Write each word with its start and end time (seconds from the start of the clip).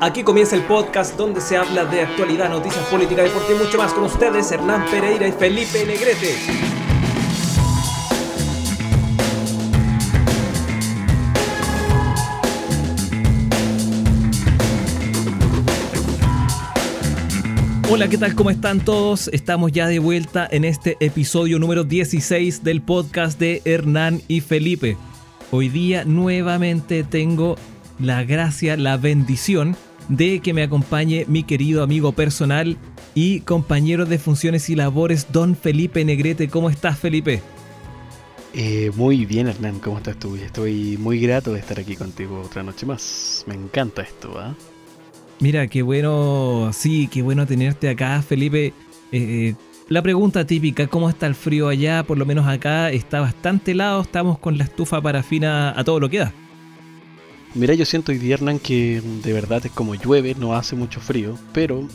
Aquí 0.00 0.22
comienza 0.22 0.54
el 0.54 0.62
podcast 0.62 1.16
donde 1.16 1.40
se 1.40 1.56
habla 1.56 1.84
de 1.84 2.02
actualidad, 2.02 2.48
noticias 2.48 2.84
políticas, 2.86 3.24
deporte 3.24 3.52
y 3.54 3.56
mucho 3.56 3.78
más 3.78 3.92
con 3.92 4.04
ustedes, 4.04 4.50
Hernán 4.52 4.84
Pereira 4.90 5.26
y 5.26 5.32
Felipe 5.32 5.84
Negrete. 5.84 6.36
Hola, 17.90 18.06
¿qué 18.08 18.18
tal? 18.18 18.34
¿Cómo 18.34 18.50
están 18.50 18.80
todos? 18.80 19.28
Estamos 19.32 19.72
ya 19.72 19.86
de 19.88 19.98
vuelta 19.98 20.46
en 20.50 20.64
este 20.64 20.98
episodio 21.00 21.58
número 21.58 21.84
16 21.84 22.62
del 22.62 22.82
podcast 22.82 23.40
de 23.40 23.62
Hernán 23.64 24.20
y 24.28 24.40
Felipe. 24.42 24.98
Hoy 25.50 25.70
día 25.70 26.04
nuevamente 26.04 27.02
tengo 27.02 27.56
la 27.98 28.24
gracia, 28.24 28.76
la 28.76 28.96
bendición 28.96 29.76
de 30.08 30.40
que 30.40 30.54
me 30.54 30.62
acompañe 30.62 31.24
mi 31.28 31.42
querido 31.42 31.82
amigo 31.82 32.12
personal 32.12 32.76
y 33.14 33.40
compañero 33.40 34.06
de 34.06 34.18
funciones 34.18 34.70
y 34.70 34.76
labores, 34.76 35.26
don 35.32 35.56
Felipe 35.56 36.04
Negrete. 36.04 36.48
¿Cómo 36.48 36.70
estás, 36.70 36.98
Felipe? 36.98 37.42
Eh, 38.54 38.90
muy 38.96 39.26
bien, 39.26 39.48
Hernán, 39.48 39.78
¿cómo 39.80 39.98
estás 39.98 40.18
tú? 40.18 40.36
Estoy 40.36 40.96
muy 40.98 41.20
grato 41.20 41.52
de 41.52 41.60
estar 41.60 41.78
aquí 41.78 41.96
contigo 41.96 42.40
otra 42.40 42.62
noche 42.62 42.86
más. 42.86 43.44
Me 43.46 43.54
encanta 43.54 44.02
esto, 44.02 44.38
¿ah? 44.38 44.54
Mira, 45.40 45.66
qué 45.68 45.82
bueno, 45.82 46.70
sí, 46.72 47.08
qué 47.12 47.22
bueno 47.22 47.46
tenerte 47.46 47.88
acá, 47.88 48.20
Felipe. 48.22 48.72
Eh, 49.12 49.54
la 49.88 50.02
pregunta 50.02 50.46
típica, 50.46 50.86
¿cómo 50.86 51.08
está 51.08 51.26
el 51.26 51.34
frío 51.34 51.68
allá? 51.68 52.02
Por 52.02 52.18
lo 52.18 52.26
menos 52.26 52.46
acá 52.46 52.90
está 52.90 53.20
bastante 53.20 53.72
helado, 53.72 54.02
estamos 54.02 54.38
con 54.38 54.58
la 54.58 54.64
estufa 54.64 55.00
parafina 55.00 55.78
a 55.78 55.84
todo 55.84 56.00
lo 56.00 56.08
que 56.08 56.18
da. 56.18 56.32
Mira, 57.54 57.74
yo 57.74 57.84
siento 57.84 58.12
hoy 58.12 58.18
día, 58.18 58.34
Hernán, 58.34 58.58
que 58.58 59.00
de 59.02 59.32
verdad 59.32 59.64
es 59.64 59.72
como 59.72 59.94
llueve, 59.94 60.34
no 60.38 60.54
hace 60.54 60.76
mucho 60.76 61.00
frío, 61.00 61.38
pero 61.52 61.86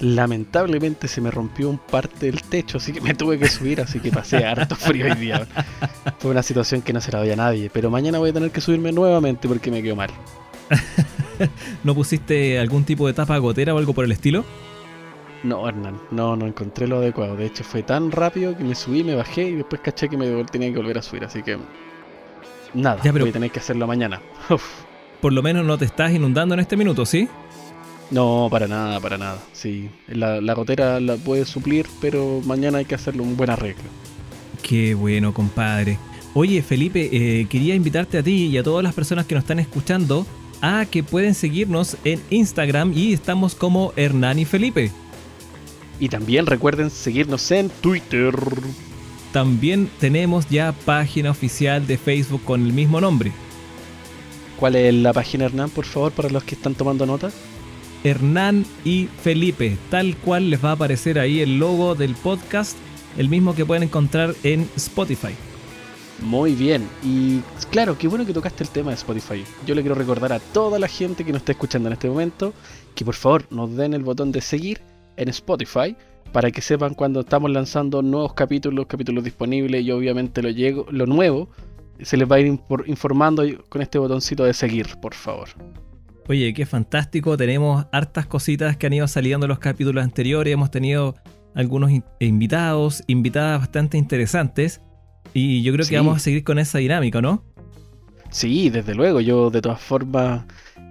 lamentablemente 0.00 1.08
se 1.08 1.20
me 1.20 1.30
rompió 1.30 1.68
un 1.70 1.78
parte 1.78 2.26
del 2.26 2.42
techo, 2.42 2.78
así 2.78 2.92
que 2.92 3.00
me 3.00 3.14
tuve 3.14 3.38
que 3.38 3.48
subir, 3.48 3.80
así 3.80 4.00
que 4.00 4.10
pasé 4.10 4.44
harto 4.44 4.74
frío 4.76 5.06
hoy 5.06 5.14
día. 5.14 5.46
Fue 6.18 6.30
una 6.30 6.42
situación 6.42 6.82
que 6.82 6.92
no 6.92 7.00
se 7.00 7.12
la 7.12 7.18
doy 7.18 7.30
a 7.30 7.36
nadie, 7.36 7.70
pero 7.72 7.90
mañana 7.90 8.18
voy 8.18 8.30
a 8.30 8.32
tener 8.32 8.50
que 8.50 8.60
subirme 8.60 8.92
nuevamente 8.92 9.46
porque 9.46 9.70
me 9.70 9.82
quedo 9.82 9.96
mal. 9.96 10.10
¿No 11.84 11.94
pusiste 11.94 12.58
algún 12.58 12.84
tipo 12.84 13.06
de 13.06 13.12
tapa 13.12 13.36
gotera 13.38 13.74
o 13.74 13.78
algo 13.78 13.92
por 13.92 14.04
el 14.04 14.12
estilo? 14.12 14.44
No, 15.42 15.68
Hernán, 15.68 16.00
no, 16.10 16.36
no 16.36 16.46
encontré 16.46 16.86
lo 16.86 16.96
adecuado. 16.96 17.36
De 17.36 17.44
hecho, 17.44 17.64
fue 17.64 17.82
tan 17.82 18.10
rápido 18.10 18.56
que 18.56 18.64
me 18.64 18.74
subí, 18.74 19.04
me 19.04 19.14
bajé 19.14 19.48
y 19.48 19.56
después 19.56 19.82
caché 19.82 20.08
que 20.08 20.16
me 20.16 20.44
tenía 20.44 20.72
que 20.72 20.78
volver 20.78 20.96
a 20.96 21.02
subir, 21.02 21.24
así 21.24 21.42
que 21.42 21.58
nada, 22.72 23.00
ya, 23.02 23.12
voy 23.12 23.28
a 23.28 23.32
tener 23.32 23.50
que 23.50 23.58
hacerlo 23.58 23.86
mañana. 23.86 24.22
por 25.20 25.32
lo 25.32 25.42
menos 25.42 25.64
no 25.64 25.78
te 25.78 25.84
estás 25.84 26.12
inundando 26.12 26.54
en 26.54 26.60
este 26.60 26.76
minuto, 26.76 27.06
¿sí? 27.06 27.28
No, 28.10 28.48
para 28.50 28.68
nada, 28.68 29.00
para 29.00 29.18
nada. 29.18 29.38
Sí, 29.52 29.88
la, 30.08 30.40
gotera 30.54 31.00
la 31.00 31.16
puede 31.16 31.44
suplir, 31.44 31.86
pero 32.00 32.40
mañana 32.44 32.78
hay 32.78 32.84
que 32.84 32.94
hacerle 32.94 33.22
un 33.22 33.36
buen 33.36 33.50
arreglo. 33.50 33.84
Qué 34.62 34.94
bueno, 34.94 35.32
compadre. 35.32 35.98
Oye, 36.34 36.62
Felipe, 36.62 37.08
eh, 37.12 37.46
quería 37.48 37.74
invitarte 37.74 38.18
a 38.18 38.22
ti 38.22 38.46
y 38.46 38.58
a 38.58 38.62
todas 38.62 38.82
las 38.82 38.94
personas 38.94 39.26
que 39.26 39.34
nos 39.34 39.44
están 39.44 39.58
escuchando 39.58 40.26
a 40.60 40.86
que 40.86 41.02
pueden 41.02 41.34
seguirnos 41.34 41.96
en 42.04 42.20
Instagram 42.30 42.92
y 42.94 43.12
estamos 43.12 43.54
como 43.54 43.92
Hernán 43.96 44.38
y 44.38 44.44
Felipe. 44.44 44.90
Y 46.00 46.08
también 46.08 46.46
recuerden 46.46 46.90
seguirnos 46.90 47.50
en 47.50 47.68
Twitter. 47.68 48.34
También 49.32 49.88
tenemos 50.00 50.48
ya 50.48 50.72
página 50.72 51.30
oficial 51.30 51.86
de 51.86 51.98
Facebook 51.98 52.42
con 52.44 52.64
el 52.64 52.72
mismo 52.72 53.00
nombre. 53.00 53.32
¿Cuál 54.64 54.76
es 54.76 54.94
la 54.94 55.12
página 55.12 55.44
Hernán, 55.44 55.68
por 55.68 55.84
favor, 55.84 56.10
para 56.12 56.30
los 56.30 56.42
que 56.42 56.54
están 56.54 56.74
tomando 56.74 57.04
nota? 57.04 57.30
Hernán 58.02 58.64
y 58.82 59.10
Felipe, 59.22 59.76
tal 59.90 60.16
cual 60.16 60.48
les 60.48 60.64
va 60.64 60.70
a 60.70 60.72
aparecer 60.72 61.18
ahí 61.18 61.40
el 61.40 61.58
logo 61.58 61.94
del 61.94 62.14
podcast, 62.14 62.74
el 63.18 63.28
mismo 63.28 63.54
que 63.54 63.66
pueden 63.66 63.82
encontrar 63.82 64.34
en 64.42 64.66
Spotify. 64.74 65.34
Muy 66.22 66.54
bien, 66.54 66.88
y 67.02 67.40
claro, 67.70 67.98
qué 67.98 68.08
bueno 68.08 68.24
que 68.24 68.32
tocaste 68.32 68.64
el 68.64 68.70
tema 68.70 68.92
de 68.92 68.94
Spotify. 68.94 69.44
Yo 69.66 69.74
le 69.74 69.82
quiero 69.82 69.96
recordar 69.96 70.32
a 70.32 70.40
toda 70.40 70.78
la 70.78 70.88
gente 70.88 71.26
que 71.26 71.32
nos 71.32 71.42
está 71.42 71.52
escuchando 71.52 71.90
en 71.90 71.92
este 71.92 72.08
momento 72.08 72.54
que 72.94 73.04
por 73.04 73.16
favor 73.16 73.44
nos 73.50 73.76
den 73.76 73.92
el 73.92 74.02
botón 74.02 74.32
de 74.32 74.40
seguir 74.40 74.80
en 75.18 75.28
Spotify 75.28 75.94
para 76.32 76.50
que 76.50 76.62
sepan 76.62 76.94
cuando 76.94 77.20
estamos 77.20 77.50
lanzando 77.50 78.00
nuevos 78.00 78.32
capítulos, 78.32 78.86
capítulos 78.86 79.24
disponibles 79.24 79.84
y 79.84 79.90
obviamente 79.90 80.40
lo, 80.40 80.48
llego, 80.48 80.86
lo 80.90 81.04
nuevo 81.04 81.50
se 82.00 82.16
les 82.16 82.30
va 82.30 82.36
a 82.36 82.40
ir 82.40 82.58
informando 82.86 83.44
con 83.68 83.82
este 83.82 83.98
botoncito 83.98 84.44
de 84.44 84.54
seguir, 84.54 84.86
por 85.00 85.14
favor. 85.14 85.48
Oye, 86.28 86.54
qué 86.54 86.64
fantástico. 86.64 87.36
Tenemos 87.36 87.86
hartas 87.92 88.26
cositas 88.26 88.76
que 88.76 88.86
han 88.86 88.94
ido 88.94 89.06
saliendo 89.06 89.46
en 89.46 89.50
los 89.50 89.58
capítulos 89.58 90.02
anteriores. 90.02 90.52
Hemos 90.54 90.70
tenido 90.70 91.14
algunos 91.54 91.90
invitados, 92.18 93.02
invitadas 93.06 93.60
bastante 93.60 93.98
interesantes. 93.98 94.80
Y 95.34 95.62
yo 95.62 95.72
creo 95.72 95.86
que 95.86 95.96
vamos 95.96 96.16
a 96.16 96.20
seguir 96.20 96.42
con 96.42 96.58
esa 96.58 96.78
dinámica, 96.78 97.20
¿no? 97.20 97.44
Sí, 98.30 98.70
desde 98.70 98.94
luego. 98.94 99.20
Yo 99.20 99.50
de 99.50 99.60
todas 99.60 99.80
formas 99.80 100.44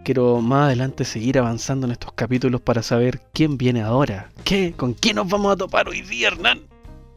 quiero 0.06 0.40
más 0.40 0.68
adelante 0.68 1.04
seguir 1.04 1.40
avanzando 1.40 1.88
en 1.88 1.94
estos 1.94 2.14
capítulos 2.14 2.62
para 2.62 2.84
saber 2.84 3.22
quién 3.34 3.58
viene 3.58 3.82
ahora. 3.82 4.30
¿Qué? 4.44 4.74
¿Con 4.74 4.94
quién 4.94 5.16
nos 5.16 5.28
vamos 5.30 5.54
a 5.54 5.56
topar 5.58 5.90
hoy 5.90 6.02
día, 6.02 6.28
Hernán? 6.28 6.62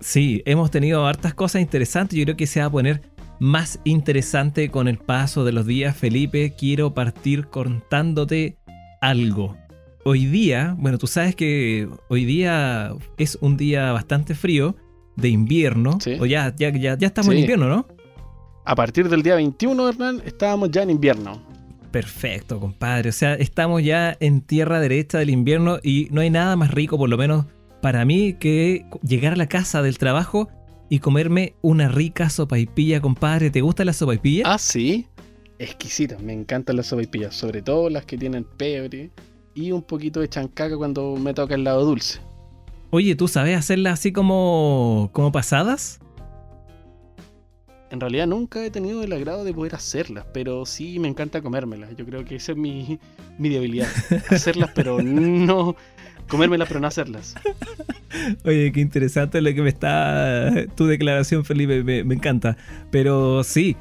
Sí, 0.01 0.43
hemos 0.47 0.71
tenido 0.71 1.07
hartas 1.07 1.35
cosas 1.35 1.63
interesantes. 1.63 2.19
Yo 2.19 2.25
creo 2.25 2.37
que 2.37 2.47
se 2.47 2.61
va 2.61 2.67
a 2.67 2.71
poner 2.71 3.03
más 3.39 3.81
interesante 3.85 4.71
con 4.71 4.89
el 4.89 4.99
paso 4.99 5.45
de 5.45 5.53
los 5.53 5.67
días, 5.67 5.97
Felipe, 5.97 6.55
quiero 6.57 6.95
partir 6.95 7.47
contándote 7.47 8.57
algo. 9.01 9.57
Hoy 10.05 10.27
día, 10.27 10.75
bueno, 10.79 10.99
tú 10.99 11.07
sabes 11.07 11.35
que 11.35 11.89
hoy 12.09 12.25
día 12.25 12.93
es 13.19 13.37
un 13.41 13.57
día 13.57 13.93
bastante 13.93 14.35
frío, 14.35 14.77
de 15.17 15.31
invierno, 15.31 15.99
o 16.21 16.27
ya, 16.27 16.55
ya, 16.57 16.71
ya, 16.71 16.95
estamos 17.01 17.33
en 17.33 17.39
invierno, 17.39 17.69
¿no? 17.69 17.87
A 18.65 18.75
partir 18.75 19.09
del 19.09 19.23
día 19.23 19.37
21, 19.37 19.89
Hernán, 19.89 20.23
estábamos 20.25 20.71
ya 20.71 20.83
en 20.83 20.91
invierno. 20.91 21.41
Perfecto, 21.91 22.61
compadre. 22.61 23.09
O 23.09 23.13
sea, 23.13 23.35
estamos 23.35 23.83
ya 23.83 24.17
en 24.21 24.43
tierra 24.43 24.81
derecha 24.81 25.19
del 25.19 25.31
invierno 25.31 25.79
y 25.83 26.09
no 26.11 26.21
hay 26.21 26.31
nada 26.31 26.57
más 26.57 26.71
rico, 26.73 26.99
por 26.99 27.09
lo 27.09 27.17
menos 27.17 27.47
para 27.81 28.05
mí, 28.05 28.35
que 28.35 28.85
llegar 29.03 29.33
a 29.33 29.37
la 29.37 29.47
casa 29.47 29.83
del 29.83 29.99
trabajo 29.99 30.49
y 30.89 30.99
comerme 31.01 31.55
una 31.63 31.89
rica 31.89 32.31
sopaipilla, 32.31 33.01
compadre. 33.01 33.51
¿Te 33.51 33.61
gusta 33.61 33.85
la 33.85 33.93
sopaipilla? 33.93 34.45
Ah, 34.47 34.59
sí. 34.59 35.07
Exquisita, 35.59 36.19
me 36.19 36.33
encantan 36.33 36.77
las 36.77 36.87
sopaipillas, 36.87 37.35
sobre 37.35 37.63
todo 37.63 37.89
las 37.89 38.05
que 38.05 38.19
tienen 38.19 38.45
pebre 38.45 39.11
y 39.55 39.73
un 39.73 39.83
poquito 39.83 40.21
de 40.21 40.29
chancaca 40.29 40.77
cuando 40.77 41.17
me 41.17 41.33
toca 41.33 41.55
el 41.55 41.65
lado 41.65 41.85
dulce. 41.85 42.21
Oye, 42.91 43.17
¿tú 43.17 43.27
sabes 43.27 43.57
hacerlas 43.57 43.95
así 43.95 44.13
como, 44.13 45.11
como 45.13 45.33
pasadas? 45.33 45.99
En 47.91 48.01
realidad 48.01 48.27
nunca 48.27 48.65
he 48.65 48.71
tenido 48.71 49.03
el 49.03 49.13
agrado 49.13 49.45
de 49.45 49.55
poder 49.55 49.75
hacerlas, 49.75 50.27
pero 50.33 50.67
sí 50.67 50.99
me 50.99 51.09
encanta 51.09 51.41
comérmelas. 51.41 51.97
Yo 51.97 52.05
creo 52.05 52.25
que 52.25 52.37
esa 52.37 52.53
es 52.53 52.59
mi, 52.59 52.99
mi 53.39 53.49
debilidad. 53.49 53.89
Hacerlas, 54.31 54.71
pero 54.75 55.01
no, 55.03 55.77
comérmelas 56.29 56.69
pero 56.69 56.81
no 56.81 56.87
hacerlas. 56.87 57.35
Oye, 58.45 58.73
qué 58.73 58.81
interesante 58.81 59.41
lo 59.41 59.53
que 59.55 59.63
me 59.63 59.69
está 59.69 60.51
tu 60.75 60.87
declaración, 60.87 61.45
Felipe, 61.45 61.83
me, 61.83 62.15
encanta. 62.15 62.57
Pero 62.91 63.45
sí, 63.45 63.77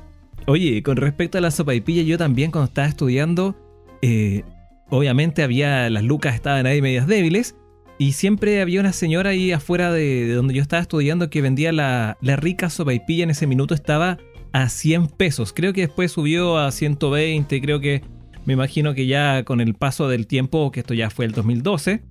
oye, 0.45 0.83
con 0.83 0.97
respecto 0.97 1.37
a 1.37 1.41
la 1.41 1.51
sopa 1.51 1.73
y 1.73 1.81
pilla, 1.81 2.03
yo 2.03 2.17
también 2.17 2.51
cuando 2.51 2.67
estaba 2.67 2.87
estudiando, 2.87 3.55
eh, 4.01 4.43
obviamente 4.89 5.43
había, 5.43 5.89
las 5.89 6.03
lucas 6.03 6.35
estaban 6.35 6.65
ahí 6.65 6.81
medias 6.81 7.07
débiles. 7.07 7.55
Y 7.97 8.11
siempre 8.11 8.61
había 8.61 8.81
una 8.81 8.91
señora 8.91 9.29
ahí 9.29 9.53
afuera 9.53 9.91
de, 9.91 10.33
donde 10.33 10.53
yo 10.53 10.61
estaba 10.61 10.81
estudiando 10.81 11.29
que 11.29 11.41
vendía 11.41 11.71
la, 11.71 12.17
la 12.21 12.35
rica 12.35 12.67
pilla 13.07 13.23
en 13.23 13.29
ese 13.29 13.47
minuto 13.47 13.73
estaba 13.73 14.17
a 14.51 14.67
100 14.67 15.07
pesos. 15.07 15.53
Creo 15.53 15.71
que 15.71 15.81
después 15.81 16.11
subió 16.11 16.57
a 16.57 16.71
120, 16.71 17.61
creo 17.61 17.79
que 17.79 18.03
me 18.45 18.53
imagino 18.53 18.93
que 18.93 19.07
ya 19.07 19.43
con 19.43 19.61
el 19.61 19.73
paso 19.73 20.07
del 20.07 20.27
tiempo, 20.27 20.71
que 20.71 20.81
esto 20.81 20.93
ya 20.93 21.09
fue 21.09 21.25
el 21.25 21.31
2012, 21.31 22.03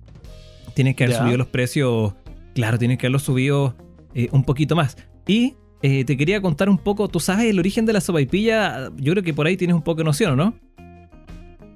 tienes 0.75 0.95
que 0.95 1.05
haber 1.05 1.17
subido 1.17 1.37
los 1.37 1.47
precios, 1.47 2.13
claro, 2.53 2.77
tienes 2.77 2.99
que 2.99 3.07
haberlos 3.07 3.23
subido 3.23 3.75
eh, 4.13 4.29
un 4.31 4.43
poquito 4.43 4.75
más. 4.75 4.97
Y 5.25 5.55
eh, 5.81 6.05
te 6.05 6.15
quería 6.17 6.41
contar 6.41 6.69
un 6.69 6.77
poco, 6.77 7.07
tú 7.07 7.19
sabes 7.19 7.47
el 7.47 7.57
origen 7.57 7.85
de 7.85 7.93
la 7.93 8.01
sopaipilla, 8.01 8.91
yo 8.97 9.13
creo 9.13 9.23
que 9.23 9.33
por 9.33 9.47
ahí 9.47 9.57
tienes 9.57 9.75
un 9.75 9.81
poco 9.81 9.99
de 9.99 10.03
noción, 10.03 10.37
¿no? 10.37 10.53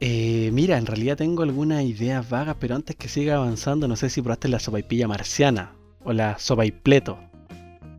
Eh, 0.02 0.50
mira, 0.54 0.78
en 0.78 0.86
realidad 0.86 1.18
tengo 1.18 1.44
algunas 1.44 1.84
ideas 1.84 2.30
vagas, 2.30 2.56
pero 2.60 2.76
antes 2.76 2.96
que 2.96 3.08
siga 3.08 3.36
avanzando, 3.36 3.88
no 3.88 3.96
sé 3.96 4.10
si 4.10 4.22
probaste 4.22 4.48
la 4.48 4.60
sopaipilla 4.60 5.08
marciana 5.08 5.74
o 6.04 6.14
la 6.14 6.38
sopaipleto. 6.38 7.18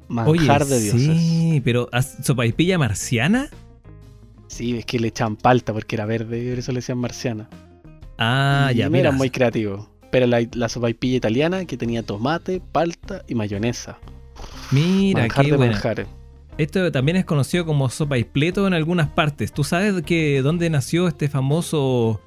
Manjar 0.09 0.65
de 0.65 0.81
dioses. 0.81 1.03
Sí, 1.03 1.61
pero 1.65 1.89
¿sopaipilla 2.23 2.79
marciana? 2.79 3.49
Sí, 4.49 4.79
es 4.79 4.85
que 4.85 4.99
le 4.99 5.09
echan 5.09 5.37
palta 5.37 5.73
porque 5.73 5.95
era 5.95 6.07
verde 6.07 6.43
y 6.43 6.49
por 6.49 6.59
eso 6.59 6.73
le 6.73 6.79
decían 6.79 6.99
marciana. 6.99 7.49
Ah, 8.19 8.73
ya, 8.75 8.89
mira. 8.89 9.09
Era 9.09 9.13
muy 9.13 9.31
creativo. 9.31 9.90
Pero 10.11 10.27
la, 10.27 10.47
la 10.55 10.69
sopaipilla 10.69 11.17
italiana 11.17 11.65
que 11.65 11.77
tenía 11.77 12.03
tomate, 12.03 12.61
palta 12.73 13.23
y 13.29 13.35
mayonesa. 13.35 13.99
Mira, 14.73 15.29
qué 15.29 15.53
buena. 15.55 15.81
Esto 16.59 16.93
también 16.93 17.17
es 17.17 17.25
conocido 17.25 17.65
como 17.65 17.89
sopa 17.89 18.19
y 18.19 18.25
pleto 18.25 18.67
en 18.67 18.75
algunas 18.75 19.09
partes. 19.09 19.53
¿Tú 19.53 19.65
sabes 19.65 20.03
que 20.03 20.43
dónde 20.43 20.69
nació 20.69 21.09
este 21.09 21.29
famoso 21.29 22.21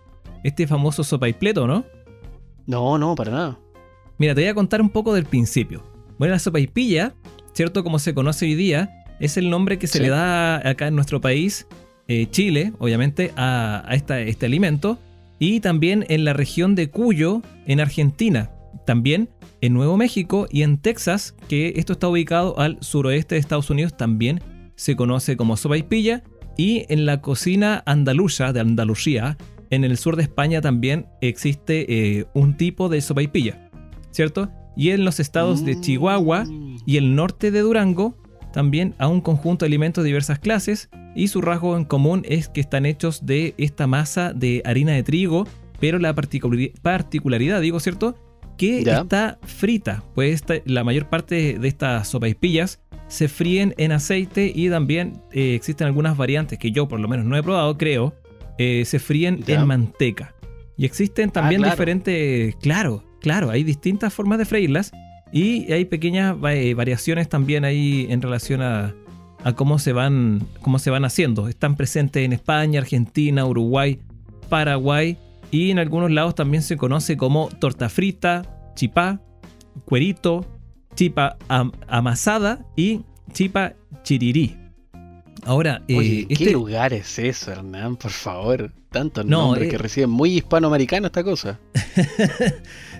este 0.43 0.67
famoso 0.67 1.03
sopaipleto, 1.03 1.67
¿no? 1.67 1.85
No, 2.65 2.97
no, 2.97 3.15
para 3.15 3.31
nada. 3.31 3.59
Mira, 4.17 4.35
te 4.35 4.41
voy 4.41 4.49
a 4.49 4.53
contar 4.53 4.81
un 4.81 4.89
poco 4.89 5.13
del 5.13 5.25
principio. 5.25 5.83
Bueno, 6.17 6.33
la 6.33 6.39
sopaipilla, 6.39 7.13
¿cierto? 7.53 7.83
Como 7.83 7.97
se 7.99 8.13
conoce 8.13 8.45
hoy 8.45 8.55
día, 8.55 9.03
es 9.19 9.37
el 9.37 9.49
nombre 9.49 9.77
que 9.79 9.87
se 9.87 9.99
Sí. 9.99 10.03
le 10.03 10.09
da 10.09 10.67
acá 10.67 10.87
en 10.87 10.95
nuestro 10.95 11.21
país, 11.21 11.65
eh, 12.07 12.27
Chile, 12.29 12.73
obviamente, 12.79 13.31
a, 13.37 13.83
a 13.87 13.95
esta- 13.95 14.19
este 14.19 14.45
alimento. 14.47 14.97
Y 15.45 15.59
también 15.59 16.05
en 16.07 16.23
la 16.23 16.31
región 16.31 16.73
de 16.73 16.89
Cuyo, 16.89 17.41
en 17.65 17.81
Argentina. 17.81 18.49
También 18.85 19.27
en 19.59 19.73
Nuevo 19.73 19.97
México 19.97 20.47
y 20.49 20.61
en 20.61 20.77
Texas, 20.77 21.35
que 21.49 21.73
esto 21.75 21.91
está 21.91 22.07
ubicado 22.07 22.57
al 22.59 22.77
suroeste 22.79 23.35
de 23.35 23.39
Estados 23.39 23.69
Unidos, 23.69 23.97
también 23.97 24.39
se 24.75 24.95
conoce 24.95 25.35
como 25.35 25.57
sopaipilla. 25.57 26.23
Y 26.55 26.85
en 26.87 27.05
la 27.05 27.19
cocina 27.19 27.83
andaluza, 27.85 28.53
de 28.53 28.61
Andalucía, 28.61 29.35
en 29.69 29.83
el 29.83 29.97
sur 29.97 30.15
de 30.15 30.23
España 30.23 30.61
también 30.61 31.07
existe 31.19 31.87
eh, 32.19 32.25
un 32.33 32.55
tipo 32.55 32.87
de 32.87 33.01
sopaipilla, 33.01 33.69
¿cierto? 34.11 34.49
Y 34.77 34.91
en 34.91 35.03
los 35.03 35.19
estados 35.19 35.65
de 35.65 35.77
Chihuahua 35.81 36.45
Mm. 36.45 36.77
y 36.85 36.95
el 36.95 37.15
norte 37.15 37.51
de 37.51 37.59
Durango 37.59 38.15
también 38.53 38.95
a 38.97 39.09
un 39.09 39.19
conjunto 39.19 39.65
de 39.65 39.67
alimentos 39.67 40.05
de 40.05 40.07
diversas 40.07 40.39
clases 40.39 40.89
y 41.15 41.27
su 41.27 41.41
rasgo 41.41 41.77
en 41.77 41.85
común 41.85 42.23
es 42.27 42.49
que 42.49 42.61
están 42.61 42.85
hechos 42.85 43.25
de 43.25 43.53
esta 43.57 43.87
masa 43.87 44.33
de 44.33 44.61
harina 44.65 44.93
de 44.93 45.03
trigo, 45.03 45.47
pero 45.79 45.99
la 45.99 46.13
particulari- 46.15 46.73
particularidad, 46.81 47.61
digo, 47.61 47.79
¿cierto? 47.79 48.15
Que 48.57 48.83
Ya. 48.83 49.01
está 49.01 49.39
frita, 49.41 50.03
pues 50.15 50.33
esta- 50.35 50.61
la 50.65 50.83
mayor 50.83 51.09
parte 51.09 51.57
de 51.59 51.67
estas 51.67 52.07
sopaipillas 52.07 52.79
se 53.07 53.27
fríen 53.27 53.73
en 53.77 53.91
aceite 53.91 54.51
y 54.53 54.69
también 54.69 55.13
eh, 55.31 55.55
existen 55.55 55.87
algunas 55.87 56.15
variantes 56.17 56.57
que 56.59 56.71
yo 56.71 56.87
por 56.87 56.99
lo 56.99 57.07
menos 57.07 57.25
no 57.25 57.35
he 57.37 57.43
probado, 57.43 57.77
creo, 57.77 58.15
eh, 58.57 58.83
se 58.85 58.99
fríen 58.99 59.39
Ya. 59.45 59.59
en 59.59 59.67
manteca. 59.67 60.33
Y 60.77 60.85
existen 60.85 61.29
también 61.31 61.61
claro. 61.61 61.73
diferentes, 61.75 62.55
claro, 62.57 63.03
claro, 63.21 63.49
hay 63.49 63.63
distintas 63.63 64.13
formas 64.13 64.37
de 64.39 64.45
freírlas 64.45 64.91
y 65.31 65.71
hay 65.71 65.85
pequeñas 65.85 66.35
eh, 66.49 66.73
variaciones 66.75 67.27
también 67.29 67.65
ahí 67.65 68.07
en 68.09 68.21
relación 68.21 68.61
a, 68.61 68.95
a 69.43 69.53
cómo, 69.53 69.79
se 69.79 69.93
van, 69.93 70.41
cómo 70.61 70.79
se 70.79 70.89
van 70.89 71.05
haciendo. 71.05 71.47
Están 71.47 71.75
presentes 71.75 72.23
en 72.23 72.33
España, 72.33 72.79
Argentina, 72.79 73.45
Uruguay, 73.45 73.99
Paraguay 74.49 75.17
y 75.51 75.71
en 75.71 75.79
algunos 75.79 76.11
lados 76.11 76.35
también 76.35 76.63
se 76.63 76.77
conoce 76.77 77.17
como 77.17 77.49
torta 77.59 77.89
frita, 77.89 78.71
chipá, 78.75 79.21
cuerito, 79.85 80.45
chipa 80.95 81.37
am- 81.47 81.71
amasada 81.87 82.65
y 82.75 83.01
chipa 83.33 83.73
chirirí. 84.03 84.57
Ahora, 85.45 85.81
eh, 85.89 85.97
Oye, 85.97 86.25
¿qué 86.27 86.33
este- 86.45 86.51
lugar 86.53 86.93
es 86.93 87.19
eso, 87.19 87.51
Hernán? 87.51 87.97
Por 87.97 88.11
favor. 88.11 88.71
Tantos 88.91 89.25
No, 89.25 89.47
nombres 89.47 89.67
eh. 89.67 89.71
que 89.71 89.77
reciben 89.79 90.09
muy 90.11 90.35
hispanoamericano 90.37 91.07
esta 91.07 91.23
cosa. 91.23 91.59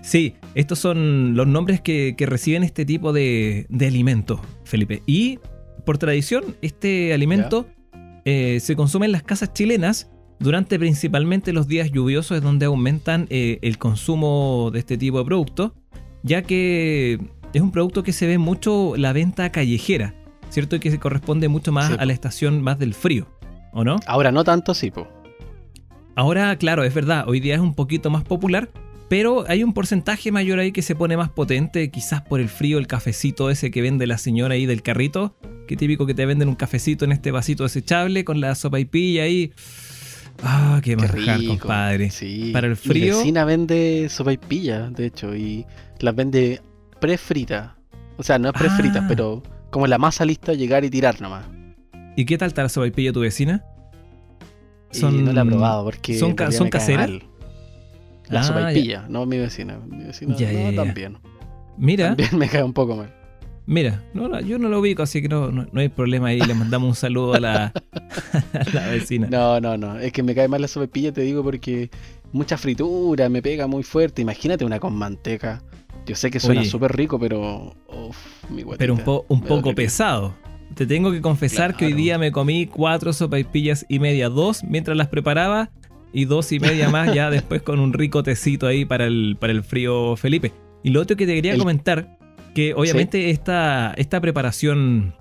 Sí, 0.02 0.36
estos 0.54 0.80
son 0.80 1.34
los 1.36 1.48
nombres 1.48 1.80
que, 1.80 2.16
que 2.18 2.26
reciben 2.26 2.64
este 2.64 2.84
tipo 2.86 3.14
de, 3.14 3.66
de 3.70 3.88
alimento, 3.88 4.42
Felipe. 4.66 5.02
Y 5.06 5.40
por 5.86 5.98
tradición, 5.98 6.56
este 6.62 7.14
alimento 7.14 7.68
eh, 8.26 8.60
se 8.62 8.76
consume 8.76 9.06
en 9.06 9.12
las 9.12 9.24
casas 9.24 9.54
chilenas 9.54 10.10
durante 10.40 10.78
principalmente 10.80 11.54
los 11.54 11.68
días 11.68 11.92
lluviosos, 11.92 12.38
es 12.38 12.44
donde 12.44 12.66
aumentan 12.66 13.28
eh, 13.30 13.60
el 13.62 13.78
consumo 13.78 14.70
de 14.72 14.80
este 14.80 14.98
tipo 14.98 15.20
de 15.20 15.26
producto, 15.26 15.74
ya 16.24 16.42
que 16.42 17.20
es 17.54 17.62
un 17.62 17.72
producto 17.72 18.04
que 18.04 18.12
se 18.14 18.28
ve 18.28 18.38
mucho 18.38 18.96
la 18.98 19.14
venta 19.14 19.52
callejera, 19.52 20.16
¿cierto? 20.50 20.76
Y 20.76 20.80
que 20.80 20.92
se 20.92 21.00
corresponde 21.00 21.48
mucho 21.48 21.72
más 21.72 21.88
Sí, 21.88 21.96
a 21.98 22.06
la 22.06 22.14
estación 22.14 22.62
más 22.62 22.80
del 22.80 22.94
frío, 22.94 23.28
¿o 23.72 23.84
no? 23.84 23.98
Ahora 24.08 24.32
no 24.32 24.44
tanto, 24.44 24.74
sí, 24.74 24.92
po. 24.92 25.08
Ahora, 26.16 26.56
claro, 26.58 26.84
es 26.84 26.94
verdad, 26.94 27.26
hoy 27.28 27.40
día 27.40 27.56
es 27.56 27.62
un 27.62 27.74
poquito 27.74 28.10
más 28.10 28.24
popular, 28.24 28.70
pero 29.10 29.46
hay 29.48 29.64
un 29.64 29.74
porcentaje 29.74 30.32
mayor 30.32 30.60
ahí 30.60 30.72
que 30.72 30.82
se 30.82 30.96
pone 30.96 31.18
más 31.18 31.30
potente, 31.30 31.90
quizás 31.92 32.22
por 32.22 32.40
el 32.40 32.50
frío, 32.50 32.78
el 32.80 32.88
cafecito 32.88 33.50
ese 33.50 33.70
que 33.72 33.82
vende 33.82 34.08
la 34.08 34.18
señora 34.18 34.56
ahí 34.56 34.66
del 34.66 34.82
carrito, 34.82 35.36
que 35.68 35.76
típico 35.78 36.06
que 36.06 36.14
te 36.14 36.26
venden 36.26 36.50
un 36.50 36.56
cafecito 36.56 37.06
en 37.06 37.12
este 37.12 37.32
vasito 37.32 37.64
desechable 37.64 38.26
con 38.26 38.42
la 38.42 38.56
sopa 38.56 38.80
y 38.80 38.86
pilla 38.86 39.24
ahí. 39.24 39.52
Ah, 40.42 40.80
qué 40.84 40.92
Qué 40.92 40.98
manjar, 40.98 41.40
rico. 41.40 41.58
compadre. 41.60 42.10
Sí. 42.10 42.50
Para 42.52 42.66
el 42.68 42.72
Mi 42.74 42.78
frío- 42.78 43.18
vecina 43.20 43.46
vende 43.46 44.08
sopaipilla, 44.10 44.90
de 44.90 45.06
hecho, 45.06 45.36
y 45.36 45.66
las 46.00 46.16
vende 46.16 46.62
prefrita. 47.00 47.76
O 48.18 48.24
sea, 48.24 48.40
no 48.40 48.50
es 48.50 48.54
prefrita, 48.54 49.02
Ah. 49.04 49.06
pero 49.08 49.44
como 49.70 49.86
la 49.86 49.98
masa 50.00 50.26
lista, 50.26 50.54
llegar 50.54 50.84
y 50.86 50.90
tirar 50.90 51.22
nomás. 51.22 51.46
¿Y 52.16 52.26
qué 52.26 52.38
tal 52.38 52.48
está 52.48 52.64
la 52.64 52.70
sopa 52.70 52.88
y 52.88 52.92
pilla 52.92 53.12
tu 53.14 53.20
vecina? 53.22 53.64
Y 54.92 55.02
no 55.02 55.34
la 55.34 55.42
he 55.42 55.46
probado 55.46 55.84
porque 55.86 56.18
son 56.18 56.34
ca- 56.36 56.52
son 56.52 56.70
caseras? 56.70 57.10
mal. 57.10 57.24
La 58.34 58.42
Ah, 58.42 58.44
sopaipilla, 58.44 59.06
no 59.10 59.26
mi 59.26 59.38
vecina. 59.38 59.80
Mi 59.90 60.04
vecina 60.06 60.36
Ya, 60.36 60.52
no, 60.52 60.60
ya, 60.60 60.70
ya. 60.72 60.76
también. 60.76 61.18
Mira, 61.78 62.08
También 62.10 62.38
me 62.38 62.48
cae 62.50 62.64
un 62.64 62.74
poco 62.74 62.96
mal. 62.96 63.14
mira, 63.66 64.04
no, 64.14 64.40
yo 64.42 64.60
no 64.60 64.70
lo 64.70 64.80
ubico, 64.80 65.02
así 65.04 65.22
que 65.22 65.28
no, 65.30 65.52
no, 65.52 65.66
no 65.72 65.80
hay 65.82 65.90
problema 65.90 66.28
ahí. 66.28 66.40
Le 66.42 66.54
mandamos 66.54 66.90
un 66.90 66.96
saludo 66.96 67.34
a 67.36 67.40
la, 67.40 67.74
a 68.54 68.70
la 68.74 68.88
vecina. 68.88 69.28
No, 69.30 69.60
no, 69.60 69.78
no. 69.78 69.98
Es 70.00 70.12
que 70.12 70.24
me 70.24 70.36
cae 70.36 70.48
mal 70.48 70.62
la 70.62 70.68
sopaipilla, 70.68 71.12
te 71.12 71.22
digo, 71.22 71.44
porque 71.44 71.90
mucha 72.32 72.58
fritura, 72.58 73.30
me 73.30 73.42
pega 73.42 73.68
muy 73.68 73.84
fuerte. 73.84 74.22
Imagínate 74.22 74.66
una 74.66 74.80
con 74.80 74.94
manteca. 74.96 75.62
Yo 76.06 76.16
sé 76.16 76.30
que 76.30 76.40
suena 76.40 76.64
súper 76.66 76.96
rico, 76.96 77.18
pero. 77.20 77.74
Uf, 77.88 78.18
mi 78.50 78.62
guatita, 78.64 78.78
pero 78.80 78.94
un, 78.96 79.00
po- 79.00 79.26
un 79.30 79.42
poco 79.42 79.74
pesado. 79.74 80.36
Te 80.76 80.86
tengo 80.88 81.12
que 81.12 81.22
confesar 81.22 81.76
que 81.78 81.86
hoy 81.86 81.94
día 81.94 82.18
me 82.18 82.32
comí 82.32 82.66
cuatro 82.66 83.14
sopaipillas 83.14 83.86
y 83.90 84.00
media, 84.00 84.28
dos 84.30 84.64
mientras 84.64 84.98
las 84.98 85.08
preparaba 85.08 85.70
y 86.14 86.26
dos 86.26 86.52
y 86.52 86.60
media 86.60 86.90
más 86.90 87.14
ya 87.14 87.30
después 87.32 87.62
con 87.64 87.80
un 87.80 87.92
rico 87.94 88.24
tecito 88.24 88.68
ahí 88.68 88.86
para 88.86 89.06
el, 89.08 89.36
para 89.40 89.52
el 89.52 89.64
frío 89.64 90.16
Felipe. 90.16 90.52
Y 90.84 90.92
lo 90.92 91.02
otro 91.02 91.18
que 91.18 91.26
te 91.26 91.34
quería 91.36 91.54
El- 91.54 91.60
comentar, 91.60 92.18
que 92.54 92.74
obviamente 92.74 93.30
esta, 93.32 93.94
esta 93.98 94.22
preparación, 94.22 95.16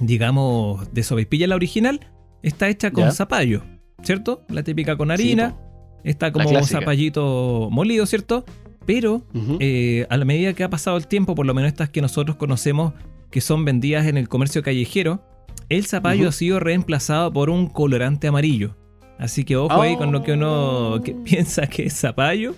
digamos, 0.00 0.92
de 0.92 1.02
sopaipilla, 1.02 1.46
la 1.46 1.54
original, 1.56 2.00
está 2.42 2.68
hecha 2.68 2.90
con 2.90 3.04
Ya. 3.04 3.12
zapallo, 3.12 3.62
¿cierto? 4.02 4.42
La 4.48 4.62
típica 4.62 4.96
con 4.96 5.10
harina, 5.10 5.56
está 6.04 6.32
como 6.32 6.62
zapallito 6.64 7.68
molido, 7.70 8.06
¿cierto? 8.06 8.44
Pero 8.84 9.22
eh, 9.58 10.06
a 10.10 10.16
la 10.16 10.24
medida 10.24 10.52
que 10.52 10.62
ha 10.64 10.70
pasado 10.70 10.96
el 10.96 11.06
tiempo, 11.08 11.34
por 11.34 11.44
lo 11.46 11.54
menos 11.54 11.68
estas 11.68 11.90
que 11.90 12.00
nosotros 12.00 12.36
conocemos, 12.36 12.92
que 13.30 13.40
son 13.40 13.64
vendidas 13.64 14.06
en 14.06 14.16
el 14.16 14.28
comercio 14.28 14.62
callejero, 14.62 15.22
el 15.68 15.86
zapallo 15.86 16.28
ha 16.28 16.32
sido 16.32 16.60
reemplazado 16.60 17.32
por 17.32 17.50
un 17.50 17.66
colorante 17.68 18.28
amarillo. 18.28 18.76
Así 19.18 19.44
que 19.44 19.56
ojo 19.56 19.80
ahí 19.80 19.96
con 19.96 20.12
lo 20.12 20.22
que 20.22 20.32
uno 20.32 20.92
Oh. 20.94 21.02
que 21.02 21.12
piensa 21.24 21.66
que 21.66 21.86
es 21.86 21.94
zapallo. 21.98 22.54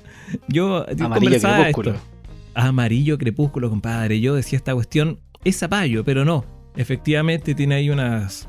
Yo 0.49 0.85
Amarillo 0.88 1.14
conversaba 1.14 1.56
crepúsculo. 1.64 1.90
esto. 1.92 2.02
Amarillo 2.54 3.18
crepúsculo, 3.18 3.71
compadre. 3.71 4.21
Yo 4.21 4.35
decía 4.35 4.56
esta 4.56 4.75
cuestión 4.75 5.21
es 5.44 5.56
zapallo, 5.59 6.04
pero 6.04 6.25
no. 6.25 6.44
Efectivamente 6.76 7.54
tiene 7.54 7.76
ahí 7.76 7.90
unas 7.90 8.49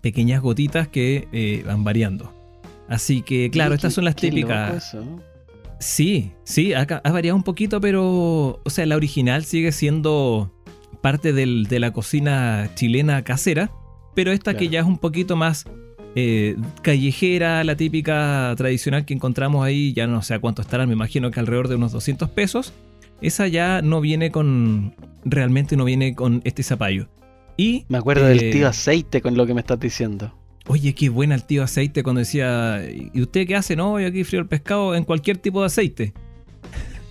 pequeñas 0.00 0.42
gotitas 0.42 0.88
que 0.88 1.28
eh, 1.32 1.62
van 1.66 1.84
variando. 1.84 2.32
Así 2.88 3.22
que, 3.22 3.48
claro, 3.50 3.74
estas 3.74 3.94
son 3.94 4.04
las 4.04 4.16
típicas. 4.16 4.94
Sí, 5.78 6.32
sí, 6.44 6.74
ha, 6.74 6.84
variado 7.10 7.36
un 7.36 7.42
poquito, 7.42 7.80
pero, 7.80 8.60
o 8.62 8.70
sea, 8.70 8.86
la 8.86 8.96
original 8.96 9.44
sigue 9.44 9.72
siendo 9.72 10.52
parte 11.00 11.32
del- 11.32 11.66
de 11.66 11.80
la 11.80 11.92
cocina 11.92 12.70
chilena 12.74 13.22
casera, 13.24 13.70
pero 14.14 14.30
esta 14.30 14.56
que 14.56 14.68
ya 14.68 14.80
es 14.80 14.86
un 14.86 14.98
poquito 14.98 15.34
más 15.34 15.64
eh, 16.14 16.56
callejera, 16.82 17.64
la 17.64 17.76
típica 17.76 18.54
tradicional 18.56 19.04
que 19.04 19.14
encontramos 19.14 19.64
ahí, 19.64 19.92
ya 19.92 20.06
no 20.06 20.22
sé 20.22 20.34
a 20.34 20.38
cuánto 20.38 20.62
estarán, 20.62 20.88
me 20.88 20.94
imagino 20.94 21.30
que 21.30 21.40
alrededor 21.40 21.68
de 21.68 21.76
unos 21.76 21.92
200 21.92 22.28
pesos, 22.30 22.72
esa 23.20 23.48
ya 23.48 23.82
no 23.82 24.00
viene 24.00 24.30
con, 24.30 24.94
realmente 25.24 25.76
no 25.76 25.84
viene 25.84 26.14
con 26.14 26.42
este 26.44 26.62
zapallo. 26.62 27.08
Y, 27.56 27.84
Me 27.88 27.98
acuerdo 27.98 28.26
eh, 28.26 28.30
del 28.34 28.50
tío 28.50 28.68
aceite 28.68 29.20
con 29.20 29.36
lo 29.36 29.46
que 29.46 29.54
me 29.54 29.60
estás 29.60 29.80
diciendo. 29.80 30.34
Oye, 30.66 30.94
qué 30.94 31.08
buena 31.08 31.34
el 31.34 31.44
tío 31.44 31.62
aceite 31.62 32.02
cuando 32.02 32.20
decía, 32.20 32.80
¿y 32.88 33.20
usted 33.20 33.46
qué 33.46 33.56
hace? 33.56 33.74
No, 33.74 33.98
yo 33.98 34.06
aquí 34.06 34.24
frío 34.24 34.40
el 34.40 34.46
pescado 34.46 34.94
en 34.94 35.04
cualquier 35.04 35.38
tipo 35.38 35.60
de 35.60 35.66
aceite. 35.66 36.12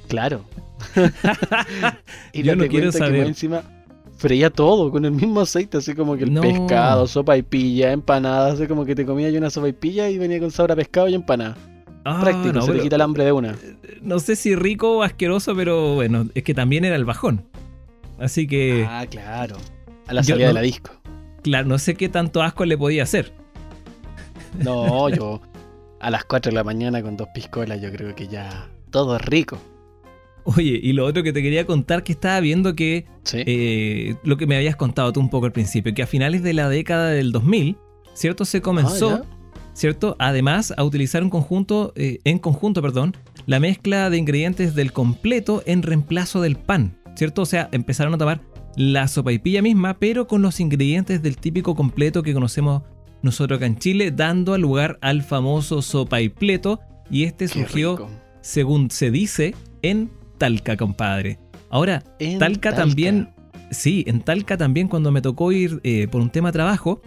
Claro. 0.08 0.46
y 2.34 2.44
Yo 2.44 2.56
no 2.56 2.68
quiero 2.68 2.92
que 2.92 2.98
saber. 2.98 3.20
más 3.20 3.28
encima 3.30 3.64
freía 4.22 4.52
todo 4.52 4.92
con 4.92 5.04
el 5.04 5.12
mismo 5.12 5.42
aceite, 5.42 5.78
así 5.80 5.96
como 5.96 6.16
que 6.16 6.26
el 6.26 6.34
No. 6.34 6.42
pescado, 6.42 7.08
sopa 7.08 7.36
y 7.38 7.42
pilla, 7.42 7.92
empanadas, 7.92 8.54
así 8.54 8.68
como 8.68 8.86
que 8.86 8.94
te 8.94 9.04
comía 9.06 9.30
yo 9.32 9.40
una 9.40 9.50
sopa 9.50 9.68
y 9.68 9.74
pilla 9.74 10.10
y 10.10 10.20
venía 10.20 10.40
con 10.40 10.52
sabor 10.52 10.74
a 10.74 10.76
pescado 10.76 11.08
y 11.10 11.16
empanada. 11.16 11.58
Ah, 12.06 12.20
Práctico, 12.22 12.54
no, 12.54 12.62
se 12.62 12.68
te 12.68 12.72
pero- 12.74 12.84
quita 12.84 12.96
el 12.98 13.02
hambre 13.02 13.26
de 13.26 13.32
una. 13.32 13.56
no 14.04 14.20
sé 14.20 14.36
si 14.36 14.56
rico 14.56 14.98
o 15.00 15.04
asqueroso, 15.04 15.56
pero 15.56 15.96
bueno, 15.96 16.28
es 16.36 16.44
que 16.44 16.54
también 16.54 16.86
era 16.86 16.96
el 16.96 17.04
bajón. 17.06 17.46
Así 18.20 18.46
que, 18.48 18.86
Ah, 18.88 19.06
claro. 19.10 19.58
A 20.08 20.14
la 20.14 20.24
salida 20.24 20.46
no- 20.46 20.48
de 20.50 20.54
la 20.54 20.62
disco. 20.62 20.92
claro, 21.42 21.68
no 21.68 21.80
sé 21.80 21.96
qué 21.96 22.08
tanto 22.08 22.44
asco 22.44 22.66
le 22.66 22.78
podía 22.78 23.02
hacer. 23.04 23.34
No, 24.64 25.10
yo 25.10 25.42
a 26.00 26.10
las 26.12 26.26
4 26.26 26.52
de 26.52 26.56
la 26.56 26.64
mañana 26.64 27.02
con 27.02 27.18
dos 27.18 27.28
piscolas, 27.34 27.82
yo 27.82 27.92
creo 27.92 28.14
que 28.16 28.28
ya 28.28 28.70
todo 28.92 29.16
es 29.16 29.22
rico. 29.24 29.58
Oye, 30.44 30.80
y 30.82 30.94
lo 30.94 31.06
otro 31.06 31.24
que 31.24 31.34
te 31.34 31.42
quería 31.44 31.66
contar 31.66 32.04
que 32.04 32.12
estaba 32.14 32.40
viendo 32.40 32.76
que 32.76 33.06
Sí. 33.24 33.38
eh, 33.46 34.16
lo 34.24 34.38
que 34.38 34.48
me 34.48 34.56
habías 34.56 34.76
contado 34.76 35.14
tú 35.14 35.20
un 35.20 35.30
poco 35.30 35.46
al 35.46 35.52
principio, 35.52 35.94
que 35.94 36.02
a 36.04 36.08
finales 36.08 36.42
de 36.44 36.54
la 36.54 36.68
década 36.70 37.10
del 37.10 37.32
2000, 37.32 37.78
¿cierto? 38.14 38.46
Se 38.46 38.62
comenzó 38.62 39.24
Ah, 39.24 39.24
¿cierto? 39.74 40.16
Además, 40.20 40.74
a 40.76 40.84
utilizar 40.84 41.24
un 41.24 41.30
conjunto, 41.30 41.94
eh, 41.96 42.20
en 42.24 42.40
conjunto, 42.40 42.82
perdón, 42.82 43.16
la 43.46 43.60
mezcla 43.60 44.10
de 44.10 44.18
ingredientes 44.18 44.76
del 44.76 44.92
completo 44.92 45.64
en 45.66 45.82
reemplazo 45.84 46.42
del 46.42 46.56
pan, 46.58 46.98
¿cierto? 47.16 47.44
O 47.44 47.46
sea, 47.46 47.70
empezaron 47.72 48.14
a 48.14 48.18
tomar 48.18 48.42
la 48.76 49.08
sopaipilla 49.08 49.62
misma, 49.62 50.00
pero 50.00 50.28
con 50.28 50.42
los 50.42 50.60
ingredientes 50.60 51.22
del 51.22 51.38
típico 51.38 51.76
completo 51.76 52.24
que 52.24 52.34
conocemos 52.34 52.84
nosotros 53.22 53.58
acá 53.58 53.66
en 53.68 53.78
Chile, 53.78 54.12
dando 54.12 54.58
lugar 54.58 54.98
al 55.02 55.22
famoso 55.22 55.82
sopaipleto, 55.82 56.80
y 57.10 57.24
este 57.26 57.48
surgió, 57.48 58.08
según 58.42 58.90
se 58.90 59.12
dice, 59.12 59.54
en 59.84 60.10
Talca, 60.42 60.76
compadre. 60.76 61.38
Ahora, 61.70 62.04
Talca, 62.40 62.74
también, 62.74 63.30
sí, 63.70 64.04
en 64.08 64.22
Talca 64.22 64.58
también 64.58 64.88
cuando 64.88 65.12
me 65.12 65.22
tocó 65.22 65.52
ir 65.52 65.80
eh, 65.84 66.08
por 66.10 66.20
un 66.20 66.32
tema 66.32 66.50
de 66.50 66.54
trabajo, 66.54 67.00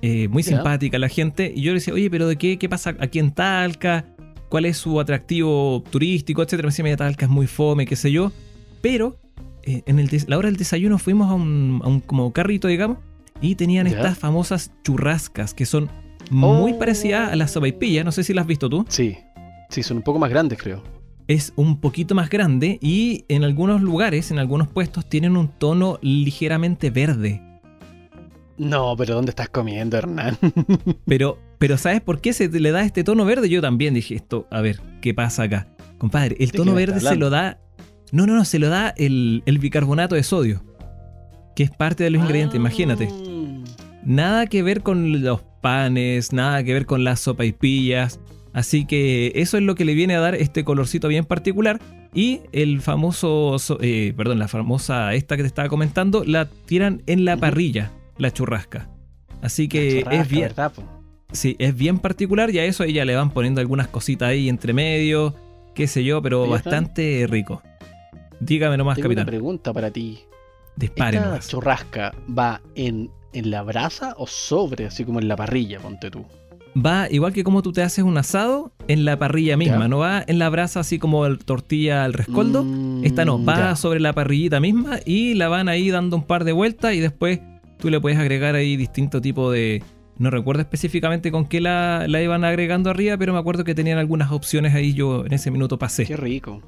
eh, 0.00 0.26
muy 0.28 0.42
simpática 0.42 0.98
la 0.98 1.10
gente, 1.10 1.52
y 1.54 1.60
yo 1.60 1.72
le 1.72 1.80
decía, 1.80 1.92
oye, 1.92 2.08
pero 2.08 2.26
¿de 2.26 2.36
qué, 2.36 2.58
qué 2.58 2.70
pasa 2.70 2.96
aquí 2.98 3.18
en 3.18 3.32
Talca? 3.32 4.06
¿Cuál 4.48 4.64
es 4.64 4.78
su 4.78 4.98
atractivo 4.98 5.84
turístico, 5.90 6.42
etcétera? 6.42 6.68
Me 6.68 6.70
decía, 6.70 6.82
mira, 6.82 6.96
Talca 6.96 7.26
es 7.26 7.30
muy 7.30 7.46
fome, 7.46 7.84
qué 7.84 7.94
sé 7.94 8.10
yo, 8.10 8.32
pero 8.80 9.18
eh, 9.64 9.82
en 9.84 9.98
el 9.98 10.08
la 10.26 10.38
hora 10.38 10.48
del 10.48 10.56
desayuno 10.56 10.96
fuimos 10.96 11.30
a 11.30 11.34
un, 11.34 12.02
como 12.06 12.32
carrito, 12.32 12.68
digamos, 12.68 12.96
y 13.42 13.56
tenían 13.56 13.86
estas 13.86 14.18
famosas 14.18 14.72
churrascas 14.82 15.52
que 15.52 15.66
son 15.66 15.90
muy 16.30 16.72
oh. 16.72 16.78
parecidas 16.78 17.32
a 17.32 17.36
las 17.36 17.50
sopaipillas, 17.50 18.02
no 18.02 18.12
sé 18.12 18.24
si 18.24 18.32
las 18.32 18.44
has 18.44 18.48
visto 18.48 18.70
tú. 18.70 18.86
Sí, 18.88 19.18
sí, 19.68 19.82
son 19.82 19.98
un 19.98 20.02
poco 20.02 20.18
más 20.18 20.30
grandes, 20.30 20.58
creo 20.58 21.01
es 21.28 21.52
un 21.56 21.80
poquito 21.80 22.14
más 22.14 22.30
grande 22.30 22.78
y 22.80 23.24
en 23.28 23.44
algunos 23.44 23.82
lugares, 23.82 24.30
en 24.30 24.38
algunos 24.38 24.68
puestos, 24.68 25.08
tienen 25.08 25.36
un 25.36 25.48
tono 25.48 25.98
ligeramente 26.02 26.90
verde. 26.90 27.42
No, 28.58 28.94
pero 28.96 29.14
¿dónde 29.14 29.30
estás 29.30 29.48
comiendo, 29.48 29.96
Hernán? 29.96 30.38
pero, 31.06 31.38
pero 31.58 31.78
¿sabes 31.78 32.00
por 32.00 32.20
qué 32.20 32.32
se 32.32 32.48
le 32.48 32.70
da 32.70 32.82
este 32.82 33.02
tono 33.04 33.24
verde? 33.24 33.48
Yo 33.48 33.60
también 33.60 33.94
dije 33.94 34.14
esto, 34.14 34.46
a 34.50 34.60
ver, 34.60 34.80
¿qué 35.00 35.14
pasa 35.14 35.44
acá? 35.44 35.68
Compadre, 35.98 36.36
el 36.38 36.52
tono 36.52 36.74
verde 36.74 37.00
se 37.00 37.16
lo 37.16 37.30
da... 37.30 37.58
No, 38.12 38.26
no, 38.26 38.34
no, 38.34 38.44
se 38.44 38.58
lo 38.58 38.68
da 38.68 38.92
el, 38.96 39.42
bicarbonato 39.60 40.14
de 40.14 40.22
sodio, 40.22 40.62
que 41.56 41.62
es 41.62 41.70
parte 41.70 42.04
de 42.04 42.10
los 42.10 42.22
ingredientes, 42.22 42.56
imagínate. 42.56 43.08
Ah. 43.10 43.32
Nada 44.04 44.46
que 44.46 44.62
ver 44.62 44.82
con 44.82 45.22
los 45.22 45.40
panes, 45.62 46.32
nada 46.32 46.62
que 46.62 46.74
ver 46.74 46.84
con 46.86 47.04
las 47.04 47.20
sopaipillas. 47.20 48.20
Así 48.52 48.84
que 48.84 49.32
eso 49.34 49.56
es 49.56 49.62
lo 49.62 49.74
que 49.74 49.84
le 49.84 49.94
viene 49.94 50.14
a 50.14 50.20
dar 50.20 50.34
este 50.34 50.64
colorcito 50.64 51.08
bien 51.08 51.24
particular. 51.24 51.80
Y 52.14 52.40
el 52.52 52.82
famoso, 52.82 53.56
eh, 53.80 54.12
perdón, 54.16 54.38
la 54.38 54.48
famosa 54.48 55.14
esta 55.14 55.36
que 55.36 55.42
te 55.42 55.46
estaba 55.46 55.68
comentando, 55.68 56.24
la 56.24 56.46
tiran 56.46 57.02
en 57.06 57.24
la 57.24 57.38
parrilla, 57.38 57.90
la 58.18 58.30
churrasca. 58.30 58.90
Así 59.40 59.68
que 59.68 60.04
es 60.10 60.28
bien. 60.28 60.52
Sí, 61.32 61.56
es 61.58 61.74
bien 61.74 61.98
particular 61.98 62.50
y 62.50 62.58
a 62.58 62.64
eso 62.66 62.84
ya 62.84 63.06
le 63.06 63.16
van 63.16 63.30
poniendo 63.30 63.62
algunas 63.62 63.88
cositas 63.88 64.28
ahí 64.28 64.50
entre 64.50 64.74
medio, 64.74 65.34
qué 65.74 65.86
sé 65.86 66.04
yo, 66.04 66.20
pero 66.20 66.46
bastante 66.46 67.26
rico. 67.26 67.62
Dígame 68.38 68.76
nomás, 68.76 68.96
Tengo 68.96 69.06
capitán. 69.06 69.22
Una 69.22 69.30
pregunta 69.30 69.72
para 69.72 69.90
ti. 69.90 70.20
Dispare 70.76 71.16
¿Esta 71.16 71.40
churrasca 71.40 72.14
va 72.38 72.60
en, 72.74 73.10
en 73.32 73.50
la 73.50 73.62
brasa 73.62 74.14
o 74.18 74.26
sobre, 74.26 74.86
así 74.86 75.04
como 75.04 75.20
en 75.20 75.28
la 75.28 75.36
parrilla, 75.36 75.80
ponte 75.80 76.10
tú? 76.10 76.26
Va 76.74 77.08
igual 77.10 77.32
que 77.32 77.44
como 77.44 77.62
tú 77.62 77.72
te 77.72 77.82
haces 77.82 78.04
un 78.04 78.16
asado 78.16 78.72
en 78.88 79.04
la 79.04 79.18
parrilla 79.18 79.56
misma, 79.56 79.88
no 79.88 79.98
va 79.98 80.24
en 80.26 80.38
la 80.38 80.48
brasa 80.48 80.80
así 80.80 80.98
como 80.98 81.26
el 81.26 81.38
tortilla 81.38 82.04
al 82.04 82.12
rescoldo. 82.12 82.64
Mm, 82.64 83.04
Esta 83.04 83.24
no, 83.24 83.42
va 83.42 83.76
sobre 83.76 84.00
la 84.00 84.12
parrillita 84.12 84.60
misma 84.60 84.98
y 85.04 85.34
la 85.34 85.48
van 85.48 85.68
ahí 85.68 85.90
dando 85.90 86.16
un 86.16 86.24
par 86.24 86.44
de 86.44 86.52
vueltas 86.52 86.94
y 86.94 87.00
después 87.00 87.40
tú 87.78 87.90
le 87.90 88.00
puedes 88.00 88.18
agregar 88.18 88.54
ahí 88.54 88.76
distinto 88.76 89.20
tipo 89.20 89.50
de... 89.50 89.82
No 90.18 90.30
recuerdo 90.30 90.60
específicamente 90.60 91.32
con 91.32 91.46
qué 91.46 91.60
la, 91.60 92.04
la 92.06 92.22
iban 92.22 92.44
agregando 92.44 92.90
arriba, 92.90 93.16
pero 93.16 93.32
me 93.32 93.38
acuerdo 93.38 93.64
que 93.64 93.74
tenían 93.74 93.98
algunas 93.98 94.30
opciones 94.30 94.74
ahí 94.74 94.92
yo 94.92 95.24
en 95.26 95.32
ese 95.32 95.50
minuto 95.50 95.78
pasé. 95.78 96.04
Qué 96.04 96.16
rico. 96.16 96.62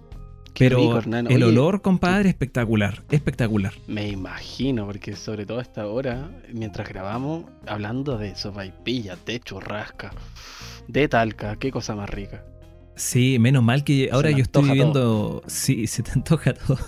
Pero 0.59 1.01
el 1.29 1.43
olor, 1.43 1.83
compadre, 1.83 2.29
espectacular, 2.29 3.03
espectacular. 3.11 3.75
Me 3.87 4.09
imagino, 4.09 4.87
porque 4.87 5.17
sobre 5.17 5.47
todo 5.47 5.59
a 5.59 5.63
esta 5.63 5.87
hora, 5.87 6.31
mientras 6.53 6.89
grabamos, 6.89 7.45
hablando 7.67 8.19
de 8.19 8.37
sopaipilla, 8.37 9.17
de 9.27 9.41
churrasca, 9.41 10.13
de 10.87 11.09
talca, 11.09 11.57
qué 11.57 11.71
cosa 11.71 11.97
más 11.97 12.09
rica. 12.09 12.45
Sí, 12.97 13.39
menos 13.41 13.65
mal 13.65 13.83
que 13.83 14.11
ahora 14.13 14.31
yo 14.31 14.43
estoy 14.43 14.65
viviendo. 14.65 15.43
Sí, 15.49 15.89
se 15.89 16.03
te 16.03 16.13
antoja 16.13 16.55
todo. 16.55 16.79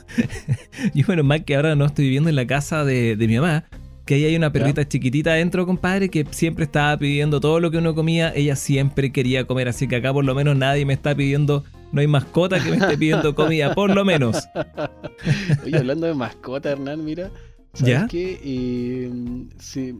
y 0.94 1.02
menos 1.02 1.24
mal 1.24 1.44
que 1.44 1.56
ahora 1.56 1.74
no 1.74 1.84
estoy 1.84 2.04
viviendo 2.04 2.28
en 2.28 2.36
la 2.36 2.46
casa 2.46 2.84
de, 2.84 3.16
mi 3.18 3.36
mamá, 3.36 3.64
que 4.04 4.14
ahí 4.14 4.24
hay 4.26 4.36
una 4.36 4.52
perrita 4.52 4.86
chiquitita 4.86 5.30
adentro, 5.30 5.66
compadre, 5.66 6.08
que 6.08 6.24
siempre 6.30 6.64
estaba 6.64 6.96
pidiendo 6.96 7.40
todo 7.40 7.58
lo 7.58 7.72
que 7.72 7.78
uno 7.78 7.96
comía. 7.96 8.32
Ella 8.32 8.54
siempre 8.54 9.10
quería 9.10 9.48
comer, 9.48 9.68
así 9.68 9.88
que 9.88 9.96
acá 9.96 10.12
por 10.12 10.24
lo 10.24 10.34
menos 10.36 10.56
nadie 10.56 10.84
me 10.86 10.92
está 10.92 11.12
pidiendo 11.12 11.64
no 11.92 12.00
hay 12.00 12.06
mascota 12.06 12.62
que 12.62 12.70
me 12.70 12.76
esté 12.76 12.98
pidiendo 12.98 13.34
comida, 13.34 13.74
por 13.74 13.94
lo 13.94 14.04
menos. 14.04 14.48
Oye, 15.64 15.76
hablando 15.76 16.06
de 16.06 16.14
mascota, 16.14 16.70
Hernán, 16.70 17.04
mira. 17.04 17.30
¿Sabes 17.72 17.94
¿Ya? 17.94 18.06
qué? 18.06 18.40
Eh, 18.42 19.10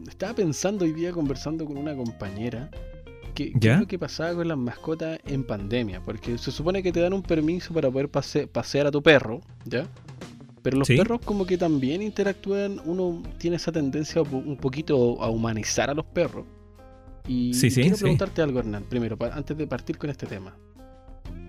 estaba 0.07 0.33
pensando 0.33 0.83
hoy 0.83 0.93
día 0.93 1.11
conversando 1.11 1.63
con 1.65 1.77
una 1.77 1.95
compañera 1.95 2.71
que, 3.35 3.53
qué 3.53 3.71
es 3.71 3.79
lo 3.79 3.87
que 3.87 3.99
pasaba 3.99 4.33
con 4.33 4.47
las 4.47 4.57
mascotas 4.57 5.19
en 5.25 5.43
pandemia. 5.43 6.01
Porque 6.01 6.37
se 6.39 6.51
supone 6.51 6.81
que 6.81 6.91
te 6.91 6.99
dan 6.99 7.13
un 7.13 7.21
permiso 7.21 7.73
para 7.73 7.91
poder 7.91 8.09
pasear 8.09 8.87
a 8.87 8.91
tu 8.91 9.03
perro, 9.03 9.41
¿ya? 9.65 9.87
Pero 10.63 10.79
los 10.79 10.87
perros 10.87 11.21
como 11.23 11.45
que 11.45 11.57
también 11.57 12.01
interactúan, 12.01 12.81
uno 12.83 13.21
tiene 13.37 13.55
esa 13.55 13.71
tendencia 13.71 14.21
un 14.21 14.57
poquito 14.57 15.21
a 15.21 15.29
humanizar 15.29 15.89
a 15.89 15.93
los 15.93 16.05
perros. 16.05 16.45
Y 17.27 17.51
quiero 17.51 17.97
preguntarte 17.97 18.41
algo, 18.41 18.59
Hernán, 18.59 18.83
primero, 18.83 19.17
antes 19.31 19.55
de 19.57 19.67
partir 19.67 19.97
con 19.97 20.09
este 20.09 20.25
tema. 20.25 20.57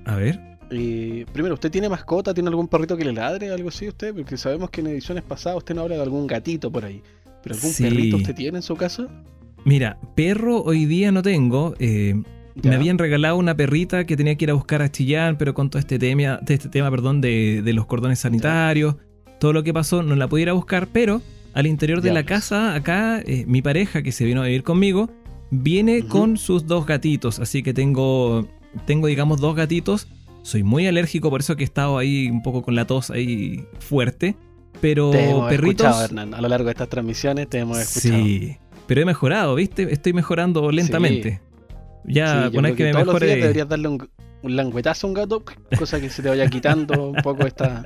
A 0.08 0.16
ver. 0.16 0.40
Eh, 0.70 1.26
primero, 1.34 1.54
¿usted 1.54 1.70
tiene 1.70 1.88
mascota? 1.88 2.32
¿Tiene 2.32 2.48
algún 2.48 2.66
perrito 2.66 2.96
que 2.96 3.04
le 3.04 3.12
ladre? 3.12 3.52
¿Algo 3.52 3.68
así 3.68 3.88
usted? 3.88 4.14
Porque 4.14 4.38
sabemos 4.38 4.70
que 4.70 4.80
en 4.80 4.86
ediciones 4.86 5.22
pasadas 5.22 5.58
usted 5.58 5.74
no 5.74 5.82
habla 5.82 5.96
de 5.96 6.02
algún 6.02 6.26
gatito 6.26 6.72
por 6.72 6.86
ahí. 6.86 7.02
¿Pero 7.42 7.54
algún 7.54 7.72
perrito 7.74 8.16
usted 8.16 8.34
tiene 8.34 8.58
en 8.58 8.62
su 8.62 8.74
casa? 8.74 9.06
Mira, 9.64 9.98
perro 10.14 10.62
hoy 10.62 10.86
día 10.86 11.12
no 11.12 11.20
tengo. 11.20 11.74
Eh, 11.78 12.22
me 12.62 12.74
habían 12.74 12.96
regalado 12.96 13.36
una 13.36 13.54
perrita 13.54 14.04
que 14.04 14.16
tenía 14.16 14.34
que 14.36 14.46
ir 14.46 14.50
a 14.50 14.54
buscar 14.54 14.80
a 14.80 14.90
Chillán, 14.90 15.36
pero 15.36 15.52
con 15.52 15.68
todo 15.68 15.78
este 15.78 15.98
tema, 15.98 16.38
de 16.40 16.54
este 16.54 16.70
tema 16.70 16.90
perdón, 16.90 17.20
de, 17.20 17.62
los 17.74 17.84
cordones 17.84 18.20
sanitarios, 18.20 18.96
todo 19.38 19.52
lo 19.52 19.62
que 19.62 19.74
pasó, 19.74 20.02
no 20.02 20.16
la 20.16 20.26
pudiera 20.26 20.54
buscar, 20.54 20.88
pero 20.90 21.20
al 21.52 21.66
interior 21.66 22.00
de 22.00 22.12
la 22.12 22.24
casa, 22.24 22.74
acá, 22.74 23.20
eh, 23.20 23.44
mi 23.46 23.60
pareja 23.60 24.02
que 24.02 24.10
se 24.10 24.24
vino 24.24 24.40
a 24.40 24.46
vivir 24.46 24.62
conmigo, 24.62 25.10
viene 25.50 26.06
con 26.06 26.38
sus 26.38 26.66
dos 26.66 26.86
gatitos, 26.86 27.38
así 27.40 27.62
que 27.62 27.74
tengo 27.74 28.48
tengo, 28.86 29.06
digamos, 29.06 29.40
dos 29.40 29.54
gatitos. 29.54 30.08
Soy 30.42 30.62
muy 30.62 30.86
alérgico, 30.86 31.30
por 31.30 31.40
eso 31.40 31.56
que 31.56 31.62
he 31.62 31.64
estado 31.64 31.98
ahí 31.98 32.30
un 32.30 32.42
poco 32.42 32.62
con 32.62 32.74
la 32.74 32.86
tos 32.86 33.10
ahí 33.10 33.66
fuerte. 33.80 34.36
Pero 34.80 35.10
te 35.10 35.30
hemos 35.30 35.52
Escuchado, 35.52 36.04
Hernán. 36.04 36.34
A 36.34 36.40
lo 36.40 36.48
largo 36.48 36.66
de 36.66 36.72
estas 36.72 36.88
transmisiones 36.88 37.48
te 37.48 37.58
hemos 37.58 37.78
escuchado. 37.78 38.22
Sí, 38.22 38.56
pero 38.86 39.02
he 39.02 39.04
mejorado, 39.04 39.54
¿viste? 39.54 39.92
Estoy 39.92 40.12
mejorando 40.12 40.70
lentamente. 40.70 41.40
Ya, 42.04 42.46
sí, 42.46 42.52
que, 42.52 42.60
me 42.62 42.92
todos 42.92 43.06
mejore. 43.06 43.26
Los 43.26 43.40
deberías 43.40 43.68
darle 43.68 43.88
un, 43.88 44.08
un 44.42 44.56
languetazo 44.56 45.06
a 45.06 45.08
un 45.08 45.14
gato, 45.14 45.44
cosa 45.78 46.00
que 46.00 46.08
se 46.10 46.22
te 46.22 46.28
vaya 46.28 46.48
quitando 46.48 47.08
un 47.08 47.16
poco 47.16 47.46
esta, 47.46 47.82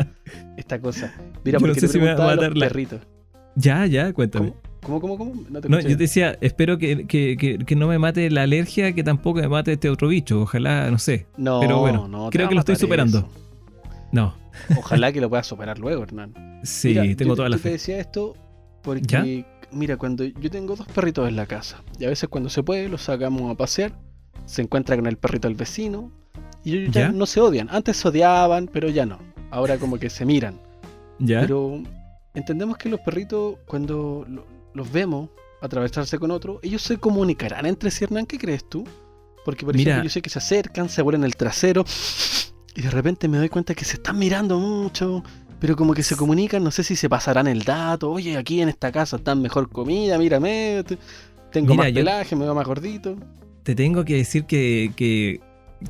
esta 0.57 0.81
cosa. 0.81 1.13
Mira, 1.45 1.59
porque 1.59 1.75
no 1.75 1.81
sé 1.81 1.89
si 1.89 1.99
me 1.99 2.15
va 2.15 2.33
a 2.33 2.37
matar 2.37 2.57
la... 2.57 2.67
perritos. 2.69 3.01
Ya, 3.57 3.87
ya, 3.87 4.13
cuéntame. 4.13 4.51
¿Cómo, 4.51 4.72
cómo, 4.83 5.17
cómo? 5.17 5.35
No, 5.49 5.61
te 5.61 5.69
no 5.69 5.81
yo 5.81 5.89
te 5.89 5.97
decía, 5.97 6.37
espero 6.41 6.79
que, 6.79 7.07
que, 7.07 7.37
que, 7.65 7.77
no 7.77 7.87
me 7.89 7.99
mate 7.99 8.31
la 8.31 8.43
alergia, 8.43 8.93
que 8.93 9.03
tampoco 9.03 9.41
me 9.41 9.49
mate 9.49 9.73
este 9.73 9.89
otro 9.89 10.09
bicho. 10.09 10.43
Ojalá, 10.43 10.91
no 10.91 10.99
sé. 10.99 11.27
No, 11.37 11.61
Pero 11.61 11.79
bueno, 11.79 12.09
no, 12.09 12.31
creo 12.31 12.49
que 12.49 12.55
lo 12.55 12.61
estoy 12.61 12.77
superando. 12.77 13.29
No. 14.11 14.35
Ojalá 14.77 15.13
que 15.13 15.21
lo 15.21 15.31
puedas 15.31 15.47
superar 15.47 15.79
luego, 15.79 16.03
Hernán. 16.03 16.61
Sí, 16.65 17.15
tengo 17.15 17.37
toda 17.37 17.49
la 17.49 17.59
fe. 17.59 17.63
Te 17.65 17.71
decía 17.73 17.99
esto 17.99 18.35
porque, 18.83 19.45
mira, 19.71 19.97
cuando 19.97 20.25
yo 20.25 20.51
tengo 20.51 20.77
dos 20.77 20.87
perritos 20.89 21.29
en 21.29 21.37
la 21.37 21.47
casa, 21.47 21.83
y 21.99 22.05
a 22.05 22.09
veces 22.09 22.29
cuando 22.29 22.51
se 22.51 22.63
puede 22.63 22.89
los 22.89 23.03
sacamos 23.03 23.51
a 23.51 23.55
pasear, 23.55 23.93
se 24.45 24.63
encuentra 24.63 24.97
con 24.97 25.07
el 25.07 25.17
perrito 25.17 25.49
del 25.49 25.57
vecino, 25.57 26.11
y 26.65 26.79
ellos 26.79 26.95
ya, 26.95 27.11
no 27.11 27.27
se 27.27 27.41
odian. 27.41 27.69
Antes 27.71 27.97
se 27.97 28.09
odiaban, 28.09 28.69
pero 28.73 28.89
ya 28.89 29.07
no. 29.07 29.19
Ahora 29.51 29.79
como 29.79 29.99
que 29.99 30.11
se 30.11 30.25
miran. 30.25 30.61
Ya. 31.19 31.41
Pero 31.41 31.83
entendemos 32.35 32.77
que 32.77 32.89
los 32.89 33.01
perritos, 33.01 33.57
cuando 33.67 34.27
los 34.75 34.91
vemos 34.91 35.31
atravesarse 35.61 36.19
con 36.19 36.31
otro, 36.31 36.59
ellos 36.63 36.83
se 36.83 36.99
comunicarán 36.99 37.67
entre 37.67 37.91
sí, 37.91 38.05
Hernán, 38.05 38.27
¿qué 38.27 38.39
crees 38.39 38.69
tú? 38.69 38.85
Porque 39.45 39.65
por 39.65 39.77
ejemplo 39.77 40.03
yo 40.03 40.11
sé 40.11 40.21
que 40.21 40.31
se 40.31 40.39
acercan, 40.39 40.89
se 40.89 41.03
vuelven 41.03 41.25
el 41.25 41.37
trasero 41.37 41.85
y 42.75 42.83
de 42.83 42.91
repente 42.91 43.29
me 43.29 43.39
doy 43.39 43.49
cuenta 43.49 43.75
que 43.75 43.85
se 43.85 43.95
están 43.95 44.19
mirando 44.19 44.59
mucho, 44.59 45.23
pero 45.61 45.77
como 45.77 45.95
que 45.95 46.03
se 46.03 46.17
comunican, 46.17 46.65
no 46.65 46.71
sé 46.71 46.83
si 46.83 46.97
se 46.97 47.09
pasarán 47.09 47.47
el 47.47 47.63
dato, 47.63 48.11
oye, 48.11 48.37
aquí 48.37 48.61
en 48.61 48.69
esta 48.69 48.91
casa 48.91 49.17
están 49.17 49.41
mejor 49.41 49.69
comida, 49.69 50.19
mírame, 50.19 50.83
tengo 51.53 51.75
más 51.75 51.93
pelaje, 51.93 52.35
me 52.35 52.45
veo 52.45 52.55
más 52.55 52.67
gordito. 52.67 53.17
Te 53.63 53.77
tengo 53.77 54.05
que 54.05 54.17
decir 54.17 54.45
que, 54.45 54.93
que, 54.97 55.41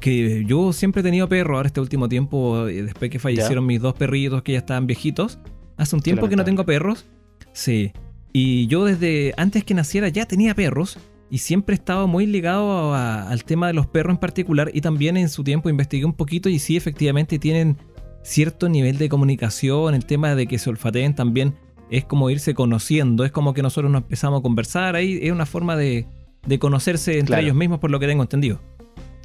que, 0.01 0.45
yo 0.45 0.75
siempre 0.75 1.01
he 1.01 1.03
tenido 1.03 1.27
perro, 1.29 1.57
ahora 1.57 1.69
este 1.69 1.81
último 1.81 2.09
tiempo, 2.09 2.69
eh, 2.69 2.83
después 2.83 3.11
que 3.11 3.19
fallecieron 3.19 3.65
mis 3.65 3.81
dos 3.81 3.95
perritos 3.95 4.43
que 4.43 4.53
ya 4.53 4.59
estaban 4.59 4.87
viejitos, 4.87 5.39
hace 5.79 5.97
un 5.97 6.03
tiempo 6.03 6.29
que 6.29 6.37
no 6.37 6.45
tengo 6.45 6.67
perros, 6.67 7.07
sí. 7.55 7.93
Y 8.33 8.67
yo 8.67 8.85
desde 8.85 9.35
antes 9.37 9.65
que 9.65 9.75
naciera 9.75 10.09
ya 10.09 10.25
tenía 10.27 10.55
perros 10.55 10.99
y 11.31 11.39
siempre 11.39 11.75
he 11.75 11.79
estado 11.79 12.09
muy 12.09 12.27
ligado 12.27 12.95
a- 12.95 13.29
al 13.29 13.45
tema 13.45 13.67
de 13.67 13.75
los 13.75 13.87
perros 13.87 14.15
en 14.15 14.19
particular 14.21 14.71
y 14.73 14.81
también 14.81 15.17
en 15.17 15.29
su 15.29 15.45
tiempo 15.45 15.69
investigué 15.71 16.05
un 16.05 16.13
poquito 16.15 16.49
y 16.49 16.59
sí, 16.59 16.77
efectivamente 16.77 17.39
tienen 17.39 17.77
cierto 18.23 18.69
nivel 18.69 18.99
de 18.99 19.09
comunicación, 19.09 19.95
el 19.95 20.05
tema 20.07 20.35
de 20.35 20.47
que 20.47 20.59
se 20.59 20.71
olfateen 20.71 21.15
también 21.15 21.55
es 21.91 22.05
como 22.05 22.31
irse 22.31 22.55
conociendo, 22.55 23.25
es 23.25 23.33
como 23.33 23.53
que 23.53 23.63
nosotros 23.63 23.91
nos 23.93 24.03
empezamos 24.03 24.41
a 24.41 24.43
conversar, 24.43 24.95
ahí 24.97 25.19
es 25.23 25.33
una 25.33 25.45
forma 25.45 25.77
de, 25.77 26.07
de 26.47 26.59
conocerse 26.59 27.13
entre 27.19 27.27
Claro. 27.35 27.43
ellos 27.43 27.57
mismos 27.57 27.81
por 27.81 27.91
lo 27.91 27.99
que 28.01 28.07
tengo 28.07 28.23
entendido. 28.23 28.61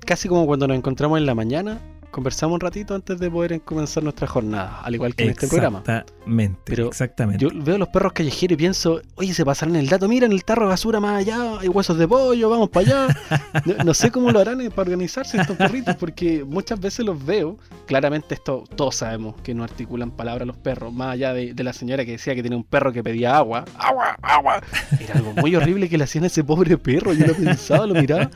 Casi 0.05 0.27
como 0.27 0.45
cuando 0.45 0.67
nos 0.67 0.77
encontramos 0.77 1.17
en 1.19 1.25
la 1.25 1.35
mañana, 1.35 1.79
conversamos 2.11 2.55
un 2.55 2.59
ratito 2.61 2.95
antes 2.95 3.19
de 3.19 3.29
poder 3.29 3.61
comenzar 3.61 4.03
nuestra 4.03 4.27
jornada, 4.27 4.81
al 4.81 4.95
igual 4.95 5.15
que 5.15 5.25
en 5.25 5.29
este 5.31 5.47
programa. 5.47 5.79
Exactamente, 5.79 6.59
Pero 6.65 6.87
exactamente. 6.87 7.43
Yo 7.43 7.49
veo 7.53 7.77
los 7.77 7.89
perros 7.89 8.13
callejeros 8.13 8.53
y 8.53 8.57
pienso, 8.57 9.01
oye, 9.15 9.33
se 9.33 9.45
pasarán 9.45 9.75
el 9.75 9.87
dato, 9.87 10.07
mira 10.07 10.25
en 10.25 10.31
el 10.31 10.43
tarro 10.43 10.63
de 10.63 10.69
basura 10.69 10.99
más 10.99 11.19
allá, 11.19 11.59
hay 11.59 11.67
huesos 11.67 11.97
de 11.97 12.07
pollo, 12.07 12.49
vamos 12.49 12.69
para 12.69 12.85
allá. 12.85 13.17
No, 13.65 13.83
no 13.83 13.93
sé 13.93 14.11
cómo 14.11 14.31
lo 14.31 14.39
harán 14.39 14.61
eh, 14.61 14.69
para 14.69 14.83
organizarse 14.83 15.37
estos 15.37 15.57
perritos, 15.57 15.95
porque 15.95 16.43
muchas 16.45 16.79
veces 16.79 17.05
los 17.05 17.23
veo. 17.25 17.57
Claramente 17.85 18.35
esto 18.35 18.63
todos 18.75 18.95
sabemos 18.95 19.35
que 19.41 19.53
no 19.53 19.63
articulan 19.63 20.11
palabras 20.11 20.47
los 20.47 20.57
perros, 20.57 20.93
más 20.93 21.13
allá 21.13 21.33
de, 21.33 21.53
de 21.53 21.63
la 21.63 21.73
señora 21.73 22.05
que 22.05 22.11
decía 22.11 22.35
que 22.35 22.41
tiene 22.41 22.55
un 22.55 22.63
perro 22.63 22.93
que 22.93 23.03
pedía 23.03 23.35
agua, 23.35 23.65
agua, 23.77 24.17
agua. 24.21 24.61
Era 24.99 25.15
algo 25.15 25.33
muy 25.33 25.55
horrible 25.55 25.89
que 25.89 25.97
le 25.97 26.03
hacían 26.03 26.23
a 26.23 26.27
ese 26.27 26.43
pobre 26.43 26.77
perro, 26.77 27.13
yo 27.13 27.25
lo 27.25 27.35
pensaba, 27.35 27.85
lo 27.85 27.95
miraba. 27.95 28.29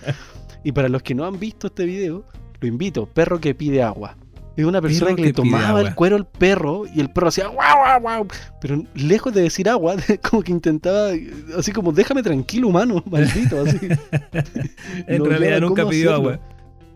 Y 0.64 0.72
para 0.72 0.90
los 0.90 1.02
que 1.02 1.16
no 1.16 1.26
han 1.26 1.40
visto 1.40 1.68
este 1.68 1.86
video, 1.86 2.26
lo 2.62 2.68
invito, 2.68 3.06
perro 3.08 3.40
que 3.42 3.54
pide 3.54 3.84
agua. 3.84 4.16
Es 4.56 4.66
una 4.66 4.82
persona 4.82 5.16
que, 5.16 5.22
le 5.24 5.34
tomaba 5.34 5.82
el 5.82 5.96
cuero 5.96 6.18
al 6.18 6.28
perro 6.28 6.84
y 6.94 7.00
el 7.00 7.10
perro 7.10 7.30
hacía 7.30 7.48
guau, 7.48 7.78
guau, 7.78 8.02
guau. 8.02 8.28
Pero 8.60 8.84
lejos 8.96 9.34
de 9.34 9.42
decir 9.44 9.68
agua, 9.70 9.96
como 10.30 10.44
que 10.44 10.52
intentaba, 10.52 11.10
así 11.58 11.72
como, 11.72 11.92
déjame 11.92 12.22
tranquilo, 12.22 12.68
humano, 12.68 13.02
maldito, 13.10 13.62
así. 13.62 13.80
en 15.08 15.18
No 15.20 15.26
realidad 15.26 15.62
nunca 15.62 15.88
pidió 15.88 16.12
hacerlo. 16.12 16.30
agua. 16.32 16.40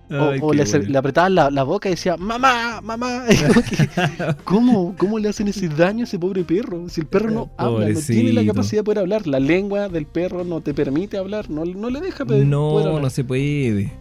O, 0.07 0.29
Ay, 0.29 0.39
o 0.39 0.51
qué 0.51 0.57
le, 0.57 0.79
le 0.89 0.97
apretaban 0.99 1.33
la, 1.33 1.49
la 1.49 1.63
boca 1.63 1.89
y 1.89 1.93
decía, 1.93 2.15
mamá, 2.15 2.79
mamá. 2.83 3.23
Que, 3.27 4.35
¿cómo, 4.43 4.93
¿Cómo 4.99 5.17
le 5.17 5.29
hacen 5.29 5.47
ese 5.47 5.67
daño 5.67 6.01
a 6.01 6.03
ese 6.03 6.19
pobre 6.19 6.43
perro? 6.43 6.87
Si 6.89 7.01
el 7.01 7.07
perro 7.07 7.31
no 7.31 7.49
habla, 7.57 7.89
no 7.89 7.99
tiene 7.99 8.31
la 8.31 8.45
capacidad 8.45 8.81
de 8.81 8.83
poder 8.83 8.99
hablar. 8.99 9.25
La 9.25 9.39
lengua 9.39 9.89
del 9.89 10.05
perro 10.05 10.43
no 10.43 10.61
te 10.61 10.75
permite 10.75 11.17
hablar, 11.17 11.49
no, 11.49 11.65
no 11.65 11.89
le 11.89 12.01
deja 12.01 12.19
pe- 12.19 12.33
poder 12.33 12.45
No, 12.45 12.99
no 12.99 13.09
se 13.09 13.23
puede. 13.23 13.91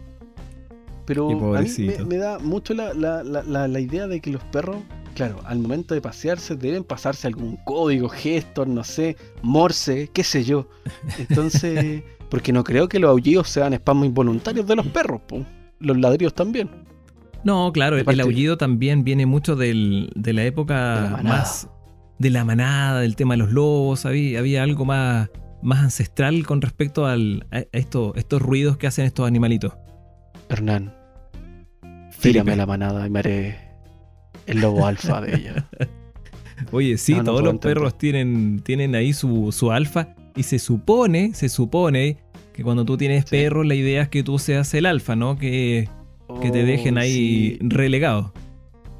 Pero 1.05 1.55
a 1.55 1.61
mí 1.61 1.69
me, 2.07 2.17
da 2.17 2.39
mucho 2.39 2.73
la, 2.73 2.93
la- 2.93 3.23
la- 3.23 3.67
la- 3.67 3.79
idea 3.79 4.07
de 4.07 4.19
que 4.21 4.31
los 4.31 4.43
perros, 4.45 4.77
claro, 5.13 5.39
al 5.45 5.59
momento 5.59 5.93
de 5.93 6.01
pasearse 6.01 6.55
deben 6.55 6.83
pasarse 6.83 7.27
algún 7.27 7.57
código, 7.65 8.09
gestos, 8.09 8.67
no 8.67 8.83
sé, 8.83 9.15
morse, 9.43 10.09
qué 10.13 10.23
sé 10.23 10.43
yo. 10.43 10.67
Entonces, 11.17 12.03
porque 12.29 12.51
no 12.51 12.63
creo 12.63 12.87
que 12.87 12.99
los 12.99 13.09
aullidos 13.09 13.49
sean 13.49 13.73
espasmos 13.73 14.07
involuntarios 14.07 14.65
de 14.67 14.75
los 14.75 14.87
perros, 14.87 15.21
po. 15.27 15.45
los 15.79 15.97
ladrillos 15.97 16.33
también. 16.33 16.69
No, 17.43 17.71
claro, 17.71 17.97
el, 17.99 18.19
aullido 18.21 18.57
también 18.57 19.03
viene 19.03 19.27
mucho 19.27 19.55
del- 19.55 20.11
de 20.15 20.33
la 20.33 20.43
época 20.43 21.17
De 21.17 21.23
más 21.23 21.69
de 22.17 22.29
la 22.31 22.43
manada, 22.45 23.01
del 23.01 23.15
tema 23.15 23.33
de 23.35 23.39
los 23.39 23.51
lobos, 23.51 24.05
había, 24.05 24.39
había 24.39 24.63
algo 24.63 24.85
más, 24.85 25.29
más 25.61 25.79
ancestral 25.83 26.45
con 26.47 26.61
respecto 26.61 27.05
al, 27.05 27.45
a 27.51 27.65
esto- 27.73 28.13
estos 28.15 28.41
ruidos 28.41 28.77
que 28.77 28.87
hacen 28.87 29.05
estos 29.05 29.27
animalitos. 29.27 29.73
Hernán, 30.49 30.93
Felipe. 32.11 32.19
tírame 32.21 32.51
a 32.53 32.55
la 32.55 32.65
manada 32.65 33.05
y 33.07 33.09
me 33.09 33.19
haré 33.19 33.57
el 34.47 34.61
lobo 34.61 34.85
alfa 34.87 35.21
de 35.21 35.35
ella. 35.35 35.67
Oye, 36.71 36.97
sí, 36.97 37.13
No, 37.13 37.17
no 37.19 37.23
todos 37.25 37.41
los 37.43 37.53
entender. 37.53 37.75
perros 37.77 37.97
tienen, 37.97 38.61
tienen 38.61 38.95
ahí 38.95 39.13
su, 39.13 39.51
su 39.51 39.71
alfa 39.71 40.15
y 40.35 40.43
se 40.43 40.59
supone, 40.59 41.33
se 41.33 41.49
supone 41.49 42.17
que 42.53 42.63
cuando 42.63 42.85
tú 42.85 42.95
tienes 42.97 43.25
Sí. 43.25 43.31
perros 43.31 43.65
la 43.65 43.75
idea 43.75 44.03
es 44.03 44.09
que 44.09 44.23
tú 44.23 44.39
seas 44.39 44.73
el 44.73 44.85
alfa, 44.85 45.15
¿no? 45.15 45.37
Que, 45.37 45.89
que 46.41 46.51
te 46.51 46.63
Oh, 46.63 46.65
dejen 46.65 46.97
ahí 46.97 47.11
sí. 47.13 47.59
relegado. 47.61 48.33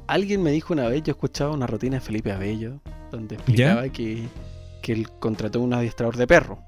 Alguien 0.06 0.42
me 0.42 0.50
dijo 0.52 0.72
una 0.74 0.86
vez, 0.88 1.02
yo 1.02 1.12
escuchaba 1.12 1.52
una 1.52 1.66
rutina 1.66 1.96
de 1.96 2.00
Felipe 2.00 2.30
Abello, 2.30 2.80
donde 3.10 3.34
explicaba 3.36 3.88
que, 3.88 4.24
que 4.82 4.92
él 4.92 5.08
contrató 5.18 5.60
un 5.60 5.72
adiestrador 5.74 6.16
de 6.16 6.26
perro. 6.26 6.58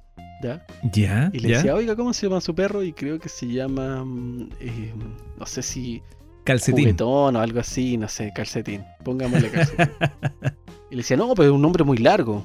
¿Ya? 0.42 0.64
¿Ya? 0.92 1.30
Y 1.32 1.38
le 1.40 1.48
¿Ya? 1.48 1.56
decía, 1.56 1.74
oiga, 1.74 1.96
¿cómo 1.96 2.12
se 2.12 2.26
llama 2.28 2.40
su 2.40 2.54
perro? 2.54 2.82
Y 2.82 2.92
creo 2.92 3.18
que 3.18 3.28
se 3.28 3.46
llama, 3.46 4.04
mm, 4.04 4.48
eh, 4.60 4.92
no 5.38 5.46
sé 5.46 5.62
si 5.62 6.02
Calcetín. 6.44 6.84
juguetón 6.84 7.36
o 7.36 7.40
algo 7.40 7.60
así, 7.60 7.96
no 7.96 8.08
sé, 8.08 8.32
calcetín. 8.34 8.82
Póngamele 9.04 9.50
calcetín. 9.50 9.86
y 10.90 10.94
le 10.94 10.96
decía, 10.98 11.16
no, 11.16 11.34
pero 11.34 11.48
es 11.48 11.54
un 11.54 11.62
nombre 11.62 11.84
muy 11.84 11.98
largo. 11.98 12.42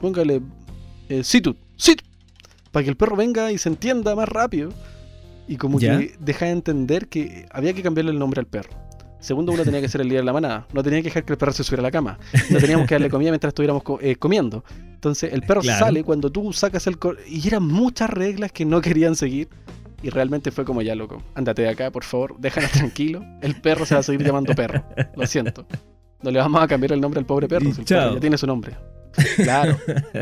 Póngale 0.00 0.40
eh, 1.08 1.24
Situt, 1.24 1.56
Situt, 1.76 2.06
para 2.70 2.84
que 2.84 2.90
el 2.90 2.96
perro 2.96 3.16
venga 3.16 3.50
y 3.52 3.58
se 3.58 3.68
entienda 3.68 4.14
más 4.14 4.28
rápido. 4.28 4.70
Y 5.48 5.56
como 5.56 5.80
¿Ya? 5.80 5.98
que 5.98 6.14
deja 6.20 6.44
de 6.46 6.52
entender 6.52 7.08
que 7.08 7.46
había 7.50 7.72
que 7.72 7.82
cambiarle 7.82 8.12
el 8.12 8.18
nombre 8.18 8.38
al 8.40 8.46
perro. 8.46 8.70
Segundo, 9.18 9.52
uno 9.52 9.64
tenía 9.64 9.80
que 9.80 9.88
ser 9.88 10.00
el 10.00 10.08
líder 10.08 10.22
de 10.22 10.26
la 10.26 10.32
manada. 10.32 10.66
No 10.72 10.82
tenía 10.82 11.00
que 11.00 11.04
dejar 11.08 11.24
que 11.24 11.32
el 11.32 11.38
perro 11.38 11.52
se 11.52 11.64
subiera 11.64 11.80
a 11.82 11.88
la 11.88 11.90
cama. 11.90 12.18
No 12.50 12.58
teníamos 12.58 12.86
que 12.86 12.94
darle 12.94 13.10
comida 13.10 13.30
mientras 13.30 13.50
estuviéramos 13.50 13.82
co- 13.82 13.98
eh, 14.00 14.14
comiendo. 14.16 14.64
Entonces, 15.00 15.32
el 15.32 15.40
perro 15.40 15.62
Claro. 15.62 15.86
sale 15.86 16.04
cuando 16.04 16.30
tú 16.30 16.52
sacas 16.52 16.86
el... 16.86 16.98
cor- 16.98 17.16
Y 17.26 17.46
eran 17.48 17.66
muchas 17.66 18.10
reglas 18.10 18.52
que 18.52 18.66
no 18.66 18.82
querían 18.82 19.16
seguir. 19.16 19.48
Y 20.02 20.10
realmente 20.10 20.50
fue 20.50 20.66
como 20.66 20.82
ya, 20.82 20.94
loco. 20.94 21.22
Ándate 21.34 21.62
de 21.62 21.70
acá, 21.70 21.90
por 21.90 22.04
favor. 22.04 22.36
Déjanos 22.38 22.70
tranquilo. 22.72 23.24
El 23.40 23.58
perro 23.62 23.86
se 23.86 23.94
va 23.94 24.00
a 24.00 24.02
seguir 24.02 24.26
llamando 24.26 24.54
perro. 24.54 24.84
Lo 25.16 25.26
siento. 25.26 25.64
No 26.22 26.30
le 26.30 26.38
vamos 26.38 26.62
a 26.62 26.68
cambiar 26.68 26.92
el 26.92 27.00
nombre 27.00 27.18
al 27.18 27.24
pobre 27.24 27.48
perro. 27.48 27.66
El 27.66 27.74
perro 27.82 28.14
ya 28.14 28.20
tiene 28.20 28.36
su 28.36 28.46
nombre. 28.46 28.76
Claro. 29.36 29.78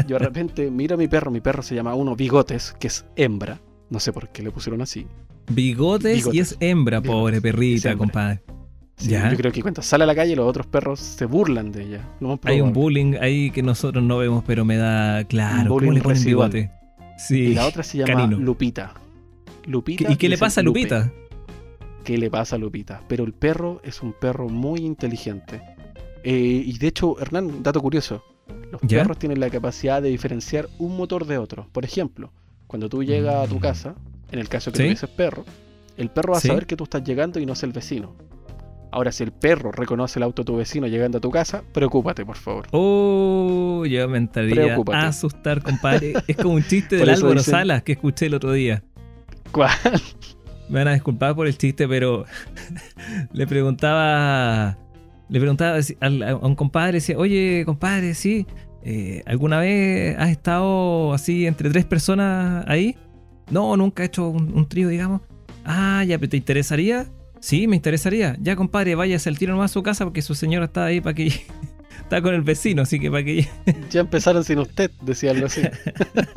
Yo 0.07 0.17
de 0.17 0.25
repente 0.25 0.71
miro 0.71 0.95
a 0.95 0.99
mi 0.99 1.09
perro. 1.09 1.33
Mi 1.33 1.41
perro 1.41 1.63
se 1.63 1.75
llama 1.75 1.95
uno 1.97 2.15
Bigotes, 2.15 2.77
que 2.79 2.87
es 2.87 3.05
hembra. 3.17 3.59
No 3.91 3.99
sé 3.99 4.13
por 4.13 4.29
qué 4.29 4.43
le 4.45 4.53
pusieron 4.53 4.81
así. 4.81 5.07
Bigotes, 5.51 6.29
y 6.33 6.39
es 6.39 6.57
hembra, 6.61 7.01
Bigotes. 7.01 7.21
pobre 7.21 7.41
perrita, 7.41 7.91
hembra. 7.91 7.99
compadre. 8.07 8.43
Sí. 8.99 9.11
Yo 9.11 9.37
creo 9.37 9.53
que 9.53 9.63
cuando 9.63 9.81
sale 9.81 10.05
a 10.05 10.07
la 10.07 10.15
calle 10.15 10.35
los 10.37 10.47
otros 10.47 10.67
perros 10.67 10.99
se 11.01 11.25
burlan 11.25 11.71
de 11.73 11.85
ella. 11.85 12.09
Hay 12.43 12.61
un 12.61 12.73
bullying 12.73 13.15
ahí 13.21 13.51
que 13.53 13.63
nosotros 13.63 14.03
no 14.05 14.19
vemos, 14.19 14.43
pero 14.47 14.65
me 14.65 14.77
da 14.77 15.25
claro. 15.25 15.69
¿Cómo 15.69 15.75
bullying 15.81 15.93
le 15.93 16.01
residual. 16.01 16.51
bigote? 16.51 16.73
Y 17.31 17.55
la 17.55 17.67
otra 17.67 17.83
se 17.83 17.99
llama 17.99 18.13
canino. 18.15 18.39
Lupita. 18.39 18.93
Lupita. 19.67 20.11
¿Y 20.11 20.17
qué 20.17 20.29
le 20.29 20.37
pasa 20.39 20.61
a 20.61 20.65
Lupe. 20.65 20.81
Lupita? 20.81 21.13
¿Qué 22.05 22.19
le 22.19 22.31
pasa 22.31 22.57
a 22.57 22.59
Lupita? 22.59 23.03
Pero 23.09 23.25
el 23.25 23.33
perro 23.33 23.81
es 23.85 24.03
un 24.03 24.13
perro 24.13 24.49
muy 24.49 24.81
inteligente. 24.81 25.61
Eh, 26.25 26.63
y 26.67 26.77
de 26.79 26.87
hecho, 26.89 27.21
Hernán, 27.21 27.47
un 27.47 27.63
dato 27.63 27.81
curioso. 27.81 28.25
Los 28.73 28.81
¿Ya? 28.83 28.99
perros 28.99 29.19
tienen 29.19 29.41
la 29.41 29.51
capacidad 29.51 30.03
de 30.03 30.09
diferenciar 30.09 30.69
un 30.79 30.97
motor 30.97 31.27
de 31.27 31.39
otro. 31.39 31.69
Por 31.73 31.85
ejemplo, 31.85 32.33
cuando 32.67 32.89
tú 32.89 33.03
llegas 33.05 33.35
a 33.37 33.47
tu 33.49 33.57
Mm. 33.57 33.61
casa, 33.61 33.95
en 34.33 34.39
el 34.39 34.49
caso 34.49 34.73
que 34.73 34.79
Sí. 34.79 34.83
tuvieses 34.85 35.09
perro, 35.11 35.45
el 35.97 36.11
perro 36.11 36.33
va 36.33 36.39
a 36.39 36.41
Sí. 36.41 36.49
saber 36.49 36.67
que 36.67 36.77
tú 36.77 36.85
estás 36.85 37.03
llegando 37.05 37.39
y 37.41 37.47
no 37.47 37.53
es 37.53 37.63
el 37.63 37.73
vecino. 37.73 38.15
Ahora, 38.91 39.13
si 39.13 39.23
el 39.23 39.33
perro 39.33 39.71
reconoce 39.71 40.19
el 40.19 40.23
auto 40.23 40.43
de 40.43 40.47
tu 40.47 40.57
vecino 40.57 40.87
llegando 40.87 41.19
a 41.19 41.21
tu 41.21 41.31
casa, 41.31 41.63
preocúpate, 41.73 42.25
por 42.25 42.37
favor. 42.37 42.67
Oh, 42.73 43.85
yo 43.87 44.09
me 44.09 44.17
entraría 44.19 44.55
Preocúpate. 44.55 44.99
a 44.99 45.09
asustar, 45.09 45.63
compadre. 45.63 46.15
Es 46.27 46.37
como 46.37 46.55
un 46.55 46.63
chiste 46.65 46.97
del 46.97 47.11
Álvaro 47.11 47.35
dicen- 47.35 47.51
Salas 47.53 47.83
que 47.83 47.93
escuché 47.93 48.27
el 48.27 48.35
otro 48.35 48.53
día. 48.53 48.83
¿Cuál? 49.53 49.71
Me 50.71 50.79
van 50.81 50.89
a 50.89 50.93
disculpar 50.95 51.35
por 51.35 51.47
el 51.47 51.57
chiste, 51.57 51.87
pero 51.89 52.25
le 53.33 53.47
preguntaba, 53.47 54.79
le 55.29 55.39
preguntaba 55.41 55.77
a 55.79 56.35
un 56.47 56.55
compadre, 56.55 56.95
decía, 56.95 57.17
oye, 57.19 57.63
compadre, 57.67 58.15
sí, 58.15 58.47
eh, 58.83 59.23
¿alguna 59.27 59.59
vez 59.61 60.17
has 60.19 60.31
estado 60.31 61.13
así 61.13 61.47
entre 61.47 61.71
tres 61.71 61.85
personas 61.85 62.65
ahí? 62.69 62.97
No, 63.51 63.77
nunca 63.77 64.03
he 64.03 64.07
hecho 64.07 64.29
un, 64.29 64.53
un 64.55 64.69
trío, 64.69 64.89
digamos. 64.89 65.21
Ah, 65.65 66.05
ya, 66.07 66.19
pero 66.19 66.31
¿te 66.31 66.37
interesaría? 66.39 67.07
Sí, 67.41 67.67
me 67.69 67.77
interesaría. 67.77 68.37
Ya, 68.41 68.57
compadre, 68.57 68.95
váyase 68.95 69.29
al 69.29 69.39
tiro 69.39 69.53
nomás 69.53 69.71
a 69.71 69.75
su 69.75 69.83
casa 69.83 70.05
porque 70.05 70.23
su 70.23 70.35
señora 70.35 70.67
está 70.67 70.85
ahí 70.87 71.01
para 71.01 71.15
que... 71.15 71.29
está 72.01 72.23
con 72.23 72.35
el 72.35 72.43
vecino, 72.43 72.83
así 72.83 72.99
que 72.99 73.11
para 73.11 73.25
que... 73.25 73.47
Ya 73.91 74.01
empezaron 74.01 74.45
sin 74.45 74.59
usted, 74.59 74.91
decía 75.03 75.31
algo 75.33 75.47
así. 75.47 75.63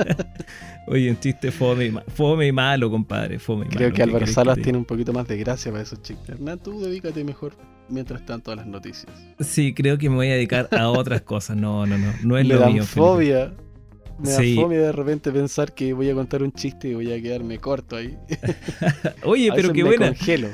Oye, 0.87 1.09
un 1.11 1.19
chiste 1.19 1.51
fome 1.51 1.85
y, 1.85 1.91
ma- 1.91 2.03
fome 2.07 2.47
y 2.47 2.51
malo, 2.51 2.89
compadre. 2.89 3.39
Fome 3.39 3.65
y 3.65 3.69
Creo 3.69 3.81
malo. 3.89 3.91
que 3.93 3.97
¿qué 3.97 4.03
Álvaro 4.03 4.27
Salas 4.27 4.55
te 4.55 4.63
tiene 4.63 4.77
un 4.77 4.85
poquito 4.85 5.13
más 5.13 5.27
de 5.27 5.37
gracia 5.37 5.71
para 5.71 5.83
esos 5.83 6.01
chistes. 6.01 6.29
Hernán, 6.29 6.59
tú 6.59 6.81
dedícate 6.81 7.23
mejor 7.23 7.53
mientras 7.87 8.25
tanto 8.25 8.51
a 8.51 8.55
las 8.55 8.65
noticias. 8.67 9.11
Sí, 9.39 9.73
creo 9.73 9.97
que 9.97 10.09
me 10.09 10.15
voy 10.15 10.27
a 10.29 10.33
dedicar 10.33 10.67
a 10.71 10.89
otras 10.89 11.21
cosas. 11.21 11.55
No, 11.57 11.85
no, 11.85 11.97
no. 11.97 12.11
No 12.23 12.37
es 12.37 12.45
me 12.47 12.53
lo 12.55 12.59
dan 12.59 12.73
mío. 12.73 12.83
Felipe. 12.83 12.99
fobia. 13.07 13.53
Me 14.19 14.27
Sí. 14.29 14.55
da 14.55 14.61
fobia 14.63 14.79
de 14.81 14.91
repente 14.91 15.31
pensar 15.31 15.73
que 15.73 15.93
voy 15.93 16.09
a 16.09 16.13
contar 16.13 16.43
un 16.43 16.51
chiste 16.51 16.89
y 16.89 16.93
voy 16.93 17.11
a 17.13 17.21
quedarme 17.21 17.57
corto 17.59 17.95
ahí. 17.95 18.17
Oye, 19.23 19.49
A 19.51 19.55
pero 19.55 19.71
qué 19.73 19.83
me 19.83 19.89
buena. 19.89 20.07
congelo. 20.07 20.49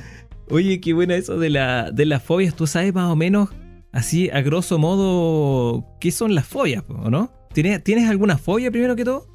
Oye, 0.50 0.80
qué 0.80 0.94
buena 0.94 1.16
eso 1.16 1.38
de, 1.38 1.50
la, 1.50 1.92
de 1.92 2.06
las 2.06 2.24
fobias. 2.24 2.56
¿Tú 2.56 2.68
sabes 2.68 2.94
más 2.94 3.12
o 3.12 3.16
menos, 3.16 3.50
así 3.92 4.30
a 4.30 4.42
grosso 4.42 4.78
modo, 4.80 5.86
qué 6.00 6.12
son 6.12 6.36
las 6.36 6.46
fobias, 6.48 6.84
o 6.88 7.10
no? 7.10 7.32
¿Tienes, 7.54 7.84
¿Tienes 7.84 8.10
alguna 8.10 8.38
fobia 8.38 8.72
primero 8.72 8.96
que 8.96 9.04
todo? 9.06 9.28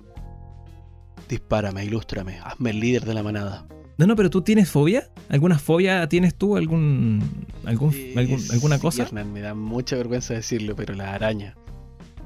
Dispárame, 1.28 1.84
ilústrame, 1.84 2.38
hazme 2.42 2.70
el 2.70 2.80
líder 2.80 3.04
de 3.04 3.14
la 3.14 3.22
manada. 3.22 3.66
No, 3.98 4.06
no, 4.06 4.16
pero 4.16 4.30
tú 4.30 4.42
tienes 4.42 4.68
fobia. 4.70 5.08
¿Alguna 5.28 5.58
fobia 5.58 6.08
tienes 6.08 6.34
tú? 6.34 6.56
¿Algún, 6.56 7.22
algún, 7.64 7.94
algún- 8.16 8.40
alguna 8.50 8.76
sí, 8.76 8.82
cosa? 8.82 9.02
Hernán, 9.04 9.32
me 9.32 9.40
da 9.40 9.54
mucha 9.54 9.96
vergüenza 9.96 10.34
decirlo, 10.34 10.74
pero 10.76 10.94
la 10.94 11.14
araña. 11.14 11.54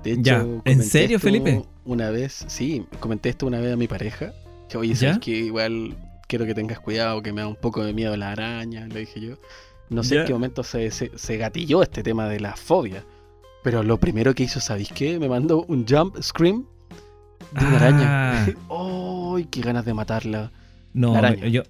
De 0.03 0.13
hecho, 0.13 0.23
Ya, 0.23 0.47
¿en 0.65 0.83
serio, 0.83 1.19
Felipe? 1.19 1.63
Una 1.85 2.11
vez, 2.11 2.45
sí, 2.49 2.85
comenté 3.01 3.29
esto 3.31 3.47
una 3.47 3.59
vez 3.61 3.73
a 3.73 3.77
mi 3.77 3.89
pareja 3.89 4.33
Que, 4.69 4.77
Oye, 4.79 4.95
¿sabes 4.95 5.19
que 5.19 5.31
Igual 5.33 5.97
quiero 6.27 6.47
que 6.47 6.55
tengas 6.55 6.81
cuidado, 6.81 7.23
que 7.23 7.33
me 7.33 7.41
da 7.43 7.49
un 7.49 7.57
poco 7.57 7.85
de 7.85 7.93
miedo 7.93 8.17
la 8.17 8.33
araña, 8.33 8.87
le 8.87 9.01
dije 9.01 9.21
yo. 9.21 9.37
No 9.89 10.03
sé 10.03 10.19
en 10.19 10.27
qué 10.27 10.33
momento 10.33 10.63
se, 10.65 10.91
se, 10.91 11.13
se 11.17 11.37
gatilló 11.37 11.83
este 11.83 12.03
tema 12.03 12.29
de 12.29 12.41
la 12.41 12.57
fobia. 12.57 13.05
Pero 13.63 13.83
lo 13.83 13.99
primero 13.99 14.35
que 14.35 14.43
hizo, 14.45 14.61
¿sabéis 14.61 14.91
qué? 14.93 15.19
Me 15.19 15.29
mandó 15.29 15.65
un 15.69 15.87
jump 15.89 16.17
scream 16.21 16.65
de 17.53 17.65
una 17.67 17.73
Ah. 17.75 17.77
araña. 17.77 18.57
¡Ay, 19.37 19.45
qué 19.51 19.61
ganas 19.61 19.85
de 19.85 19.95
matarla! 19.95 20.51
No, 20.93 21.13
La 21.13 21.19
araña. 21.19 21.47
yo 21.49 21.63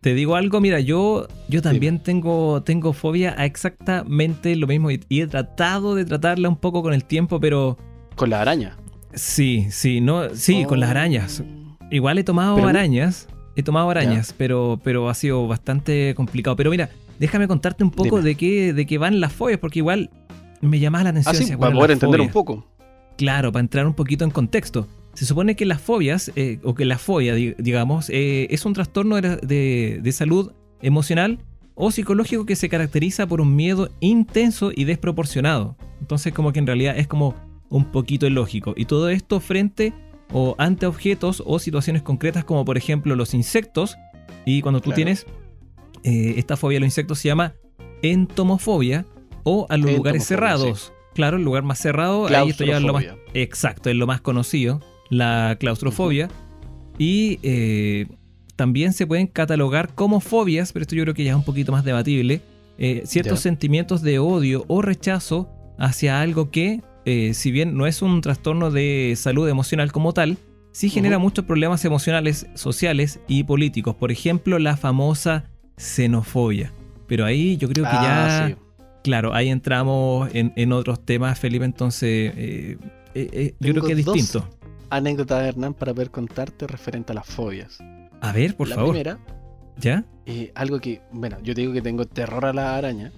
te 0.00 0.12
digo 0.12 0.34
algo, 0.36 0.60
mira, 0.60 0.80
yo, 0.80 1.28
yo 1.48 1.62
también 1.62 2.02
tengo, 2.02 2.62
tengo 2.62 2.92
fobia 2.92 3.34
a 3.38 3.46
exactamente 3.46 4.54
lo 4.56 4.66
mismo 4.66 4.90
y, 4.90 5.00
y 5.08 5.20
he 5.22 5.26
tratado 5.26 5.94
de 5.94 6.04
tratarla 6.04 6.48
un 6.48 6.56
poco 6.56 6.82
con 6.82 6.92
el 6.92 7.04
tiempo, 7.04 7.40
pero 7.40 7.78
Con 8.16 8.28
la 8.30 8.40
araña. 8.42 8.76
sí, 9.14 9.68
sí, 9.70 10.00
no, 10.02 10.34
sí, 10.34 10.64
con 10.66 10.80
las 10.80 10.88
Oh. 10.88 10.90
arañas. 10.90 11.42
Igual 11.90 12.18
he 12.18 12.24
tomado 12.24 12.56
Pero- 12.56 12.68
arañas, 12.68 13.28
he 13.56 13.62
tomado 13.62 13.90
arañas, 13.90 14.34
pero, 14.36 14.80
pero 14.82 15.08
ha 15.08 15.14
sido 15.14 15.46
bastante 15.46 16.14
complicado. 16.14 16.56
Pero 16.56 16.70
mira, 16.70 16.90
déjame 17.18 17.46
contarte 17.48 17.84
un 17.84 17.90
poco 17.90 18.16
Dime. 18.18 18.30
de 18.30 18.34
qué, 18.34 18.72
de 18.72 18.86
qué 18.86 18.98
van 18.98 19.20
las 19.20 19.32
fobias, 19.32 19.58
porque 19.58 19.78
igual 19.80 20.10
me 20.60 20.78
llama 20.80 21.02
la 21.04 21.10
atención. 21.10 21.34
Ah, 21.34 21.58
para 21.58 21.58
cuáles 21.58 21.74
poder 21.78 21.90
entender 21.92 22.20
un 22.20 22.30
poco. 22.30 22.66
Claro, 23.16 23.52
para 23.52 23.60
entrar 23.60 23.86
un 23.86 23.94
poquito 23.94 24.24
en 24.24 24.30
contexto. 24.30 24.88
Se 25.14 25.24
supone 25.26 25.54
que 25.54 25.64
las 25.66 25.80
fobias, 25.80 26.32
eh, 26.34 26.58
o 26.64 26.74
que 26.74 26.84
la 26.84 26.98
fobia, 26.98 27.34
di- 27.34 27.54
digamos, 27.58 28.10
eh, 28.10 28.48
es 28.50 28.64
un 28.66 28.72
trastorno 28.72 29.14
de, 29.20 29.36
de- 29.36 30.00
de 30.02 30.12
salud 30.12 30.50
emocional 30.82 31.38
o 31.76 31.90
psicológico 31.92 32.44
que 32.46 32.56
se 32.56 32.68
caracteriza 32.68 33.26
por 33.28 33.40
un 33.40 33.54
miedo 33.54 33.90
intenso 34.00 34.72
y 34.74 34.84
desproporcionado. 34.84 35.76
Entonces, 36.00 36.32
como 36.32 36.52
que 36.52 36.58
en 36.58 36.66
realidad 36.66 36.98
es 36.98 37.06
como 37.06 37.34
un 37.68 37.84
poquito 37.86 38.26
ilógico. 38.26 38.74
Y 38.76 38.86
todo 38.86 39.08
esto 39.08 39.38
frente 39.38 39.92
o 40.32 40.54
ante 40.58 40.86
objetos 40.86 41.42
o 41.46 41.58
situaciones 41.58 42.02
concretas, 42.02 42.44
como 42.44 42.64
por 42.64 42.76
ejemplo 42.76 43.14
los 43.16 43.34
insectos. 43.34 43.96
Y 44.44 44.60
cuando 44.62 44.80
tú 44.80 44.84
Claro. 44.90 44.96
tienes 44.96 45.26
eh, 46.02 46.34
esta 46.36 46.56
fobia 46.56 46.78
a 46.78 46.80
los 46.80 46.88
insectos, 46.88 47.18
se 47.18 47.28
llama 47.28 47.54
entomofobia 48.02 49.06
o 49.42 49.66
a 49.68 49.76
los 49.76 49.92
lugares 49.92 50.24
cerrados. 50.24 50.92
Claro, 51.14 51.36
el 51.36 51.44
lugar 51.44 51.62
más 51.62 51.78
cerrado, 51.78 52.26
ahí 52.26 52.50
esto 52.50 52.64
ya 52.64 52.76
es 52.78 52.82
lo 52.82 52.92
más. 52.92 53.04
Exacto, 53.34 53.88
es 53.90 53.96
lo 53.96 54.06
más 54.06 54.20
conocido, 54.20 54.80
la 55.10 55.56
claustrofobia. 55.60 56.28
Y 56.98 57.38
eh, 57.42 58.06
también 58.56 58.92
se 58.92 59.06
pueden 59.06 59.26
catalogar 59.26 59.94
como 59.94 60.20
fobias, 60.20 60.72
pero 60.72 60.82
esto 60.82 60.94
yo 60.96 61.02
creo 61.04 61.14
que 61.14 61.24
ya 61.24 61.30
es 61.30 61.36
un 61.36 61.44
poquito 61.44 61.72
más 61.72 61.84
debatible, 61.84 62.40
eh, 62.78 63.02
ciertos 63.04 63.40
sentimientos 63.40 64.02
de 64.02 64.18
odio 64.18 64.64
o 64.68 64.82
rechazo 64.82 65.48
hacia 65.78 66.20
algo 66.20 66.50
que, 66.50 66.82
eh, 67.04 67.34
si 67.34 67.50
bien 67.50 67.76
no 67.76 67.86
es 67.86 68.02
un 68.02 68.20
trastorno 68.20 68.70
de 68.70 69.14
salud 69.16 69.48
emocional 69.48 69.92
como 69.92 70.12
tal, 70.12 70.38
sí 70.72 70.88
genera 70.90 71.18
muchos 71.18 71.44
problemas 71.44 71.84
emocionales, 71.84 72.46
sociales 72.54 73.20
y 73.28 73.44
políticos. 73.44 73.94
Por 73.96 74.10
ejemplo, 74.12 74.58
la 74.58 74.76
famosa 74.76 75.44
xenofobia. 75.76 76.72
Pero 77.06 77.24
ahí 77.24 77.56
yo 77.56 77.68
creo 77.68 77.84
que 77.84 77.90
Ah, 77.92 78.46
ya... 78.48 78.48
sí. 78.48 78.54
Claro, 79.02 79.34
ahí 79.34 79.50
entramos 79.50 80.30
en, 80.34 80.52
en 80.56 80.72
otros 80.72 81.04
temas, 81.04 81.38
Felipe, 81.38 81.66
entonces 81.66 82.32
eh, 82.36 82.78
eh, 83.14 83.54
yo 83.60 83.72
creo 83.72 83.84
que 83.84 83.92
es 83.92 83.98
distinto. 83.98 84.48
Anécdota, 84.88 85.46
Hernán, 85.46 85.74
para 85.74 85.92
poder 85.92 86.10
contarte 86.10 86.66
referente 86.66 87.12
a 87.12 87.16
las 87.16 87.26
fobias. 87.26 87.78
A 88.22 88.32
ver, 88.32 88.56
por 88.56 88.68
la 88.68 88.76
favor. 88.76 88.92
primera, 88.92 89.18
¿Ya? 89.78 90.04
algo 90.54 90.80
que, 90.80 91.02
bueno, 91.12 91.36
yo 91.42 91.52
digo 91.52 91.74
que 91.74 91.82
tengo 91.82 92.06
terror 92.06 92.46
a 92.46 92.54
la 92.54 92.76
araña. 92.76 93.12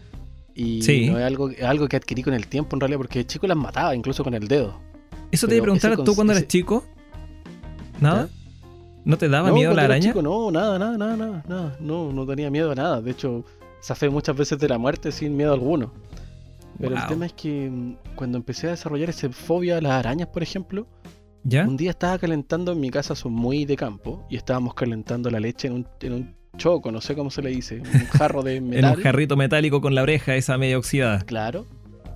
Y 0.57 0.81
Sí. 0.83 1.09
no 1.11 1.19
es 1.19 1.25
algo, 1.25 1.51
es 1.51 1.63
algo 1.63 1.87
que 1.87 1.97
adquirí 1.97 2.23
con 2.23 2.33
el 2.35 2.47
tiempo 2.49 2.75
en 2.75 2.81
realidad, 2.81 2.99
porque 2.99 3.19
de 3.21 3.27
chico 3.27 3.47
las 3.47 3.57
mataba, 3.57 3.95
incluso 3.95 4.25
con 4.25 4.33
el 4.35 4.49
dedo. 4.49 4.81
Eso 5.31 5.47
te 5.47 5.55
iba 5.55 5.63
a 5.63 5.65
preguntar, 5.65 5.97
¿tú 6.03 6.15
cuando 6.15 6.33
ese- 6.33 6.41
eras 6.41 6.49
chico? 6.49 6.85
¿Nada? 8.01 8.27
¿Ya? 8.29 8.33
¿No 9.05 9.17
te 9.19 9.29
daba 9.29 9.49
no, 9.49 9.55
miedo 9.55 9.73
la 9.75 9.85
araña? 9.85 10.09
chico, 10.09 10.23
no, 10.23 10.51
nada, 10.51 10.79
nada, 10.79 10.97
nada, 10.97 11.45
nada. 11.47 11.77
No, 11.79 12.13
no 12.13 12.27
tenía 12.27 12.51
miedo 12.51 12.73
a 12.73 12.75
nada. 12.75 13.01
De 13.01 13.11
hecho, 13.13 13.45
zafé 13.83 14.09
muchas 14.11 14.37
veces 14.37 14.59
de 14.59 14.69
la 14.69 14.79
muerte 14.79 15.13
sin 15.13 15.37
miedo 15.37 15.53
alguno. 15.53 15.93
Pero 16.79 16.97
el 16.97 17.07
tema 17.07 17.27
es 17.27 17.33
que 17.33 17.71
mm, 17.71 17.97
cuando 18.17 18.37
empecé 18.37 18.67
a 18.67 18.71
desarrollar 18.71 19.09
esa 19.11 19.31
fobia 19.31 19.79
a 19.79 19.81
las 19.81 19.93
arañas, 19.93 20.29
por 20.29 20.43
ejemplo, 20.43 20.87
¿Ya? 21.45 21.65
un 21.67 21.77
día 21.77 21.91
estaba 21.91 22.19
calentando 22.19 22.73
en 22.73 22.81
mi 22.81 22.91
casa, 22.91 23.15
son 23.15 23.33
muy 23.33 23.65
de 23.65 23.77
campo, 23.77 24.27
y 24.29 24.37
estábamos 24.37 24.75
calentando 24.75 25.31
la 25.31 25.39
leche 25.41 25.69
en 25.69 25.75
un, 25.75 25.87
en 26.01 26.13
un 26.13 26.35
choco, 26.57 26.91
no 26.93 27.01
sé 27.01 27.15
cómo 27.15 27.31
se 27.31 27.43
le 27.43 27.51
dice, 27.51 27.81
un 27.81 28.07
jarro 28.19 28.43
de 28.43 28.57
En 28.57 28.69
metal. 28.69 28.97
un 28.97 29.03
jarrito 29.03 29.37
metálico 29.37 29.81
con 29.81 29.95
la 29.95 30.03
oreja 30.03 30.35
esa 30.37 30.59
media 30.59 30.79
oxidada. 30.79 31.21
Claro. 31.21 31.67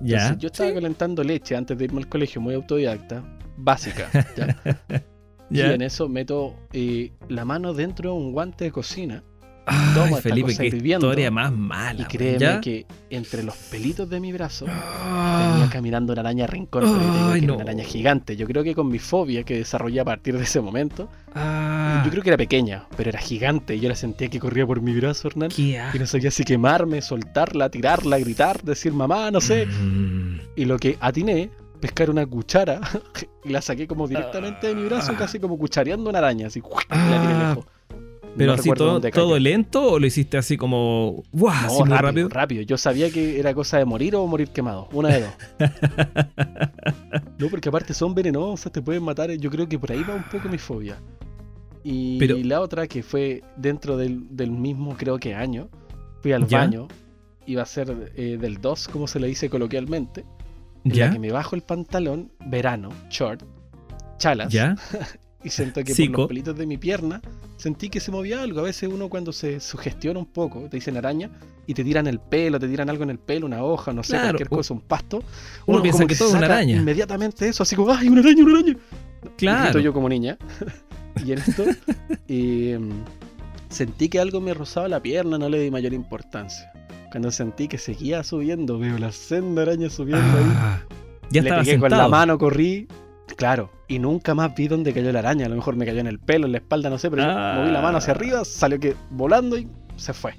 ¿Ya? 0.01 0.17
Entonces, 0.17 0.37
yo 0.39 0.47
estaba 0.47 0.73
calentando 0.73 1.23
leche 1.23 1.55
antes 1.55 1.77
de 1.77 1.85
irme 1.85 1.99
al 1.99 2.09
colegio, 2.09 2.41
muy 2.41 2.53
autodidacta, 2.55 3.23
básica. 3.57 4.09
¿ya? 4.37 4.57
¿Ya? 5.49 5.67
Y 5.67 5.73
en 5.73 5.81
eso 5.81 6.07
meto 6.09 6.55
eh, 6.73 7.11
la 7.29 7.45
mano 7.45 7.73
dentro 7.73 8.11
de 8.11 8.17
un 8.17 8.31
guante 8.31 8.65
de 8.65 8.71
cocina. 8.71 9.23
Ay, 9.65 9.93
tomo 9.93 10.17
esta 10.17 10.29
Felipe, 10.29 10.55
qué 10.57 10.65
hirviendo, 10.67 11.07
historia 11.07 11.29
más 11.31 11.51
mala. 11.51 12.01
Y 12.01 12.05
créeme 12.05 12.39
¿Ya? 12.39 12.61
que 12.61 12.85
entre 13.09 13.43
los 13.43 13.55
pelitos 13.55 14.09
de 14.09 14.19
mi 14.19 14.31
brazo 14.33 14.65
Ah, 14.67 15.51
venía 15.53 15.69
caminando 15.69 16.13
una 16.13 16.21
araña 16.21 16.47
rincón, 16.47 16.83
no. 17.45 17.53
una 17.55 17.63
araña 17.63 17.83
gigante. 17.83 18.35
Yo 18.35 18.47
creo 18.47 18.63
que 18.63 18.73
con 18.73 18.87
mi 18.89 18.97
fobia 18.99 19.43
que 19.43 19.55
desarrollé 19.57 19.99
a 19.99 20.05
partir 20.05 20.35
de 20.37 20.43
ese 20.43 20.59
momento, 20.61 21.09
ah, 21.35 22.01
yo 22.03 22.09
creo 22.11 22.23
que 22.23 22.29
era 22.29 22.37
pequeña, 22.37 22.85
pero 22.97 23.09
era 23.09 23.19
gigante. 23.19 23.75
Y 23.75 23.79
yo 23.79 23.89
la 23.89 23.95
sentía 23.95 24.29
que 24.29 24.39
corría 24.39 24.65
por 24.65 24.81
mi 24.81 24.93
brazo, 24.95 25.27
Hernán. 25.27 25.51
Y 25.57 25.75
no 25.99 26.05
sabía 26.07 26.31
si 26.31 26.43
quemarme, 26.43 27.01
soltarla, 27.01 27.69
tirarla, 27.69 28.17
gritar, 28.19 28.61
decir 28.63 28.93
mamá, 28.93 29.29
no 29.31 29.41
sé. 29.41 29.67
Mm. 29.67 30.39
Y 30.55 30.65
lo 30.65 30.77
que 30.79 30.97
atiné, 30.99 31.49
pescar 31.79 32.09
una 32.09 32.25
cuchara 32.25 32.79
y 33.43 33.49
la 33.49 33.61
saqué 33.61 33.87
como 33.87 34.07
directamente 34.07 34.67
de 34.67 34.75
mi 34.75 34.85
brazo, 34.85 35.11
Ah. 35.13 35.17
casi 35.17 35.39
como 35.39 35.57
cuchareando 35.57 36.09
una 36.09 36.19
araña, 36.19 36.47
así. 36.47 36.59
y 36.89 36.93
la 36.95 37.21
tiré 37.21 37.33
Ah, 37.33 37.49
lejos. 37.49 37.65
Pero 38.37 38.53
No 38.53 38.59
así 38.59 38.71
todo, 38.71 39.01
todo 39.01 39.37
lento 39.39 39.91
o 39.93 39.99
lo 39.99 40.05
hiciste 40.07 40.37
así 40.37 40.55
como. 40.55 41.23
¡Guau! 41.31 41.53
No, 41.53 41.67
así 41.67 41.83
muy 41.83 41.97
rápido, 41.97 42.29
rápido. 42.29 42.61
Yo 42.63 42.77
sabía 42.77 43.09
que 43.11 43.39
era 43.39 43.53
cosa 43.53 43.77
de 43.77 43.85
morir 43.85 44.15
o 44.15 44.25
morir 44.25 44.49
quemado. 44.49 44.87
Una 44.93 45.09
de 45.09 45.21
dos. 45.21 45.33
no, 47.37 47.47
porque 47.49 47.69
aparte 47.69 47.93
son 47.93 48.13
venenosas, 48.15 48.71
te 48.71 48.81
pueden 48.81 49.03
matar. 49.03 49.31
Yo 49.31 49.49
creo 49.49 49.67
que 49.67 49.77
por 49.77 49.91
ahí 49.91 50.03
va 50.07 50.15
un 50.15 50.23
poco 50.23 50.47
mi 50.47 50.57
fobia. 50.57 50.97
Y 51.83 52.19
Pero- 52.19 52.37
la 52.37 52.61
otra 52.61 52.87
que 52.87 53.03
fue 53.03 53.43
dentro 53.57 53.97
del, 53.97 54.25
del 54.35 54.51
mismo, 54.51 54.95
creo 54.97 55.17
que 55.19 55.35
año, 55.35 55.67
fui 56.21 56.31
al 56.31 56.47
¿Ya? 56.47 56.59
baño. 56.59 56.87
Iba 57.47 57.63
a 57.63 57.65
ser 57.65 58.13
eh, 58.15 58.37
del 58.39 58.61
2, 58.61 58.87
como 58.87 59.07
se 59.07 59.19
le 59.19 59.27
dice 59.27 59.49
coloquialmente. 59.49 60.23
En 60.83 60.91
la 60.91 60.95
¿Ya? 60.95 61.11
que 61.11 61.19
me 61.19 61.31
bajo 61.31 61.55
el 61.55 61.63
pantalón, 61.63 62.31
verano, 62.45 62.89
short, 63.09 63.43
chalas. 64.17 64.51
¿Ya? 64.53 64.75
Y 65.43 65.49
siento 65.49 65.79
que 65.83 65.87
por 65.87 65.95
Cico. 65.95 66.17
los 66.21 66.27
pelitos 66.27 66.55
de 66.55 66.65
mi 66.67 66.77
pierna 66.77 67.19
sentí 67.57 67.89
que 67.89 67.99
se 67.99 68.11
movía 68.11 68.41
algo. 68.43 68.59
A 68.59 68.63
veces 68.63 68.89
uno 68.93 69.09
cuando 69.09 69.31
se 69.33 69.59
sugestiona 69.59 70.19
un 70.19 70.27
poco, 70.27 70.61
te 70.69 70.77
dicen 70.77 70.97
araña 70.97 71.31
y 71.65 71.73
te 71.73 71.83
tiran 71.83 72.05
el 72.07 72.19
pelo, 72.19 72.59
te 72.59 72.67
tiran 72.67 72.89
algo 72.89 73.03
en 73.03 73.09
el 73.09 73.17
pelo, 73.19 73.47
una 73.47 73.63
hoja, 73.63 73.91
no 73.91 74.03
sé, 74.03 74.11
Claro, 74.11 74.25
cualquier 74.29 74.49
cosa, 74.49 74.73
un 74.75 74.81
pasto. 74.81 75.23
uno 75.65 75.81
piensa 75.81 75.97
como 75.99 76.07
que 76.07 76.15
se 76.15 76.19
todo 76.19 76.29
es 76.29 76.35
una 76.35 76.45
araña. 76.45 76.77
Inmediatamente 76.77 77.47
eso, 77.47 77.63
así 77.63 77.75
como, 77.75 77.91
¡ay, 77.91 78.07
una 78.09 78.21
araña, 78.21 78.43
una 78.43 78.59
araña! 78.59 78.75
Y 79.23 79.27
Claro. 79.37 79.63
grito 79.65 79.79
yo 79.79 79.93
como 79.93 80.09
niña. 80.09 80.37
y 81.25 81.31
en 81.31 81.39
esto 81.39 81.63
eh, 82.27 82.79
sentí 83.69 84.09
que 84.09 84.19
algo 84.19 84.41
me 84.41 84.53
rozaba 84.53 84.87
la 84.87 85.01
pierna, 85.01 85.37
no 85.37 85.49
le 85.49 85.59
di 85.59 85.71
mayor 85.71 85.93
importancia. 85.93 86.71
Cuando 87.11 87.31
sentí 87.31 87.67
que 87.67 87.77
seguía 87.77 88.23
subiendo, 88.23 88.79
veo 88.79 88.97
la 88.97 89.11
senda 89.11 89.63
araña 89.63 89.89
subiendo 89.89 90.23
ahí. 90.37 90.45
Ah, 90.55 90.81
ya 91.29 91.41
Le 91.41 91.49
estaba 91.49 91.63
pegué 91.63 91.79
con 91.79 91.89
la 91.89 91.95
sentado. 91.97 92.09
mano, 92.11 92.37
corrí. 92.37 92.87
Claro, 93.35 93.71
y 93.87 93.99
nunca 93.99 94.33
más 94.35 94.53
vi 94.55 94.67
dónde 94.67 94.93
cayó 94.93 95.11
la 95.11 95.19
araña. 95.19 95.45
A 95.45 95.49
lo 95.49 95.55
mejor 95.55 95.75
me 95.75 95.85
cayó 95.85 95.99
en 95.99 96.07
el 96.07 96.19
pelo, 96.19 96.45
en 96.45 96.51
la 96.53 96.57
espalda, 96.59 96.89
no 96.89 96.97
sé, 96.97 97.09
pero 97.09 97.23
yo 97.23 97.29
Ah. 97.31 97.55
moví 97.57 97.71
la 97.71 97.81
mano 97.81 97.97
hacia 97.97 98.13
arriba, 98.13 98.43
salió 98.45 98.79
que 98.79 98.95
volando 99.09 99.57
y 99.57 99.67
se 99.95 100.13
fue. 100.13 100.33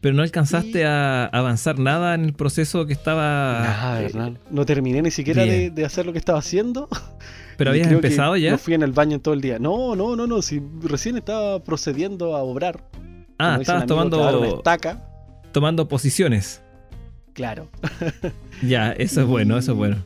Pero 0.00 0.14
no 0.14 0.22
alcanzaste 0.22 0.80
Y- 0.80 0.82
a 0.82 1.24
avanzar 1.26 1.78
nada 1.78 2.14
en 2.14 2.24
el 2.26 2.34
proceso 2.34 2.84
que 2.86 2.92
estaba. 2.92 3.60
Nada, 3.60 4.02
eh, 4.02 4.06
Hernán. 4.06 4.38
No 4.50 4.66
terminé 4.66 5.00
ni 5.00 5.10
siquiera 5.10 5.44
de, 5.44 5.84
hacer 5.84 6.04
lo 6.04 6.12
que 6.12 6.18
estaba 6.18 6.38
haciendo. 6.38 6.88
Pero 7.56 7.70
habías 7.70 7.90
empezado 7.90 8.36
ya. 8.36 8.50
No 8.50 8.58
fui 8.58 8.74
en 8.74 8.82
el 8.82 8.92
baño 8.92 9.14
en 9.14 9.20
todo 9.22 9.32
el 9.32 9.40
día. 9.40 9.58
No, 9.58 9.94
no, 9.96 10.14
no, 10.16 10.26
no. 10.26 10.42
Si 10.42 10.60
recién 10.82 11.16
estaba 11.16 11.62
procediendo 11.62 12.36
a 12.36 12.42
obrar. 12.42 12.82
ah, 13.38 13.56
estabas 13.60 13.86
tomando, 13.86 14.44
estaca. 14.56 15.08
tomando 15.52 15.88
posiciones. 15.88 16.60
Claro. 17.32 17.68
Ya, 18.62 18.92
eso 18.92 19.22
es 19.22 19.26
bueno, 19.26 19.56
eso 19.56 19.72
es 19.72 19.78
bueno. 19.78 19.96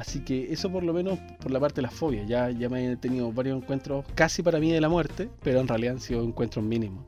Así 0.00 0.20
que 0.20 0.50
eso 0.50 0.70
por 0.72 0.82
lo 0.82 0.94
menos 0.94 1.18
por 1.40 1.50
la 1.50 1.60
parte 1.60 1.76
de 1.76 1.82
las 1.82 1.92
fobias. 1.92 2.26
Ya, 2.26 2.50
ya 2.50 2.70
me 2.70 2.92
he 2.92 2.96
tenido 2.96 3.30
varios 3.32 3.58
encuentros 3.62 4.04
casi 4.14 4.42
para 4.42 4.58
mí 4.58 4.72
de 4.72 4.80
la 4.80 4.88
muerte, 4.88 5.28
pero 5.42 5.60
en 5.60 5.68
realidad 5.68 5.94
han 5.94 6.00
sido 6.00 6.22
encuentros 6.24 6.64
mínimos. 6.64 7.04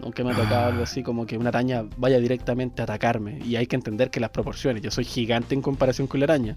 Nunca 0.00 0.24
me 0.24 0.32
ha 0.32 0.34
tocado 0.34 0.56
Ah. 0.64 0.66
algo 0.68 0.82
así 0.82 1.02
como 1.02 1.26
que 1.26 1.36
una 1.36 1.50
araña 1.50 1.84
vaya 1.98 2.18
directamente 2.18 2.80
a 2.80 2.84
atacarme. 2.84 3.38
Y 3.44 3.56
hay 3.56 3.66
que 3.66 3.76
entender 3.76 4.10
que 4.10 4.18
las 4.18 4.30
proporciones. 4.30 4.82
Yo 4.82 4.90
soy 4.90 5.04
gigante 5.04 5.54
en 5.54 5.60
comparación 5.60 6.06
con 6.08 6.20
la 6.20 6.24
araña. 6.24 6.56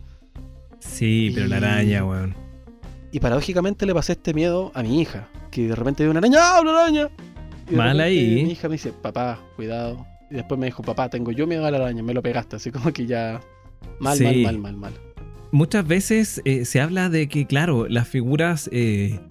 Sí, 0.80 1.32
pero 1.36 1.48
la 1.48 1.56
Y- 1.56 1.64
araña, 1.64 2.06
weón. 2.06 2.34
Y 3.12 3.20
paradójicamente 3.20 3.86
le 3.86 3.94
pasé 3.94 4.14
este 4.14 4.34
miedo 4.34 4.72
a 4.74 4.82
mi 4.82 5.02
hija. 5.02 5.28
Que 5.52 5.68
de 5.68 5.76
repente 5.76 6.04
ve 6.04 6.10
una 6.10 6.20
araña, 6.20 6.40
¡ah, 6.42 6.62
una 6.62 6.72
araña! 6.72 7.10
Y 7.70 7.76
Mal 7.76 8.00
ahí. 8.00 8.44
Mi 8.44 8.52
hija 8.52 8.68
me 8.70 8.74
dice, 8.76 8.94
papá, 8.94 9.40
cuidado. 9.58 10.06
Y 10.32 10.36
después 10.36 10.58
me 10.60 10.68
dijo, 10.68 10.82
papá, 10.84 11.10
tengo 11.10 11.32
yo 11.32 11.46
miedo 11.48 11.66
a 11.66 11.72
la 11.72 11.78
araña, 11.78 12.02
me 12.02 12.14
lo 12.14 12.22
pegaste. 12.24 12.56
Así 12.56 12.72
como 12.72 12.92
que 12.94 13.06
ya... 13.06 13.42
Mal, 14.00 14.18
Sí. 14.18 14.24
mal, 14.24 14.42
mal, 14.44 14.58
mal, 14.60 14.76
mal. 14.78 14.94
Muchas 15.56 15.88
veces 15.88 16.42
eh, 16.44 16.66
se 16.66 16.82
habla 16.82 17.08
de 17.08 17.30
que, 17.30 17.46
claro, 17.46 17.88
las 17.88 18.10
figuras 18.10 18.70
eh, 18.74 19.22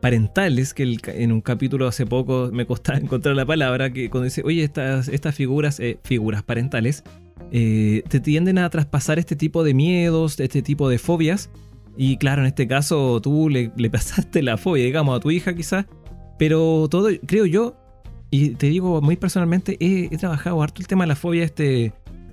parentales, 0.00 0.74
que 0.74 0.96
en 1.06 1.32
un 1.32 1.40
capítulo 1.40 1.88
hace 1.88 2.06
poco 2.06 2.50
me 2.52 2.66
costaba 2.66 2.98
encontrar 3.00 3.34
la 3.34 3.44
palabra, 3.44 3.92
que 3.92 4.08
cuando 4.08 4.26
dice, 4.26 4.42
oye, 4.44 4.62
estas, 4.62 5.08
estas 5.08 5.34
figuras, 5.34 5.80
eh, 5.80 5.98
figuras 6.04 6.44
parentales, 6.44 7.02
eh, 7.50 8.04
te 8.08 8.20
tienden 8.20 8.58
a 8.58 8.70
traspasar 8.70 9.18
este 9.18 9.34
tipo 9.34 9.64
de 9.64 9.74
miedos, 9.74 10.38
este 10.38 10.62
tipo 10.62 10.88
de 10.88 10.98
fobias. 10.98 11.50
Y 11.96 12.16
claro, 12.16 12.42
en 12.42 12.46
este 12.46 12.68
caso 12.68 13.20
tú 13.20 13.48
le, 13.48 13.70
pasaste 13.90 14.40
la 14.40 14.58
fobia, 14.58 14.84
digamos, 14.84 15.16
a 15.16 15.20
tu 15.20 15.32
hija 15.32 15.52
quizás. 15.52 15.86
Pero 16.38 16.86
todo, 16.92 17.08
creo 17.26 17.44
yo, 17.44 17.74
y 18.30 18.50
te 18.50 18.68
digo 18.68 19.02
muy 19.02 19.16
personalmente, 19.16 19.78
he, 19.80 20.16
trabajado 20.16 20.62
harto 20.62 20.80
el 20.80 20.86
tema 20.86 21.02
de 21.02 21.08
la 21.08 21.16
fobia, 21.16 21.42
este, 21.42 21.92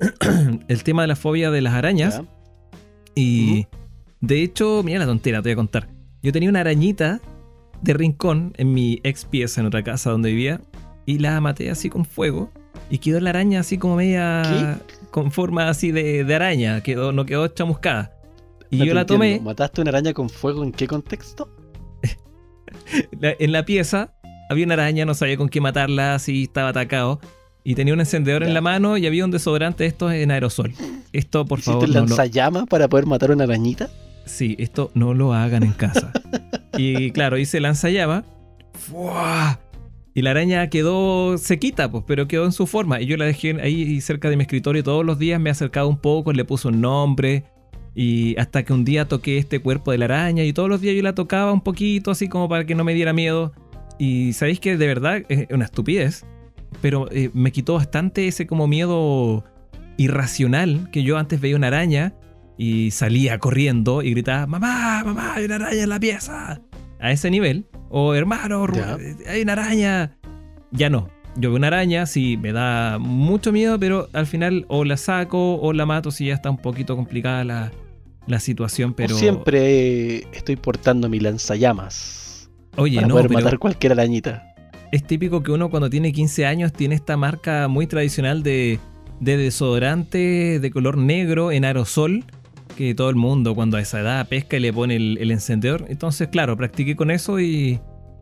el 0.67 0.83
tema 0.83 1.01
de 1.01 1.07
la 1.07 1.15
fobia 1.15 1.49
de 1.49 1.61
las 1.61 1.73
arañas. 1.73 2.21
Y 3.19 3.67
de 4.21 4.43
hecho, 4.43 4.81
mira 4.83 4.99
la 4.99 5.05
tontera, 5.05 5.41
te 5.41 5.49
voy 5.49 5.53
a 5.53 5.55
contar. 5.55 5.89
Yo 6.21 6.31
tenía 6.31 6.49
una 6.49 6.61
arañita 6.61 7.21
de 7.81 7.93
rincón 7.93 8.53
en 8.57 8.73
mi 8.73 8.99
ex 9.03 9.25
pieza 9.25 9.61
en 9.61 9.67
otra 9.67 9.83
casa 9.83 10.11
donde 10.11 10.31
vivía 10.31 10.61
y 11.05 11.19
la 11.19 11.39
maté 11.39 11.69
así 11.69 11.89
con 11.89 12.05
fuego 12.05 12.51
y 12.89 12.97
quedó 12.97 13.19
la 13.19 13.29
araña 13.29 13.61
así 13.61 13.77
como 13.77 13.95
media 13.95 14.81
con 15.11 15.31
forma 15.31 15.69
así 15.69 15.91
de, 15.91 16.33
araña, 16.33 16.81
quedó, 16.81 17.11
no 17.11 17.25
quedó 17.25 17.47
chamuscada. 17.47 18.13
Y 18.69 18.85
yo 18.85 18.93
la 18.93 19.05
tomé. 19.05 19.39
¿Mataste 19.39 19.81
una 19.81 19.89
araña 19.89 20.13
con 20.13 20.29
fuego 20.29 20.63
en 20.63 20.71
qué 20.71 20.87
contexto? 20.87 21.49
en 23.21 23.51
la 23.51 23.65
pieza 23.65 24.13
había 24.49 24.65
una 24.65 24.75
araña, 24.75 25.05
no 25.05 25.13
sabía 25.13 25.37
con 25.37 25.49
qué 25.49 25.61
matarla, 25.61 26.15
así 26.15 26.43
estaba 26.43 26.69
atacado. 26.69 27.19
Y 27.69 27.75
tenía 27.75 27.93
un 27.93 27.99
encendedor 27.99 28.41
en 28.41 28.55
la 28.55 28.61
mano 28.61 28.97
y 28.97 29.05
había 29.05 29.23
un 29.23 29.29
desodorante 29.29 29.83
de 29.83 29.89
estos 29.89 30.11
en 30.11 30.31
aerosol. 30.31 30.73
Esto, 31.13 31.45
por 31.45 31.61
favor. 31.61 31.83
¿Hiciste 31.83 31.99
no 31.99 32.07
lanzallamas 32.07 32.65
para 32.65 32.87
poder 32.87 33.05
matar 33.05 33.29
una 33.29 33.43
arañita? 33.43 33.91
Sí, 34.25 34.55
esto 34.57 34.89
no 34.95 35.13
lo 35.13 35.35
hagan 35.35 35.61
en 35.61 35.73
casa. 35.73 36.11
y 36.79 37.11
claro, 37.11 37.37
hice 37.37 37.59
lanzallama. 37.59 38.25
Y 40.15 40.23
la 40.23 40.31
araña 40.31 40.67
quedó 40.71 41.37
sequita, 41.37 41.91
pues, 41.91 42.03
pero 42.07 42.27
quedó 42.27 42.45
en 42.45 42.53
su 42.53 42.65
forma. 42.65 43.01
Y 43.01 43.05
yo 43.05 43.17
la 43.17 43.25
dejé 43.25 43.61
ahí 43.61 44.01
cerca 44.01 44.31
de 44.31 44.37
mi 44.37 44.45
escritorio 44.45 44.83
todos 44.83 45.05
los 45.05 45.19
días, 45.19 45.39
me 45.39 45.49
he 45.49 45.51
acercado 45.51 45.89
un 45.89 45.99
poco, 45.99 46.33
le 46.33 46.45
puse 46.45 46.69
un 46.69 46.81
nombre. 46.81 47.43
Y 47.93 48.35
hasta 48.39 48.63
que 48.63 48.73
un 48.73 48.83
día 48.83 49.07
toqué 49.07 49.37
este 49.37 49.59
cuerpo 49.59 49.91
de 49.91 49.99
la 49.99 50.05
araña 50.05 50.43
y 50.43 50.53
todos 50.53 50.69
los 50.69 50.81
días 50.81 50.95
yo 50.95 51.03
la 51.03 51.13
tocaba 51.13 51.53
un 51.53 51.61
poquito, 51.61 52.09
así 52.09 52.29
como 52.29 52.49
para 52.49 52.65
que 52.65 52.73
no 52.73 52.83
me 52.83 52.95
diera 52.95 53.13
miedo. 53.13 53.53
Y 53.99 54.33
sabéis 54.33 54.59
que 54.59 54.75
de 54.75 54.87
verdad 54.87 55.21
es 55.29 55.45
una 55.51 55.65
estupidez, 55.65 56.25
pero 56.81 57.11
eh, 57.11 57.29
me 57.33 57.51
quitó 57.51 57.75
bastante 57.75 58.27
ese 58.27 58.47
como 58.47 58.67
miedo 58.67 59.43
irracional 59.97 60.89
que 60.91 61.03
yo 61.03 61.17
antes 61.17 61.41
veía 61.41 61.55
una 61.55 61.67
araña 61.67 62.13
y 62.57 62.91
salía 62.91 63.39
corriendo 63.39 64.01
y 64.01 64.11
gritaba, 64.11 64.45
mamá, 64.47 65.03
mamá, 65.05 65.35
hay 65.35 65.45
una 65.45 65.55
araña 65.55 65.83
en 65.83 65.89
la 65.89 65.99
pieza. 65.99 66.61
A 66.99 67.11
ese 67.11 67.31
nivel. 67.31 67.65
O 67.89 68.13
hermano, 68.13 68.67
hay 69.27 69.41
una 69.41 69.53
araña. 69.53 70.17
Ya 70.71 70.89
no. 70.89 71.09
Yo 71.35 71.49
veo 71.49 71.57
una 71.57 71.67
araña, 71.67 72.05
sí, 72.05 72.35
me 72.35 72.51
da 72.51 72.97
mucho 72.99 73.53
miedo, 73.53 73.79
pero 73.79 74.09
al 74.13 74.25
final 74.25 74.65
o 74.67 74.83
la 74.83 74.97
saco 74.97 75.55
o 75.55 75.71
la 75.71 75.85
mato 75.85 76.11
si 76.11 76.25
ya 76.25 76.33
está 76.33 76.49
un 76.49 76.57
poquito 76.57 76.97
complicada 76.97 77.71
la, 78.27 78.39
situación, 78.39 78.93
pero... 78.93 79.15
siempre 79.15 80.27
estoy 80.33 80.57
portando 80.57 81.07
mi 81.07 81.19
lanzallamas. 81.19 82.49
Oye, 82.75 82.95
para 82.97 83.07
no, 83.07 83.15
poder 83.15 83.31
matar 83.31 83.57
cualquier 83.57 83.93
arañita. 83.93 84.48
Es 84.91 85.03
típico 85.03 85.43
que 85.43 85.51
uno 85.51 85.69
cuando 85.69 85.89
tiene 85.89 86.11
15 86.11 86.45
años 86.45 86.73
tiene 86.73 86.95
esta 86.95 87.15
marca 87.15 87.67
muy 87.67 87.85
tradicional 87.85 88.41
de, 88.41 88.79
de 89.19 89.37
desodorante 89.37 90.59
de 90.59 90.71
color 90.71 90.97
negro 90.97 91.51
en 91.51 91.65
aerosol 91.65 92.25
que 92.75 92.95
todo 92.95 93.09
el 93.09 93.15
mundo 93.15 93.55
cuando 93.55 93.77
a 93.77 93.81
esa 93.81 93.99
edad 93.99 94.27
pesca 94.27 94.57
y 94.57 94.61
le 94.61 94.71
pone 94.71 94.95
el, 94.95 95.31
encendedor. 95.31 95.85
Entonces, 95.89 96.29
claro, 96.29 96.55
practiqué 96.55 96.95
con 96.95 97.11
eso 97.11 97.39
y 97.39 97.79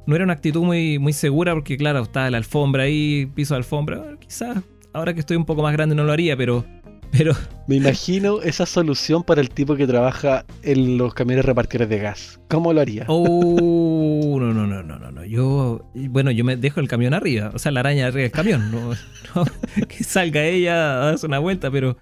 no 0.07 0.15
era 0.15 0.23
una 0.23 0.33
actitud 0.33 0.63
muy, 0.63 0.97
muy 0.99 1.13
segura 1.13 1.53
porque, 1.53 1.77
claro, 1.77 2.01
estaba 2.01 2.29
la 2.31 2.37
alfombra 2.37 2.83
ahí, 2.83 3.27
piso 3.35 3.53
de 3.53 3.59
alfombra. 3.59 4.17
Quizás 4.19 4.57
ahora 4.93 5.13
que 5.13 5.19
estoy 5.19 5.37
un 5.37 5.45
poco 5.45 5.61
más 5.61 5.73
grande 5.73 5.95
no 5.95 6.03
lo 6.03 6.11
haría, 6.11 6.35
pero... 6.35 6.65
pero... 7.11 7.33
Me 7.67 7.75
imagino 7.75 8.41
esa 8.43 8.65
solución 8.65 9.23
para 9.23 9.41
el 9.41 9.49
tipo 9.49 9.75
que 9.75 9.85
trabaja 9.85 10.45
en 10.63 10.97
los 10.97 11.13
camiones 11.13 11.43
repartidores 11.43 11.89
de 11.89 11.99
gas. 11.99 12.39
¿Cómo 12.47 12.71
lo 12.71 12.79
haría? 12.79 13.03
Oh, 13.09 14.37
no, 14.39 14.53
no, 14.53 14.65
no, 14.65 14.83
no, 14.83 14.97
no, 14.97 15.11
no. 15.11 15.25
Yo, 15.25 15.85
bueno, 15.93 16.31
yo 16.31 16.45
me 16.45 16.55
dejo 16.55 16.79
el 16.79 16.87
camión 16.87 17.13
arriba, 17.13 17.51
o 17.53 17.59
sea, 17.59 17.73
la 17.73 17.81
araña 17.81 18.07
arriba 18.07 18.21
del 18.21 18.31
camión. 18.31 18.71
No, 18.71 18.93
que 19.89 20.03
salga 20.05 20.45
ella 20.45 21.01
a 21.01 21.05
darse 21.07 21.25
una 21.25 21.39
vuelta, 21.39 21.69
pero 21.69 21.97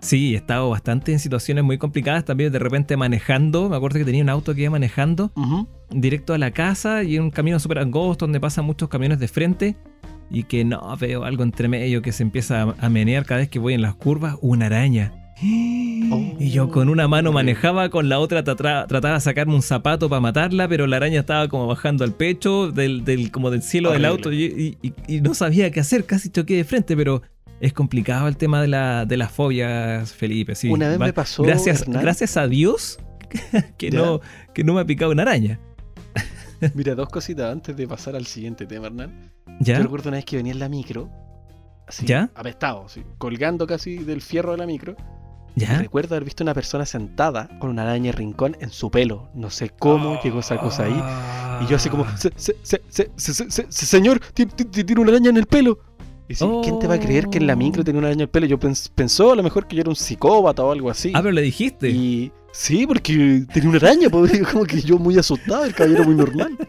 Sí, 0.00 0.34
he 0.34 0.36
estado 0.36 0.70
bastante 0.70 1.12
en 1.12 1.18
situaciones 1.18 1.64
muy 1.64 1.76
complicadas 1.76 2.24
también, 2.24 2.52
de 2.52 2.58
repente 2.60 2.96
manejando, 2.96 3.68
me 3.68 3.76
acuerdo 3.76 3.98
que 3.98 4.04
tenía 4.04 4.22
un 4.22 4.28
auto 4.28 4.54
que 4.54 4.62
iba 4.62 4.70
manejando 4.70 5.32
directo 5.90 6.34
a 6.34 6.38
la 6.38 6.52
casa 6.52 7.02
y 7.02 7.16
en 7.16 7.24
un 7.24 7.30
camino 7.30 7.58
súper 7.58 7.80
angosto 7.80 8.26
donde 8.26 8.38
pasan 8.38 8.64
muchos 8.64 8.88
camiones 8.88 9.18
de 9.18 9.26
frente 9.26 9.76
y 10.30 10.44
que 10.44 10.64
no, 10.64 10.96
veo 10.98 11.24
algo 11.24 11.42
entre 11.42 11.68
medio 11.68 12.02
que 12.02 12.12
se 12.12 12.22
empieza 12.22 12.74
a 12.78 12.88
menear 12.88 13.24
cada 13.24 13.40
vez 13.40 13.48
que 13.48 13.58
voy 13.58 13.74
en 13.74 13.82
las 13.82 13.94
curvas, 13.94 14.36
una 14.40 14.66
araña. 14.66 15.12
y 15.40 16.50
yo 16.50 16.70
con 16.70 16.88
una 16.88 17.06
mano 17.08 17.32
manejaba, 17.32 17.88
con 17.90 18.08
la 18.08 18.18
otra 18.18 18.42
trataba 18.42 19.14
de 19.14 19.20
sacarme 19.20 19.54
un 19.54 19.62
zapato 19.62 20.08
para 20.08 20.20
matarla, 20.20 20.68
pero 20.68 20.86
la 20.86 20.96
araña 20.96 21.20
estaba 21.20 21.48
como 21.48 21.66
bajando 21.66 22.04
al 22.04 22.12
pecho, 22.12 22.70
del, 22.70 23.30
como 23.30 23.50
del 23.50 23.62
cielo 23.62 23.92
del 23.92 24.04
auto, 24.04 24.32
y, 24.32 24.76
no 25.22 25.34
sabía 25.34 25.70
qué 25.70 25.80
hacer, 25.80 26.04
casi 26.04 26.30
choqué 26.30 26.56
de 26.56 26.64
frente, 26.64 26.96
pero 26.96 27.22
es 27.60 27.72
complicado 27.72 28.28
el 28.28 28.36
tema 28.36 28.60
de, 28.60 28.68
la, 28.68 29.04
de 29.04 29.16
las 29.16 29.32
fobias, 29.32 30.12
Felipe. 30.12 30.54
Sí. 30.54 30.68
Una 30.68 30.88
vez 30.88 30.98
me 30.98 31.12
pasó. 31.12 31.42
Gracias, 31.42 31.84
gracias 31.86 32.36
a 32.36 32.46
Dios 32.46 32.98
que 33.78 33.90
no, 33.90 34.20
que 34.54 34.64
no 34.64 34.74
me 34.74 34.80
ha 34.80 34.84
picado 34.84 35.12
una 35.12 35.22
araña. 35.22 35.60
Mira, 36.74 36.94
dos 36.94 37.08
cositas 37.08 37.50
antes 37.52 37.76
de 37.76 37.86
pasar 37.86 38.16
al 38.16 38.26
siguiente 38.26 38.66
tema, 38.66 38.86
Hernán. 38.86 39.32
¿Ya? 39.60 39.76
Yo 39.76 39.84
recuerdo 39.84 40.08
una 40.08 40.18
vez 40.18 40.24
que 40.24 40.36
venía 40.36 40.52
en 40.52 40.58
la 40.58 40.68
micro, 40.68 41.10
así, 41.86 42.06
¿Ya? 42.06 42.30
apestado, 42.34 42.86
así, 42.86 43.04
colgando 43.18 43.66
casi 43.66 43.98
del 43.98 44.22
fierro 44.22 44.52
de 44.52 44.58
la 44.58 44.66
micro. 44.66 44.96
¿Ya? 45.54 45.78
recuerdo 45.78 46.14
haber 46.14 46.24
visto 46.24 46.44
una 46.44 46.54
persona 46.54 46.86
sentada 46.86 47.48
con 47.58 47.70
una 47.70 47.82
araña 47.82 48.12
rincón 48.12 48.56
en 48.60 48.70
su 48.70 48.92
pelo. 48.92 49.28
No 49.34 49.50
sé 49.50 49.70
cómo 49.70 50.20
llegó 50.22 50.38
esa 50.38 50.56
cosa 50.58 50.84
ahí. 50.84 51.64
Y 51.64 51.66
yo 51.68 51.76
así 51.76 51.88
como, 51.88 52.06
señor, 53.68 54.20
tiene 54.34 55.00
una 55.00 55.10
araña 55.10 55.30
en 55.30 55.36
el 55.36 55.46
pelo. 55.46 55.80
Y 56.28 56.34
¿quién 56.34 56.78
te 56.78 56.86
va 56.86 56.94
a 56.94 57.00
creer 57.00 57.28
que 57.28 57.38
en 57.38 57.46
la 57.46 57.56
micro 57.56 57.82
tenía 57.82 57.98
una 57.98 58.08
araña 58.08 58.22
en 58.22 58.26
el 58.26 58.28
pelo? 58.28 58.46
Yo 58.46 58.58
pensó 58.58 59.32
a 59.32 59.34
lo 59.34 59.42
mejor 59.42 59.66
que 59.66 59.74
yo 59.74 59.80
era 59.80 59.90
un 59.90 59.96
psicópata 59.96 60.62
o 60.62 60.70
algo 60.70 60.90
así. 60.90 61.10
Ah, 61.14 61.22
pero 61.22 61.32
le 61.32 61.42
dijiste. 61.42 61.88
Y 61.88 62.30
sí, 62.52 62.86
porque 62.86 63.44
tenía 63.52 63.68
una 63.68 63.78
araña, 63.78 64.10
pues, 64.10 64.40
como 64.52 64.64
que 64.64 64.80
yo 64.80 64.98
muy 64.98 65.18
asustado, 65.18 65.64
el 65.64 65.74
caballero 65.74 66.04
muy 66.04 66.14
normal. 66.14 66.56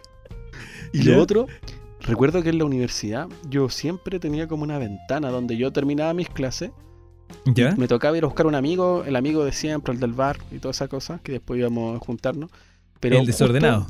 Y 0.91 1.03
lo 1.03 1.21
otro, 1.21 1.45
recuerdo 2.01 2.41
que 2.41 2.49
en 2.49 2.57
la 2.57 2.65
universidad 2.65 3.27
yo 3.47 3.69
siempre 3.69 4.19
tenía 4.19 4.47
como 4.47 4.63
una 4.63 4.79
ventana 4.79 5.29
donde 5.29 5.55
yo 5.55 5.71
terminaba 5.71 6.15
mis 6.15 6.29
clases. 6.29 6.71
¿Ya? 7.45 7.75
Me 7.75 7.87
tocaba 7.87 8.17
ir 8.17 8.23
a 8.23 8.25
buscar 8.25 8.47
un 8.47 8.55
amigo, 8.55 9.03
el 9.05 9.15
amigo 9.15 9.45
de 9.45 9.51
siempre, 9.51 9.93
el 9.93 9.99
del 9.99 10.13
bar 10.13 10.39
y 10.51 10.57
toda 10.57 10.71
esa 10.71 10.87
cosa, 10.87 11.19
que 11.21 11.33
después 11.33 11.59
íbamos 11.59 11.95
a 11.95 11.99
juntarnos. 12.03 12.49
Pero 12.99 13.19
el 13.19 13.27
desordenado. 13.27 13.85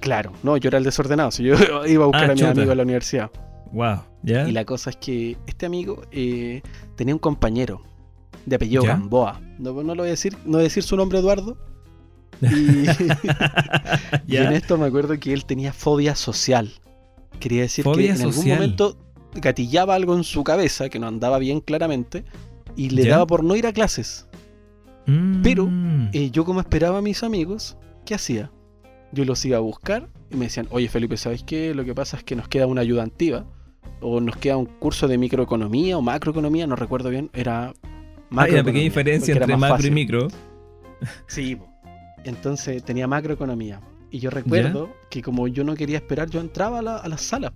claro, 0.00 0.32
no, 0.42 0.56
yo 0.56 0.68
era 0.68 0.78
el 0.78 0.84
desordenado, 0.84 1.30
si 1.30 1.42
yo 1.44 1.56
iba 1.86 2.04
a 2.04 2.06
buscar 2.06 2.30
ah, 2.30 2.32
a 2.32 2.36
mi 2.36 2.42
amigo 2.42 2.72
en 2.72 2.78
la 2.78 2.84
universidad. 2.84 3.30
Wow, 3.70 4.00
¿ya? 4.22 4.48
Y 4.48 4.52
la 4.52 4.64
cosa 4.64 4.88
es 4.88 4.96
que 4.96 5.36
este 5.46 5.66
amigo 5.66 6.02
eh, 6.10 6.62
tenía 6.96 7.14
un 7.14 7.18
compañero 7.18 7.82
de 8.46 8.56
apellido 8.56 8.82
Gamboa. 8.82 9.40
No, 9.58 9.72
no 9.82 9.94
lo 9.94 10.02
voy 10.02 10.08
a 10.08 10.10
decir, 10.10 10.36
no 10.44 10.52
voy 10.52 10.60
a 10.60 10.64
decir 10.64 10.82
su 10.82 10.96
nombre 10.96 11.18
Eduardo. 11.18 11.56
Y, 12.40 12.86
en 14.36 14.52
esto 14.52 14.76
me 14.76 14.86
acuerdo 14.86 15.18
que 15.18 15.32
él 15.32 15.44
tenía 15.44 15.72
fobia 15.72 16.14
social. 16.14 16.72
Quería 17.38 17.62
decir 17.62 17.84
que 17.84 18.10
en 18.10 18.22
algún 18.22 18.48
momento 18.48 18.96
gatillaba 19.34 19.94
algo 19.94 20.16
en 20.16 20.24
su 20.24 20.44
cabeza 20.44 20.88
que 20.88 20.98
no 20.98 21.06
andaba 21.06 21.38
bien 21.38 21.60
claramente 21.60 22.24
y 22.76 22.90
le 22.90 23.06
daba 23.06 23.26
por 23.26 23.44
no 23.44 23.56
ir 23.56 23.66
a 23.66 23.72
clases. 23.72 24.26
Pero 25.42 25.66
mm. 25.66 26.10
eh, 26.12 26.30
yo 26.30 26.44
como 26.44 26.60
esperaba 26.60 26.98
a 26.98 27.02
mis 27.02 27.22
amigos, 27.22 27.76
¿qué 28.04 28.14
hacía? 28.14 28.52
Yo 29.12 29.24
los 29.24 29.44
iba 29.44 29.56
a 29.56 29.60
buscar 29.60 30.08
y 30.30 30.36
me 30.36 30.46
decían, 30.46 30.68
oye 30.70 30.88
Felipe, 30.88 31.16
¿sabes 31.16 31.42
qué? 31.42 31.74
Lo 31.74 31.84
que 31.84 31.94
pasa 31.94 32.16
es 32.16 32.24
que 32.24 32.36
nos 32.36 32.48
queda 32.48 32.66
una 32.66 32.80
ayudantiva 32.80 33.44
o 34.00 34.20
nos 34.20 34.36
queda 34.36 34.56
un 34.56 34.66
curso 34.66 35.08
de 35.08 35.18
microeconomía 35.18 35.98
o 35.98 36.02
macroeconomía, 36.02 36.66
no 36.66 36.76
recuerdo 36.76 37.10
bien, 37.10 37.30
era. 37.34 37.74
Hay 38.36 38.52
una 38.52 38.64
pequeña 38.64 38.84
diferencia 38.84 39.34
entre 39.34 39.56
macro 39.56 39.86
y 39.86 39.90
micro. 39.90 40.28
Sí, 41.26 41.58
entonces 42.24 42.82
tenía 42.84 43.06
macroeconomía. 43.06 43.80
Y 44.10 44.18
yo 44.18 44.30
recuerdo 44.30 44.94
que 45.10 45.22
como 45.22 45.48
yo 45.48 45.64
no 45.64 45.74
quería 45.74 45.96
esperar, 45.96 46.28
yo 46.28 46.40
entraba 46.40 46.80
a 46.80 46.82
la, 46.82 46.96
a 46.98 47.18
sala. 47.18 47.52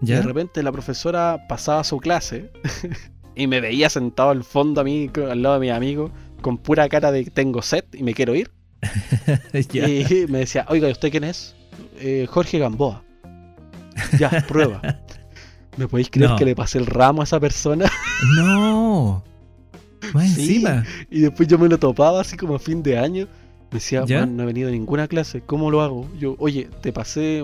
Y 0.00 0.06
de 0.06 0.22
repente 0.22 0.62
la 0.62 0.72
profesora 0.72 1.46
pasaba 1.48 1.84
su 1.84 1.98
clase 1.98 2.50
y 3.36 3.46
me 3.46 3.60
veía 3.60 3.88
sentado 3.88 4.30
al 4.30 4.44
fondo 4.44 4.80
a 4.80 4.84
mí, 4.84 5.10
al 5.14 5.42
lado 5.42 5.56
de 5.56 5.60
mi 5.60 5.70
amigo, 5.70 6.10
con 6.40 6.58
pura 6.58 6.88
cara 6.88 7.12
de 7.12 7.24
tengo 7.26 7.62
sed 7.62 7.84
y 7.92 8.02
me 8.02 8.14
quiero 8.14 8.34
ir. 8.34 8.50
y 9.52 10.26
me 10.28 10.38
decía, 10.38 10.66
oiga, 10.68 10.88
¿y 10.88 10.92
usted 10.92 11.10
quién 11.10 11.24
es? 11.24 11.54
Eh, 11.98 12.26
Jorge 12.28 12.58
Gamboa. 12.58 13.04
Ya, 14.18 14.30
prueba. 14.48 14.80
¿Me 15.76 15.86
podéis 15.86 16.10
creer 16.10 16.32
que 16.36 16.44
le 16.44 16.56
pasé 16.56 16.78
el 16.78 16.86
ramo 16.86 17.20
a 17.20 17.24
esa 17.24 17.38
persona? 17.38 17.86
no. 18.36 19.22
Más 20.14 20.36
encima. 20.38 20.84
Y 21.10 21.20
después 21.20 21.48
yo 21.48 21.58
me 21.58 21.68
lo 21.68 21.78
topaba 21.78 22.20
así 22.20 22.36
como 22.36 22.54
a 22.54 22.58
fin 22.58 22.82
de 22.82 22.98
año. 22.98 23.26
Me 23.70 23.78
decía, 23.78 24.04
¿Ya? 24.06 24.18
"Juan, 24.18 24.36
no 24.36 24.42
he 24.42 24.46
venido 24.46 24.68
a 24.68 24.72
ninguna 24.72 25.08
clase, 25.08 25.40
¿cómo 25.40 25.70
lo 25.70 25.80
hago? 25.80 26.08
Yo, 26.18 26.36
oye, 26.38 26.68
te 26.82 26.92
pasé 26.92 27.42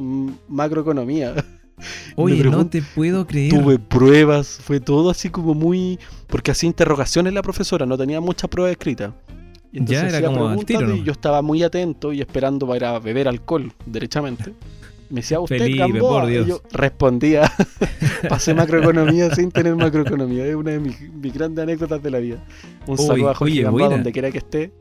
macroeconomía. 0.49 1.35
Oye, 2.17 2.43
no 2.43 2.67
te 2.67 2.83
puedo 2.83 3.25
creer. 3.25 3.53
Tuve 3.53 3.79
pruebas, 3.79 4.59
fue 4.61 4.81
todo 4.81 5.11
así 5.11 5.31
como 5.31 5.55
muy. 5.55 5.99
Porque 6.27 6.51
hacía 6.51 6.67
interrogaciones 6.67 7.33
la 7.33 7.41
profesora, 7.41 7.87
no 7.87 7.97
tenía 7.97 8.21
muchas 8.21 8.51
pruebas 8.51 8.73
escritas. 8.73 9.13
Y 9.73 9.79
entonces 9.79 10.03
Ya, 10.03 10.09
era 10.09 10.19
hacía 10.19 10.29
como 10.29 10.49
al 10.49 10.65
tiro, 10.65 10.97
y 10.97 11.05
yo 11.05 11.13
estaba 11.13 11.41
muy 11.41 11.63
atento 11.63 12.13
y 12.13 12.21
esperando 12.21 12.67
para 12.67 12.99
beber 12.99 13.29
alcohol, 13.29 13.73
derechamente. 13.87 14.55
Me 15.11 15.21
decía, 15.21 15.41
¿usted 15.41 15.59
Felipe, 15.59 15.79
Gamboa?" 15.79 16.21
por 16.23 16.31
Y 16.31 16.35
Dios. 16.35 16.47
yo 16.47 16.63
respondía, 16.73 17.51
pasé 18.29 18.55
macroeconomía 18.55 19.35
sin 19.35 19.51
tener 19.51 19.75
macroeconomía. 19.77 20.45
Es 20.47 20.55
una 20.55 20.73
de 20.73 20.81
mis, 20.81 21.01
mis 21.13 21.33
grandes 21.33 21.63
anécdotas 21.63 22.03
de 22.03 22.11
la 22.11 22.19
vida. 22.19 22.45
Un 22.87 22.99
saludo 22.99 23.31
a 23.31 23.35
Jorge 23.35 23.53
oye, 23.55 23.63
Gamboa, 23.63 23.89
donde 23.89 24.13
quiera 24.13 24.31
que 24.31 24.39
esté. 24.39 24.73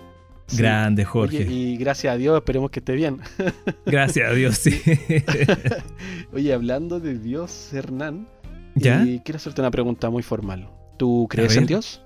Sí. 0.49 0.57
Grande, 0.59 1.01
Oye, 1.01 1.05
Jorge. 1.11 1.41
y 1.51 1.75
gracias 1.75 2.13
a 2.13 2.17
Dios, 2.17 2.37
esperemos 2.37 2.71
que 2.71 2.79
esté 2.79 2.93
bien. 2.93 3.19
Gracias 3.85 4.31
a 4.31 4.33
Dios, 4.33 4.55
sí. 4.55 4.81
Oye, 6.33 6.53
hablando 6.53 7.01
de 7.01 7.17
Dios, 7.19 7.73
Hernán, 7.73 8.29
¿Ya? 8.75 9.03
y 9.05 9.19
quiero 9.19 9.37
hacerte 9.37 9.59
una 9.59 9.71
pregunta 9.71 10.09
muy 10.09 10.23
formal. 10.23 10.69
¿Tú 10.97 11.27
crees 11.29 11.57
en. 11.57 11.65
Dios? 11.65 12.01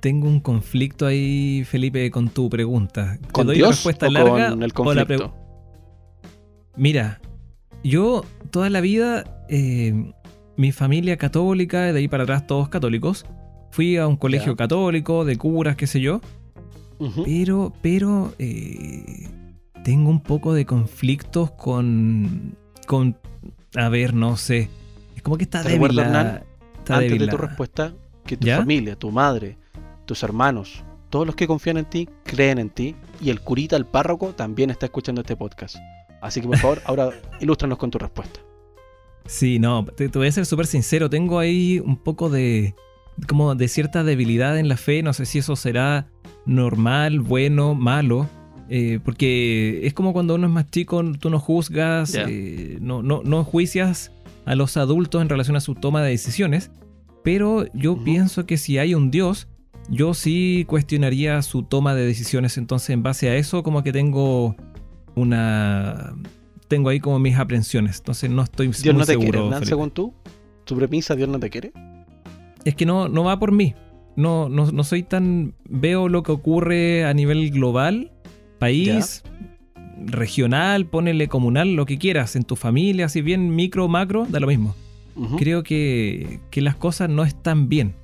Tengo 0.00 0.26
un 0.28 0.40
conflicto 0.40 1.04
ahí, 1.06 1.64
Felipe, 1.64 2.10
con 2.10 2.28
tu 2.30 2.48
pregunta. 2.48 3.18
¿Te 3.20 3.28
¿Con 3.32 3.46
doy 3.48 3.56
Dios 3.56 3.70
respuesta 3.70 4.06
o 4.06 4.10
larga 4.10 4.50
con 4.50 4.62
el 4.62 4.72
o 4.74 4.94
la 4.94 5.04
pre- 5.04 5.18
conflicto? 5.18 5.47
Mira, 6.78 7.20
yo 7.84 8.24
toda 8.50 8.70
la 8.70 8.80
vida, 8.80 9.44
eh, 9.48 10.12
mi 10.56 10.72
familia 10.72 11.16
católica, 11.16 11.92
de 11.92 11.98
ahí 11.98 12.08
para 12.08 12.22
atrás 12.22 12.46
todos 12.46 12.68
católicos, 12.68 13.26
fui 13.70 13.96
a 13.96 14.06
un 14.06 14.16
colegio 14.16 14.56
católico, 14.56 15.24
de 15.24 15.36
curas, 15.36 15.76
qué 15.76 15.86
sé 15.86 16.00
yo, 16.00 16.20
pero, 17.24 17.72
pero 17.82 18.32
eh, 18.38 19.28
tengo 19.84 20.10
un 20.10 20.20
poco 20.20 20.54
de 20.54 20.66
conflictos 20.66 21.50
con, 21.52 22.56
con, 22.86 23.16
a 23.76 23.88
ver, 23.88 24.14
no 24.14 24.36
sé, 24.36 24.68
es 25.16 25.22
como 25.22 25.36
que 25.36 25.44
está 25.44 25.62
Te 25.62 25.70
débil 25.70 25.94
la- 25.96 26.02
Hernán, 26.02 26.26
está 26.78 26.94
Antes 26.94 27.10
débil 27.10 27.26
de 27.26 27.32
tu 27.32 27.38
la- 27.38 27.46
respuesta, 27.48 27.92
que 28.24 28.36
tu 28.36 28.46
¿Ya? 28.46 28.58
familia, 28.58 28.96
tu 28.96 29.10
madre, 29.10 29.56
tus 30.06 30.22
hermanos, 30.22 30.82
todos 31.10 31.26
los 31.26 31.34
que 31.36 31.46
confían 31.46 31.76
en 31.78 31.84
ti, 31.86 32.08
creen 32.24 32.58
en 32.58 32.70
ti, 32.70 32.94
y 33.20 33.30
el 33.30 33.40
curita, 33.40 33.76
el 33.76 33.84
párroco, 33.86 34.28
también 34.34 34.70
está 34.70 34.86
escuchando 34.86 35.20
este 35.22 35.36
podcast. 35.36 35.76
Así 36.20 36.40
que 36.40 36.48
por 36.48 36.58
favor, 36.58 36.82
ahora 36.84 37.10
ilústranos 37.40 37.78
con 37.78 37.90
tu 37.90 37.98
respuesta. 37.98 38.40
Sí, 39.26 39.58
no, 39.58 39.84
te, 39.84 40.08
te 40.08 40.18
voy 40.18 40.28
a 40.28 40.32
ser 40.32 40.46
súper 40.46 40.66
sincero. 40.66 41.10
Tengo 41.10 41.38
ahí 41.38 41.80
un 41.84 41.96
poco 41.96 42.30
de. 42.30 42.74
como 43.28 43.54
de 43.54 43.68
cierta 43.68 44.02
debilidad 44.04 44.58
en 44.58 44.68
la 44.68 44.76
fe. 44.76 45.02
No 45.02 45.12
sé 45.12 45.26
si 45.26 45.38
eso 45.38 45.54
será 45.56 46.08
normal, 46.46 47.20
bueno, 47.20 47.74
malo. 47.74 48.28
eh, 48.70 49.00
porque 49.04 49.86
es 49.86 49.94
como 49.94 50.12
cuando 50.12 50.34
uno 50.34 50.46
es 50.46 50.52
más 50.52 50.70
chico, 50.70 51.02
tú 51.20 51.30
no 51.30 51.38
juzgas, 51.40 52.14
eh, 52.14 52.78
no, 52.80 53.02
no, 53.02 53.22
no 53.24 53.40
enjuicias 53.40 54.12
a 54.44 54.54
los 54.54 54.76
adultos 54.76 55.20
en 55.22 55.28
relación 55.28 55.56
a 55.56 55.60
su 55.60 55.74
toma 55.74 56.02
de 56.02 56.10
decisiones. 56.10 56.70
Pero 57.22 57.66
yo 57.74 58.02
pienso 58.02 58.46
que 58.46 58.56
si 58.56 58.78
hay 58.78 58.94
un 58.94 59.10
Dios, 59.10 59.48
yo 59.90 60.14
sí 60.14 60.64
cuestionaría 60.66 61.42
su 61.42 61.62
toma 61.64 61.94
de 61.94 62.06
decisiones. 62.06 62.56
Entonces, 62.56 62.90
en 62.90 63.02
base 63.02 63.28
a 63.28 63.36
eso, 63.36 63.62
como 63.62 63.82
que 63.82 63.92
tengo 63.92 64.56
una. 65.18 66.14
Tengo 66.68 66.88
ahí 66.90 67.00
como 67.00 67.18
mis 67.18 67.36
aprensiones. 67.36 67.98
Entonces, 67.98 68.30
no 68.30 68.42
estoy 68.42 68.68
Dios 68.68 68.84
muy 68.86 68.92
no 68.94 69.00
te 69.00 69.12
seguro. 69.12 69.24
quiere, 69.30 69.38
Hernán, 69.38 69.58
Felipe. 69.60 69.68
según 69.68 69.90
tú. 69.90 70.14
Tu 70.64 70.76
premisa, 70.76 71.16
Dios 71.16 71.28
no 71.28 71.38
te 71.38 71.48
quiere. 71.50 71.72
Es 72.64 72.74
que 72.74 72.84
no, 72.86 73.08
no 73.08 73.24
va 73.24 73.38
por 73.38 73.52
mí. 73.52 73.74
No, 74.16 74.48
no, 74.48 74.70
no 74.70 74.84
soy 74.84 75.02
tan. 75.02 75.54
Veo 75.68 76.08
lo 76.08 76.22
que 76.22 76.32
ocurre 76.32 77.04
a 77.06 77.14
nivel 77.14 77.50
global, 77.50 78.12
país, 78.58 79.22
regional, 80.04 80.86
ponele 80.86 81.28
comunal, 81.28 81.74
lo 81.74 81.86
que 81.86 81.98
quieras, 81.98 82.36
en 82.36 82.44
tu 82.44 82.56
familia, 82.56 83.08
si 83.08 83.22
bien 83.22 83.54
micro, 83.54 83.88
macro, 83.88 84.26
da 84.28 84.40
lo 84.40 84.46
mismo. 84.46 84.74
Creo 85.36 85.64
que, 85.64 86.38
que 86.50 86.60
las 86.60 86.76
cosas 86.76 87.10
no 87.10 87.24
están 87.24 87.68
bien. 87.68 87.94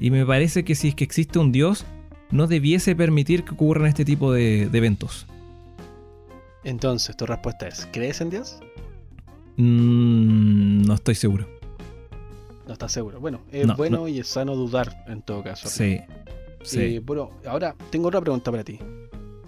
Y 0.00 0.10
me 0.10 0.24
parece 0.24 0.64
que 0.64 0.74
si 0.74 0.88
es 0.88 0.94
que 0.94 1.04
existe 1.04 1.38
un 1.38 1.52
Dios, 1.52 1.84
no 2.30 2.46
debiese 2.46 2.96
permitir 2.96 3.44
que 3.44 3.52
ocurran 3.52 3.86
este 3.88 4.06
tipo 4.06 4.32
de, 4.32 4.68
de 4.70 4.78
eventos. 4.78 5.26
Entonces, 6.64 7.16
tu 7.16 7.26
respuesta 7.26 7.66
es, 7.68 7.88
¿crees 7.92 8.20
en 8.20 8.30
Dios? 8.30 8.58
Mm, 9.56 10.82
no 10.82 10.94
estoy 10.94 11.14
seguro. 11.14 11.46
No 12.66 12.72
estás 12.72 12.92
seguro. 12.92 13.20
Bueno, 13.20 13.40
es 13.50 13.66
No, 13.66 13.76
bueno 13.76 14.08
y 14.08 14.20
es 14.20 14.28
sano 14.28 14.54
dudar 14.54 15.04
en 15.08 15.22
todo 15.22 15.42
caso. 15.42 15.68
Sí. 15.68 16.00
Sí. 16.62 16.80
Eh, 16.96 17.00
bueno, 17.04 17.30
ahora 17.46 17.74
tengo 17.90 18.08
otra 18.08 18.20
pregunta 18.20 18.50
para 18.50 18.62
ti. 18.62 18.78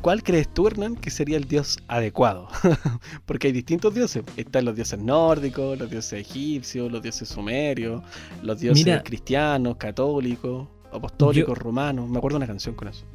¿Cuál 0.00 0.22
crees 0.22 0.52
tú, 0.52 0.66
Hernán, 0.66 0.96
que 0.96 1.10
sería 1.10 1.36
el 1.38 1.44
dios 1.44 1.78
adecuado? 1.88 2.48
Porque 3.24 3.46
hay 3.46 3.52
distintos 3.54 3.94
dioses. 3.94 4.22
Están 4.36 4.66
los 4.66 4.74
dioses 4.76 4.98
nórdicos, 4.98 5.78
los 5.78 5.88
dioses 5.88 6.20
egipcios, 6.20 6.92
los 6.92 7.00
dioses 7.02 7.28
sumerios, 7.28 8.02
los 8.42 8.60
dioses 8.60 8.84
Mira. 8.84 9.02
cristianos, 9.02 9.76
católicos, 9.76 10.68
apostólicos, 10.92 11.56
romanos. 11.56 12.10
Me 12.10 12.18
acuerdo 12.18 12.34
de 12.38 12.44
una 12.44 12.46
canción 12.46 12.74
con 12.74 12.88
eso. 12.88 13.06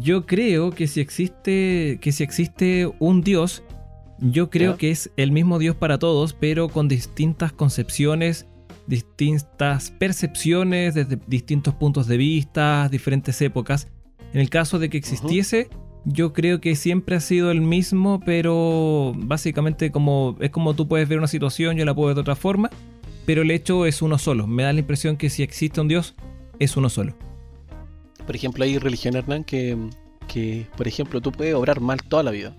Yo 0.00 0.26
creo 0.26 0.70
que 0.70 0.88
si 0.88 1.00
existe, 1.00 1.98
que 2.00 2.10
si 2.10 2.24
existe 2.24 2.90
un 2.98 3.20
Dios, 3.22 3.62
yo 4.18 4.50
creo 4.50 4.72
Ya. 4.72 4.76
que 4.78 4.90
es 4.90 5.10
el 5.16 5.30
mismo 5.30 5.58
Dios 5.60 5.76
para 5.76 5.98
todos, 5.98 6.32
pero 6.34 6.68
con 6.68 6.88
distintas 6.88 7.52
concepciones, 7.52 8.46
distintas 8.88 9.92
percepciones, 9.92 10.94
desde 10.94 11.18
distintos 11.28 11.74
puntos 11.74 12.08
de 12.08 12.16
vista, 12.16 12.88
diferentes 12.90 13.40
épocas. 13.40 13.88
En 14.32 14.40
el 14.40 14.50
caso 14.50 14.80
de 14.80 14.90
que 14.90 14.98
existiese, 14.98 15.68
yo 16.04 16.32
creo 16.32 16.60
que 16.60 16.74
siempre 16.74 17.14
ha 17.14 17.20
sido 17.20 17.52
el 17.52 17.60
mismo, 17.60 18.20
pero 18.26 19.12
básicamente 19.16 19.92
como 19.92 20.36
es 20.40 20.50
como 20.50 20.74
tú 20.74 20.88
puedes 20.88 21.08
ver 21.08 21.18
una 21.18 21.28
situación, 21.28 21.76
yo 21.76 21.84
la 21.84 21.94
puedo 21.94 22.08
ver 22.08 22.16
de 22.16 22.20
otra 22.22 22.34
forma, 22.34 22.68
pero 23.26 23.42
el 23.42 23.50
hecho 23.52 23.86
es 23.86 24.02
uno 24.02 24.18
solo. 24.18 24.48
Me 24.48 24.64
da 24.64 24.72
la 24.72 24.80
impresión 24.80 25.16
que 25.16 25.30
si 25.30 25.44
existe 25.44 25.80
un 25.80 25.86
Dios, 25.88 26.16
es 26.58 26.76
uno 26.76 26.88
solo. 26.90 27.14
Por 28.26 28.34
ejemplo, 28.36 28.64
hay 28.64 28.78
religión, 28.78 29.16
Hernán, 29.16 29.44
que, 29.44 29.76
que, 30.28 30.66
por 30.76 30.88
ejemplo, 30.88 31.20
tú 31.20 31.30
puedes 31.32 31.54
obrar 31.54 31.80
mal 31.80 32.02
toda 32.02 32.22
la 32.22 32.30
vida. 32.30 32.56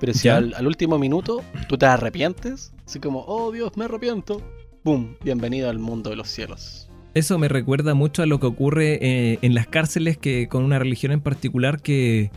Pero 0.00 0.14
si 0.14 0.28
al, 0.28 0.52
al 0.54 0.66
último 0.66 0.98
minuto 0.98 1.42
tú 1.68 1.78
te 1.78 1.86
arrepientes, 1.86 2.72
así 2.86 2.98
como, 2.98 3.24
oh 3.26 3.52
Dios, 3.52 3.72
me 3.76 3.84
arrepiento, 3.84 4.42
¡pum! 4.82 5.14
Bienvenido 5.22 5.70
al 5.70 5.78
mundo 5.78 6.10
de 6.10 6.16
los 6.16 6.28
cielos. 6.28 6.90
Eso 7.14 7.38
me 7.38 7.48
recuerda 7.48 7.94
mucho 7.94 8.22
a 8.22 8.26
lo 8.26 8.40
que 8.40 8.46
ocurre 8.46 8.98
eh, 9.00 9.38
en 9.42 9.54
las 9.54 9.66
cárceles 9.66 10.16
que 10.18 10.48
con 10.48 10.64
una 10.64 10.78
religión 10.78 11.12
en 11.12 11.20
particular 11.20 11.80
que, 11.82 12.30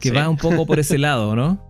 que 0.00 0.08
Sí. 0.08 0.14
va 0.14 0.28
un 0.28 0.36
poco 0.38 0.64
por 0.64 0.78
ese 0.80 0.96
lado, 0.98 1.36
¿no? 1.36 1.60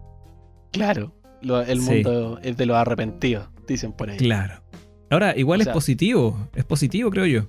Claro, 0.71 1.13
lo- 1.43 1.61
el 1.63 1.81
Sí. 1.81 1.91
mundo 1.91 2.39
es 2.43 2.57
de 2.57 2.67
los 2.67 2.77
arrepentidos, 2.77 3.49
dicen 3.67 3.93
por 3.93 4.11
ahí. 4.11 4.17
Claro. 4.19 4.63
Ahora, 5.11 5.37
igual 5.37 5.61
O 5.61 5.63
es 5.65 5.69
positivo, 5.71 6.49
es 6.55 6.65
positivo 6.65 7.11
creo 7.11 7.27
yo. 7.27 7.47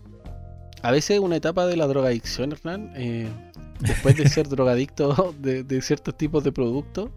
A 0.83 0.91
veces 0.91 1.19
una 1.19 1.35
etapa 1.37 1.65
de 1.65 1.77
la 1.77 1.87
drogadicción, 1.87 2.51
Hernán, 2.51 2.91
eh, 2.95 3.27
después 3.79 4.15
de 4.17 4.27
ser 4.29 4.47
drogadicto 4.49 5.33
de, 5.39 5.63
de 5.63 5.81
ciertos 5.81 6.15
tipos 6.17 6.43
de 6.43 6.51
productos, 6.51 7.09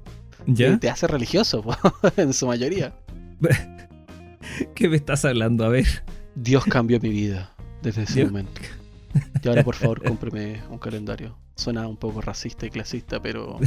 eh, 0.59 0.79
te 0.81 0.88
hace 0.88 1.07
religioso, 1.07 1.64
en 2.16 2.33
su 2.33 2.46
mayoría. 2.46 2.94
¿Qué 4.74 4.88
me 4.88 4.96
estás 4.96 5.24
hablando? 5.24 5.64
A 5.64 5.68
ver. 5.68 5.87
Dios 6.35 6.64
cambió 6.64 7.00
mi 7.00 7.09
vida 7.11 7.55
desde 7.83 8.02
ese 8.05 8.14
Dios- 8.20 8.31
momento. 8.31 8.61
Y 9.42 9.48
ahora, 9.48 9.64
por 9.64 9.74
favor, 9.74 10.02
cómpreme 10.02 10.61
un 10.70 10.79
calendario. 10.79 11.37
Suena 11.55 11.88
un 11.88 11.96
poco 11.96 12.20
racista 12.20 12.66
y 12.66 12.70
clasista, 12.70 13.20
pero 13.22 13.59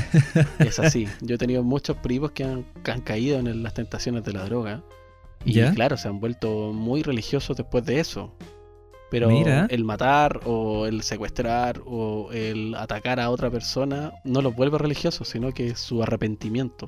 es 0.60 0.78
así. 0.78 1.08
Yo 1.22 1.36
he 1.36 1.38
tenido 1.40 1.64
muchos 1.64 1.98
primos 1.98 2.32
que 2.32 2.44
han, 2.44 2.64
que 2.84 2.92
han 2.92 3.02
caído 3.02 3.40
en 3.40 3.64
las 3.64 3.74
tentaciones 3.74 4.24
de 4.24 4.34
la 4.34 4.46
droga. 4.46 4.84
Y 5.44 5.54
¿Ya? 5.54 5.74
claro, 5.74 5.98
se 5.98 6.08
han 6.08 6.20
vuelto 6.20 6.72
muy 6.72 7.02
religiosos 7.02 7.58
después 7.58 7.84
de 7.86 8.00
eso. 8.00 8.36
Pero 9.12 9.30
Mira. 9.30 9.66
el 9.72 9.84
matar 9.84 10.42
o 10.46 10.86
el 10.86 11.02
secuestrar 11.02 11.82
o 11.86 12.30
el 12.32 12.76
atacar 12.76 13.20
a 13.20 13.30
otra 13.32 13.50
persona 13.50 14.14
no 14.24 14.42
los 14.42 14.56
vuelve 14.56 14.78
religiosos, 14.78 15.28
sino 15.28 15.52
que 15.52 15.68
es 15.70 15.80
su 15.80 16.04
arrepentimiento. 16.04 16.88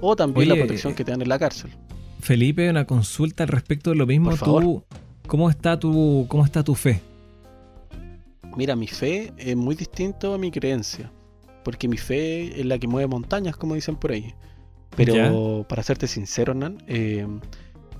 O 0.00 0.16
también 0.16 0.48
la 0.48 0.54
protección 0.54 0.94
que 0.94 1.04
te 1.04 1.10
dan 1.10 1.20
en 1.20 1.28
la 1.28 1.38
cárcel. 1.38 1.70
Felipe, 2.20 2.68
una 2.70 2.86
consulta 2.86 3.44
al 3.44 3.48
respecto 3.48 3.90
de 3.90 3.96
lo 3.96 4.06
mismo. 4.06 4.30
Por 4.30 4.38
favor. 4.38 4.62
Tú, 4.62 4.84
¿cómo 5.26 5.50
está 5.50 5.78
tu, 5.78 6.24
cómo 6.28 6.44
está 6.44 6.62
tu 6.64 6.74
fe? 6.74 7.00
Mira, 8.56 8.74
mi 8.76 8.86
fe 8.86 9.32
es 9.36 9.56
muy 9.56 9.74
distinto 9.74 10.34
a 10.34 10.38
mi 10.38 10.50
creencia. 10.50 11.10
Porque 11.62 11.88
mi 11.88 11.98
fe 11.98 12.58
es 12.58 12.64
la 12.66 12.78
que 12.78 12.86
mueve 12.88 13.06
montañas, 13.06 13.56
como 13.56 13.74
dicen 13.74 13.96
por 13.96 14.12
ahí. 14.12 14.34
Pero 14.96 15.14
Ya. 15.62 15.68
para 15.68 15.82
serte 15.82 16.06
sincero, 16.08 16.52
Hernán, 16.52 16.82
eh, 16.88 17.26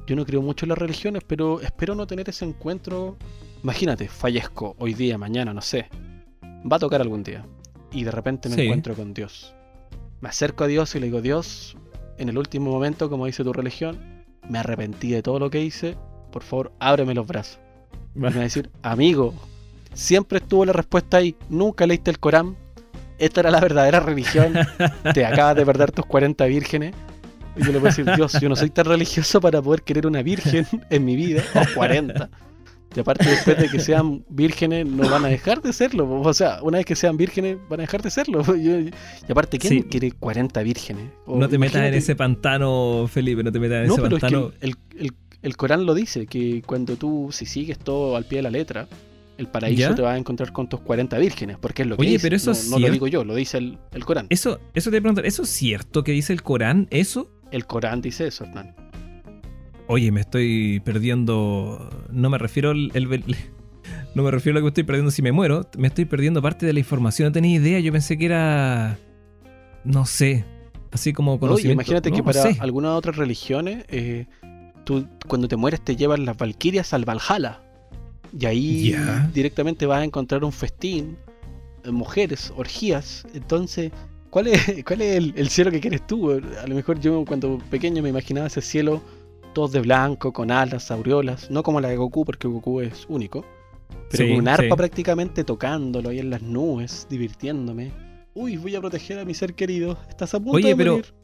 yo 0.06 0.16
no 0.16 0.24
creo 0.24 0.42
mucho 0.42 0.64
en 0.64 0.70
las 0.70 0.78
religiones, 0.78 1.22
pero 1.26 1.60
espero 1.60 1.94
no 1.94 2.06
tener 2.06 2.28
ese 2.28 2.44
encuentro. 2.44 3.16
Imagínate, 3.62 4.08
fallezco 4.08 4.74
hoy 4.78 4.94
día, 4.94 5.18
mañana, 5.18 5.52
no 5.52 5.60
sé. 5.60 5.86
Va 6.70 6.76
a 6.76 6.78
tocar 6.78 7.00
algún 7.00 7.22
día. 7.22 7.44
Y 7.92 8.04
de 8.04 8.10
repente 8.10 8.48
me 8.48 8.54
Sí. 8.54 8.62
encuentro 8.62 8.94
con 8.94 9.12
Dios. 9.14 9.54
Me 10.20 10.28
acerco 10.28 10.64
a 10.64 10.66
Dios 10.66 10.94
y 10.94 11.00
le 11.00 11.06
digo, 11.06 11.20
Dios, 11.20 11.76
en 12.18 12.28
el 12.28 12.38
último 12.38 12.70
momento, 12.70 13.08
como 13.10 13.26
dice 13.26 13.44
tu 13.44 13.52
religión, 13.52 13.98
me 14.48 14.58
arrepentí 14.58 15.10
de 15.10 15.22
todo 15.22 15.38
lo 15.38 15.50
que 15.50 15.62
hice. 15.62 15.96
Por 16.30 16.42
favor, 16.42 16.72
ábreme 16.78 17.14
los 17.14 17.26
brazos. 17.26 17.58
Y 18.14 18.18
me 18.20 18.30
va 18.30 18.36
a 18.36 18.40
decir, 18.40 18.70
amigo, 18.82 19.34
siempre 19.92 20.38
estuvo 20.38 20.64
la 20.64 20.72
respuesta 20.72 21.18
ahí. 21.18 21.34
Nunca 21.48 21.86
leíste 21.86 22.10
el 22.10 22.18
Corán. 22.18 22.56
esta 23.18 23.40
era 23.40 23.50
la 23.50 23.60
verdadera 23.60 24.00
religión, 24.00 24.54
te 25.12 25.26
acabas 25.26 25.54
de 25.54 25.66
perder 25.66 25.92
tus 25.92 26.06
40 26.06 26.46
vírgenes. 26.46 26.94
Y 27.56 27.60
yo 27.60 27.66
le 27.66 27.72
puedo 27.80 27.86
decir, 27.94 28.06
Dios, 28.16 28.32
yo 28.40 28.48
no 28.48 28.56
soy 28.56 28.70
tan 28.70 28.86
religioso 28.86 29.40
para 29.42 29.60
poder 29.60 29.82
querer 29.82 30.06
una 30.06 30.22
virgen 30.22 30.66
en 30.88 31.04
mi 31.04 31.16
vida, 31.16 31.42
o 31.54 31.74
40. 31.74 32.30
Y 32.94 33.00
aparte, 33.00 33.28
después 33.28 33.56
de 33.56 33.68
que 33.68 33.78
sean 33.78 34.24
vírgenes, 34.28 34.86
no 34.86 35.08
van 35.08 35.24
a 35.24 35.28
dejar 35.28 35.62
de 35.62 35.72
serlo. 35.72 36.10
O 36.20 36.34
sea, 36.34 36.58
una 36.62 36.78
vez 36.78 36.86
que 36.86 36.96
sean 36.96 37.16
vírgenes, 37.16 37.56
van 37.68 37.80
a 37.80 37.82
dejar 37.82 38.02
de 38.02 38.10
serlo. 38.10 38.42
y 38.56 38.90
aparte, 39.30 39.58
¿quién 39.58 39.82
quiere 39.82 40.12
40 40.12 40.62
vírgenes? 40.62 41.10
no 41.26 41.48
te 41.48 41.58
metas 41.58 41.82
en 41.82 41.94
ese 41.94 42.16
pantano, 42.16 43.06
Felipe, 43.08 43.42
no 43.42 43.52
te 43.52 43.60
metas 43.60 43.84
en 43.86 43.92
ese 43.92 44.02
pantano. 44.02 44.52
el, 44.60 44.76
el, 45.42 45.56
Corán 45.56 45.86
lo 45.86 45.94
dice, 45.94 46.26
que 46.26 46.62
cuando 46.66 46.96
tú, 46.96 47.28
si 47.32 47.46
sigues 47.46 47.78
todo 47.78 48.16
al 48.16 48.24
pie 48.24 48.38
de 48.38 48.42
la 48.42 48.50
letra, 48.50 48.88
el 49.38 49.46
paraíso 49.46 49.94
te 49.94 50.02
va 50.02 50.12
a 50.12 50.18
encontrar 50.18 50.52
con 50.52 50.68
tus 50.68 50.80
40 50.80 51.16
vírgenes, 51.18 51.56
porque 51.58 51.82
es 51.82 51.88
lo 51.88 51.96
que 51.96 52.02
Oye, 52.02 52.10
dice. 52.12 52.26
pero 52.26 52.36
eso 52.36 52.52
no, 52.70 52.78
lo 52.78 52.90
digo 52.90 53.06
yo, 53.06 53.24
lo 53.24 53.34
dice 53.34 53.58
el, 53.58 53.78
Corán. 54.04 54.26
Eso, 54.28 54.60
eso 54.74 54.90
te 54.90 55.00
pregunto, 55.00 55.22
¿eso 55.22 55.44
es 55.44 55.48
cierto 55.48 56.04
que 56.04 56.12
dice 56.12 56.32
el 56.32 56.42
Corán? 56.42 56.88
¿Eso? 56.90 57.30
El 57.50 57.66
Corán 57.66 58.02
dice 58.02 58.26
eso, 58.26 58.44
Hernán. 58.44 58.74
Oye, 59.92 60.12
me 60.12 60.20
estoy 60.20 60.80
perdiendo. 60.84 61.90
No 62.12 62.30
me 62.30 62.38
refiero 62.38 62.70
al. 62.70 62.92
no 64.14 64.22
me 64.22 64.30
refiero 64.30 64.56
a 64.56 64.60
lo 64.60 64.66
que 64.66 64.68
estoy 64.68 64.84
perdiendo 64.84 65.10
si 65.10 65.20
me 65.20 65.32
muero. 65.32 65.68
Me 65.76 65.88
estoy 65.88 66.04
perdiendo 66.04 66.40
parte 66.40 66.64
de 66.64 66.72
la 66.72 66.78
información. 66.78 67.26
No 67.26 67.32
tenía 67.32 67.56
idea. 67.56 67.80
Yo 67.80 67.90
pensé 67.90 68.16
que 68.16 68.26
era. 68.26 68.98
No 69.82 70.06
sé. 70.06 70.44
Así 70.92 71.12
como 71.12 71.40
conocimiento. 71.40 71.72
imagínate 71.72 72.12
que 72.12 72.22
para 72.22 72.40
algunas 72.60 72.92
otras 72.92 73.16
religiones, 73.16 73.84
eh, 73.88 74.26
tú 74.84 75.08
cuando 75.26 75.48
te 75.48 75.56
mueres 75.56 75.80
te 75.80 75.96
llevan 75.96 76.24
las 76.24 76.36
valquirias 76.36 76.94
al 76.94 77.04
Valhalla. 77.04 77.60
Y 78.38 78.46
ahí 78.46 78.94
directamente 79.34 79.86
vas 79.86 80.02
a 80.02 80.04
encontrar 80.04 80.44
un 80.44 80.52
festín, 80.52 81.18
eh, 81.82 81.90
mujeres, 81.90 82.52
orgías. 82.56 83.26
Entonces, 83.34 83.90
¿cuál 84.30 84.46
es, 84.46 84.60
cuál 84.86 85.00
es 85.00 85.16
el, 85.16 85.34
el, 85.36 85.48
cielo 85.48 85.72
que 85.72 85.80
quieres 85.80 86.06
tú? 86.06 86.30
A 86.30 86.66
lo 86.68 86.76
mejor 86.76 87.00
yo 87.00 87.24
cuando 87.24 87.58
pequeño 87.70 88.04
me 88.04 88.10
imaginaba 88.10 88.46
ese 88.46 88.60
cielo 88.60 89.02
todos 89.52 89.72
de 89.72 89.80
blanco, 89.80 90.32
con 90.32 90.50
alas, 90.50 90.90
aureolas, 90.90 91.50
no 91.50 91.62
como 91.62 91.80
la 91.80 91.88
de 91.88 91.96
Goku, 91.96 92.24
porque 92.24 92.48
Goku 92.48 92.80
es 92.80 93.06
único, 93.08 93.44
pero 94.10 94.28
con 94.28 94.38
un 94.38 94.48
arpa 94.48 94.76
prácticamente 94.76 95.44
tocándolo 95.44 96.10
ahí 96.10 96.18
en 96.18 96.30
las 96.30 96.42
nubes, 96.42 97.06
divirtiéndome. 97.08 97.92
Uy, 98.34 98.56
voy 98.56 98.74
a 98.76 98.80
proteger 98.80 99.18
a 99.18 99.24
mi 99.24 99.34
ser 99.34 99.54
querido, 99.54 99.98
estás 100.08 100.34
a 100.34 100.38
punto 100.38 100.56
oye, 100.56 100.68
de 100.68 100.76
pero, 100.76 100.92
morir. 100.92 101.14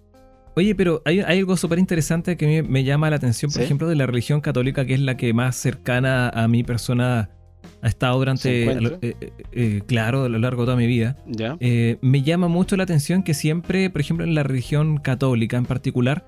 Oye, 0.57 0.75
pero 0.75 1.03
hay, 1.05 1.21
algo 1.21 1.57
súper 1.57 1.79
interesante 1.79 2.37
que 2.37 2.63
me, 2.63 2.83
llama 2.83 3.11
la 3.11 3.17
atención, 3.17 3.51
por 3.53 3.61
ejemplo, 3.61 3.89
de 3.89 3.95
la 3.95 4.07
religión 4.07 4.41
católica, 4.41 4.87
que 4.87 4.95
es 4.95 5.01
la 5.01 5.17
que 5.17 5.35
más 5.35 5.55
cercana 5.57 6.31
a 6.31 6.49
mi 6.49 6.65
persona 6.65 7.29
ha 7.83 7.89
estado 7.89 8.19
durante, 8.19 8.65
eh, 8.65 8.97
eh, 9.03 9.31
eh, 9.53 9.83
claro, 9.87 10.25
a 10.25 10.29
lo 10.31 10.39
largo 10.39 10.63
de 10.63 10.67
toda 10.67 10.77
mi 10.77 10.87
vida. 10.87 11.19
¿Ya? 11.27 11.59
me 11.61 12.23
llama 12.23 12.49
mucho 12.49 12.77
la 12.77 12.85
atención 12.85 13.23
que 13.23 13.35
siempre, 13.35 13.91
por 13.91 14.01
ejemplo, 14.01 14.25
en 14.25 14.35
la 14.35 14.45
religión 14.45 14.97
católica 14.97 15.59
en 15.59 15.67
particular, 15.67 16.25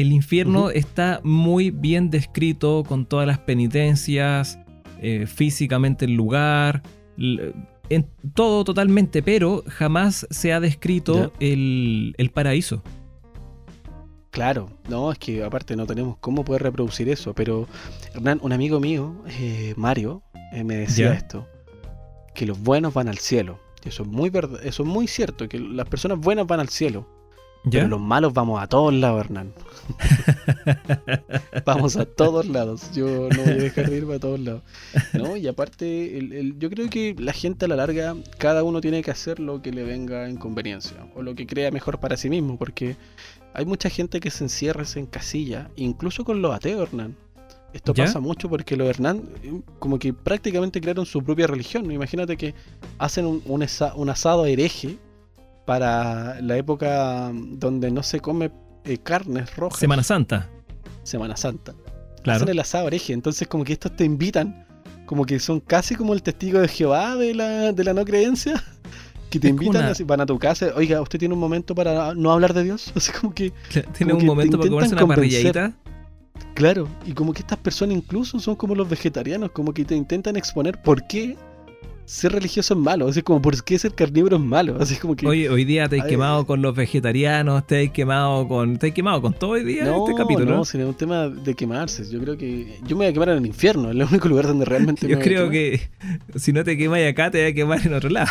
el 0.00 0.12
infierno 0.12 0.68
está 0.68 1.20
muy 1.24 1.70
bien 1.70 2.10
descrito 2.10 2.84
con 2.86 3.06
todas 3.06 3.26
las 3.26 3.38
penitencias, 3.38 4.58
eh, 5.00 5.26
físicamente 5.26 6.04
el 6.04 6.12
lugar, 6.12 6.82
en 7.16 8.06
todo 8.34 8.62
totalmente, 8.64 9.22
pero 9.22 9.64
jamás 9.66 10.26
se 10.28 10.52
ha 10.52 10.60
descrito 10.60 11.32
el, 11.40 12.30
paraíso. 12.34 12.82
Claro, 14.30 14.68
no, 14.90 15.10
es 15.10 15.18
que 15.18 15.42
aparte 15.42 15.76
no 15.76 15.86
tenemos 15.86 16.18
cómo 16.18 16.44
poder 16.44 16.64
reproducir 16.64 17.08
eso, 17.08 17.32
pero 17.32 17.66
Hernán, 18.14 18.38
un 18.42 18.52
amigo 18.52 18.80
mío, 18.80 19.24
eh, 19.40 19.72
Mario, 19.78 20.22
eh, 20.52 20.62
me 20.62 20.76
decía 20.76 21.14
esto, 21.14 21.48
que 22.34 22.44
los 22.44 22.60
buenos 22.60 22.92
van 22.92 23.08
al 23.08 23.16
cielo. 23.16 23.58
eso 23.82 24.02
es 24.02 24.08
muy 24.10 24.28
verdad, 24.28 24.60
eso 24.62 24.82
es 24.82 24.88
muy 24.90 25.06
cierto, 25.06 25.48
que 25.48 25.58
las 25.58 25.88
personas 25.88 26.18
buenas 26.18 26.46
van 26.46 26.60
al 26.60 26.68
cielo. 26.68 27.15
Pero 27.70 27.88
los 27.88 28.00
malos 28.00 28.32
vamos 28.32 28.62
a 28.62 28.68
todos 28.68 28.94
lados, 28.94 29.24
Hernán. 29.24 29.52
vamos 31.66 31.96
a 31.96 32.04
todos 32.04 32.46
lados. 32.46 32.92
Yo 32.92 33.28
no 33.28 33.42
voy 33.42 33.52
a 33.52 33.56
dejar 33.56 33.90
de 33.90 33.96
irme 33.96 34.14
a 34.14 34.20
todos 34.20 34.38
lados. 34.38 34.62
¿No? 35.14 35.36
Y 35.36 35.48
aparte, 35.48 36.52
yo 36.58 36.70
creo 36.70 36.88
que 36.88 37.16
la 37.18 37.32
gente 37.32 37.64
a 37.64 37.68
la 37.68 37.76
larga, 37.76 38.14
cada 38.38 38.62
uno 38.62 38.80
tiene 38.80 39.02
que 39.02 39.10
hacer 39.10 39.40
lo 39.40 39.62
que 39.62 39.72
le 39.72 39.82
venga 39.82 40.28
en 40.28 40.36
conveniencia. 40.36 40.96
O 41.14 41.22
lo 41.22 41.34
que 41.34 41.46
crea 41.46 41.70
mejor 41.70 41.98
para 41.98 42.16
sí 42.16 42.30
mismo. 42.30 42.56
Porque 42.56 42.96
hay 43.52 43.64
mucha 43.64 43.90
gente 43.90 44.20
que 44.20 44.30
se 44.30 44.44
encierra, 44.44 44.84
en 44.94 45.06
casilla. 45.06 45.70
Incluso 45.76 46.24
con 46.24 46.40
los 46.42 46.54
ateos, 46.54 46.88
Hernán. 46.88 47.16
Esto 47.72 47.92
pasa 47.92 48.20
mucho 48.20 48.48
porque 48.48 48.76
los 48.76 48.88
Hernán, 48.88 49.28
como 49.80 49.98
que 49.98 50.12
prácticamente 50.14 50.80
crearon 50.80 51.04
su 51.04 51.22
propia 51.22 51.46
religión. 51.46 51.90
Imagínate 51.90 52.36
que 52.36 52.54
hacen 52.96 53.26
un, 53.26 53.42
un 53.44 54.10
asado 54.10 54.46
hereje 54.46 54.98
para 55.66 56.40
la 56.40 56.56
época 56.56 57.30
donde 57.34 57.90
no 57.90 58.02
se 58.02 58.20
come 58.20 58.50
eh, 58.84 58.98
carnes 58.98 59.54
rojas. 59.56 59.78
Semana 59.78 60.02
Santa. 60.02 60.48
Semana 61.02 61.36
Santa. 61.36 61.74
Claro. 62.22 62.38
Hacen 62.38 62.48
el 62.48 62.58
asado 62.58 62.86
oreje. 62.86 63.12
Entonces, 63.12 63.46
como 63.46 63.64
que 63.64 63.74
estos 63.74 63.94
te 63.94 64.04
invitan, 64.04 64.66
como 65.04 65.26
que 65.26 65.38
son 65.38 65.60
casi 65.60 65.94
como 65.94 66.14
el 66.14 66.22
testigo 66.22 66.60
de 66.60 66.68
Jehová 66.68 67.16
de 67.16 67.34
la, 67.34 67.72
de 67.72 67.84
la 67.84 67.92
no 67.92 68.04
creencia. 68.04 68.62
Que 69.28 69.40
te 69.40 69.48
invitan, 69.48 69.84
así, 69.86 70.04
van 70.04 70.20
a 70.20 70.24
tu 70.24 70.38
casa. 70.38 70.68
Oiga, 70.76 71.00
¿usted 71.02 71.18
tiene 71.18 71.34
un 71.34 71.40
momento 71.40 71.74
para 71.74 72.14
no 72.14 72.30
hablar 72.30 72.54
de 72.54 72.62
Dios? 72.62 72.92
Así 72.94 73.10
como 73.10 73.34
que. 73.34 73.52
¿Tiene 73.98 74.12
un 74.14 74.24
momento 74.24 74.56
para 74.56 74.70
comerse 74.70 74.94
una 74.94 75.04
parrilladita? 75.04 75.72
Claro, 76.54 76.88
y 77.04 77.12
como 77.12 77.32
que 77.32 77.40
estas 77.40 77.58
personas 77.58 77.96
incluso 77.96 78.38
son 78.38 78.54
como 78.54 78.76
los 78.76 78.88
vegetarianos, 78.88 79.50
como 79.50 79.74
que 79.74 79.84
te 79.84 79.96
intentan 79.96 80.36
exponer 80.36 80.80
por 80.80 81.08
qué 81.08 81.36
ser 82.06 82.32
religioso 82.32 82.74
es 82.74 82.80
malo. 82.80 83.08
Así 83.08 83.20
como, 83.20 83.42
¿por 83.42 83.62
qué 83.62 83.78
ser 83.78 83.94
carnívoro 83.94 84.36
es 84.36 84.42
malo? 84.42 84.76
Así 84.80 84.96
como 84.96 85.14
que. 85.14 85.26
Hoy, 85.26 85.48
hoy 85.48 85.64
día 85.64 85.88
te 85.88 86.00
has 86.00 86.06
quemado 86.06 86.46
con 86.46 86.62
los 86.62 86.74
vegetarianos, 86.74 87.66
te 87.66 87.84
has 87.84 87.92
quemado 87.92 88.48
con. 88.48 88.78
Te 88.78 88.88
has 88.88 88.94
quemado 88.94 89.20
con 89.20 89.34
todo 89.34 89.50
hoy 89.50 89.64
día 89.64 89.84
no, 89.84 90.06
este 90.06 90.16
capítulo. 90.16 90.56
No, 90.56 90.64
sino 90.64 90.88
un 90.88 90.94
tema 90.94 91.28
de 91.28 91.54
quemarse. 91.54 92.08
Yo 92.10 92.20
creo 92.20 92.38
que. 92.38 92.78
Yo 92.86 92.96
me 92.96 93.04
voy 93.04 93.06
a 93.06 93.12
quemar 93.12 93.28
en 93.30 93.38
el 93.38 93.46
infierno, 93.46 93.90
es 93.90 93.96
el 93.96 94.02
único 94.02 94.28
lugar 94.28 94.46
donde 94.46 94.64
realmente 94.64 95.06
Yo 95.08 95.18
creo 95.18 95.50
que 95.50 95.90
si 96.36 96.52
no 96.52 96.64
te 96.64 96.76
quemas 96.78 97.00
acá, 97.06 97.30
te 97.30 97.42
voy 97.42 97.50
a 97.50 97.54
quemar 97.54 97.86
en 97.86 97.94
otro 97.94 98.08
lado. 98.08 98.30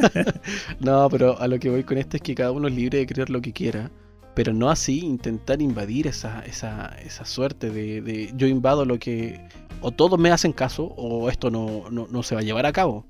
no, 0.80 1.08
pero 1.08 1.38
a 1.38 1.48
lo 1.48 1.58
que 1.58 1.70
voy 1.70 1.84
con 1.84 1.96
esto 1.96 2.16
es 2.16 2.22
que 2.22 2.34
cada 2.34 2.50
uno 2.50 2.68
es 2.68 2.74
libre 2.74 2.98
de 2.98 3.06
creer 3.06 3.30
lo 3.30 3.40
que 3.40 3.52
quiera 3.52 3.90
pero 4.34 4.52
no 4.52 4.70
así 4.70 5.00
intentar 5.00 5.60
invadir 5.60 6.06
esa, 6.06 6.44
esa, 6.44 6.94
esa 7.04 7.24
suerte 7.24 7.70
de, 7.70 8.00
de, 8.00 8.32
yo 8.36 8.46
invado 8.46 8.84
lo 8.84 8.98
que 8.98 9.40
o 9.80 9.90
todos 9.90 10.18
me 10.18 10.30
hacen 10.30 10.52
caso 10.52 10.92
o 10.96 11.28
esto 11.28 11.50
no, 11.50 11.90
no, 11.90 12.22
se 12.22 12.34
va 12.34 12.40
a 12.40 12.44
llevar 12.44 12.66
a 12.66 12.72
cabo. 12.72 13.06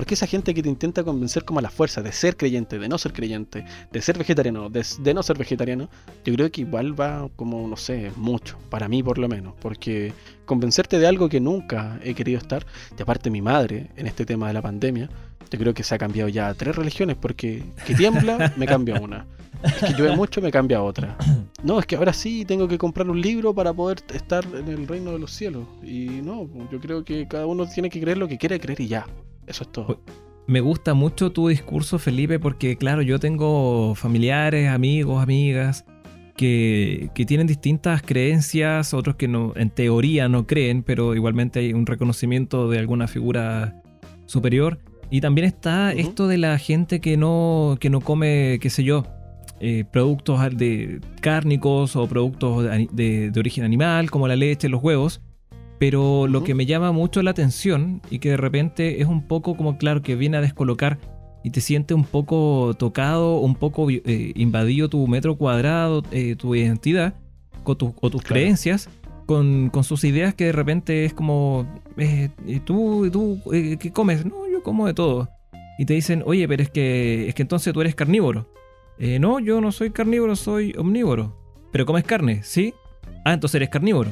Porque 0.00 0.14
esa 0.14 0.26
gente 0.26 0.54
que 0.54 0.62
te 0.62 0.70
intenta 0.70 1.04
convencer 1.04 1.44
como 1.44 1.58
a 1.58 1.62
la 1.62 1.68
fuerza 1.68 2.00
de 2.00 2.10
ser 2.10 2.34
creyente, 2.34 2.78
de 2.78 2.88
no 2.88 2.96
ser 2.96 3.12
creyente, 3.12 3.66
de 3.92 4.00
ser 4.00 4.16
vegetariano, 4.16 4.70
de, 4.70 5.12
no 5.12 5.22
ser 5.22 5.36
vegetariano, 5.36 5.90
yo 6.24 6.32
creo 6.32 6.50
que 6.50 6.62
igual 6.62 6.98
va 6.98 7.28
como, 7.36 7.68
no 7.68 7.76
sé, 7.76 8.10
mucho, 8.16 8.56
para 8.70 8.88
mí 8.88 9.02
por 9.02 9.18
lo 9.18 9.28
menos. 9.28 9.52
Porque 9.60 10.14
convencerte 10.46 10.98
de 10.98 11.06
algo 11.06 11.28
que 11.28 11.38
nunca 11.38 12.00
he 12.02 12.14
querido 12.14 12.38
estar, 12.38 12.64
y 12.98 13.02
aparte 13.02 13.28
mi 13.28 13.42
madre, 13.42 13.90
en 13.94 14.06
este 14.06 14.24
tema 14.24 14.46
de 14.46 14.54
la 14.54 14.62
pandemia, 14.62 15.10
yo 15.50 15.58
creo 15.58 15.74
que 15.74 15.82
se 15.82 15.94
ha 15.94 15.98
cambiado 15.98 16.30
ya 16.30 16.48
a 16.48 16.54
tres 16.54 16.76
religiones, 16.76 17.18
porque 17.20 17.62
que 17.86 17.94
tiembla, 17.94 18.54
me 18.56 18.64
cambia 18.64 18.98
una. 18.98 19.26
Que 19.80 19.92
llueve 19.92 20.16
mucho, 20.16 20.40
me 20.40 20.50
cambia 20.50 20.82
otra. 20.82 21.18
No, 21.62 21.78
es 21.78 21.84
que 21.84 21.96
ahora 21.96 22.14
sí 22.14 22.46
tengo 22.46 22.66
que 22.68 22.78
comprar 22.78 23.10
un 23.10 23.20
libro 23.20 23.54
para 23.54 23.74
poder 23.74 23.98
estar 24.14 24.46
en 24.46 24.66
el 24.66 24.88
reino 24.88 25.12
de 25.12 25.18
los 25.18 25.30
cielos. 25.30 25.66
Y 25.82 26.22
no, 26.22 26.48
yo 26.72 26.80
creo 26.80 27.04
que 27.04 27.28
cada 27.28 27.44
uno 27.44 27.66
tiene 27.66 27.90
que 27.90 28.00
creer 28.00 28.16
lo 28.16 28.28
que 28.28 28.38
quiere 28.38 28.58
creer 28.58 28.80
y 28.80 28.88
ya. 28.88 29.06
Eso 29.50 29.64
es 29.64 29.72
todo. 29.72 30.00
Me 30.46 30.60
gusta 30.60 30.94
mucho 30.94 31.32
tu 31.32 31.48
discurso, 31.48 31.98
Felipe, 31.98 32.38
porque 32.38 32.76
claro, 32.76 33.02
yo 33.02 33.18
tengo 33.18 33.94
familiares, 33.94 34.68
amigos, 34.68 35.22
amigas 35.22 35.84
que, 36.36 37.10
que, 37.14 37.26
tienen 37.26 37.46
distintas 37.46 38.00
creencias, 38.02 38.94
otros 38.94 39.16
que 39.16 39.28
no, 39.28 39.52
en 39.56 39.70
teoría 39.70 40.28
no 40.28 40.46
creen, 40.46 40.82
pero 40.82 41.14
igualmente 41.14 41.60
hay 41.60 41.72
un 41.72 41.84
reconocimiento 41.84 42.70
de 42.70 42.78
alguna 42.78 43.06
figura 43.08 43.82
superior. 44.26 44.78
Y 45.10 45.20
también 45.20 45.46
está 45.46 45.92
esto 45.92 46.28
de 46.28 46.38
la 46.38 46.56
gente 46.58 47.00
que 47.00 47.16
no, 47.16 47.76
que 47.80 47.90
no 47.90 48.00
come, 48.00 48.58
qué 48.60 48.70
sé 48.70 48.84
yo, 48.84 49.04
eh, 49.58 49.84
productos 49.90 50.56
de 50.56 51.00
cárnicos 51.20 51.96
o 51.96 52.06
productos 52.06 52.64
de, 52.92 53.32
origen 53.36 53.64
animal, 53.64 54.10
como 54.10 54.28
la 54.28 54.36
leche, 54.36 54.68
los 54.68 54.82
huevos. 54.82 55.20
Pero 55.80 56.26
lo 56.26 56.44
que 56.44 56.54
me 56.54 56.66
llama 56.66 56.92
mucho 56.92 57.22
la 57.22 57.30
atención 57.30 58.02
y 58.10 58.18
que 58.18 58.28
de 58.28 58.36
repente 58.36 59.00
es 59.00 59.08
un 59.08 59.26
poco 59.26 59.56
como, 59.56 59.78
claro, 59.78 60.02
que 60.02 60.14
viene 60.14 60.36
a 60.36 60.42
descolocar 60.42 60.98
y 61.42 61.50
te 61.50 61.62
sientes 61.62 61.96
un 61.96 62.04
poco 62.04 62.74
tocado, 62.78 63.38
un 63.38 63.54
poco 63.54 63.90
eh, 63.90 64.32
invadido 64.36 64.90
tu 64.90 65.06
metro 65.08 65.36
cuadrado, 65.36 66.02
eh, 66.12 66.36
tu 66.36 66.54
identidad 66.54 67.14
con 67.64 67.78
o 67.80 68.10
tus 68.10 68.22
creencias, 68.22 68.90
con, 69.24 69.70
sus 69.82 70.04
ideas 70.04 70.34
que 70.34 70.44
de 70.44 70.52
repente 70.52 71.06
es 71.06 71.14
como, 71.14 71.66
¿tú, 72.66 73.08
tú 73.10 73.40
qué 73.50 73.90
comes? 73.90 74.26
No, 74.26 74.46
yo 74.52 74.62
como 74.62 74.86
de 74.86 74.92
todo. 74.92 75.30
Y 75.78 75.86
te 75.86 75.94
dicen, 75.94 76.22
oye, 76.26 76.46
pero 76.46 76.62
es 76.62 76.68
que, 76.68 77.26
es 77.26 77.34
que 77.34 77.40
entonces 77.40 77.72
tú 77.72 77.80
eres 77.80 77.94
carnívoro. 77.94 78.46
Eh, 78.98 79.18
no, 79.18 79.40
yo 79.40 79.62
no 79.62 79.72
soy 79.72 79.92
carnívoro, 79.92 80.36
soy 80.36 80.74
omnívoro. 80.76 81.34
¿Pero 81.72 81.86
comes 81.86 82.04
carne? 82.04 82.42
¿Sí? 82.42 82.74
Ah, 83.24 83.32
entonces 83.32 83.54
eres 83.54 83.70
carnívoro. 83.70 84.10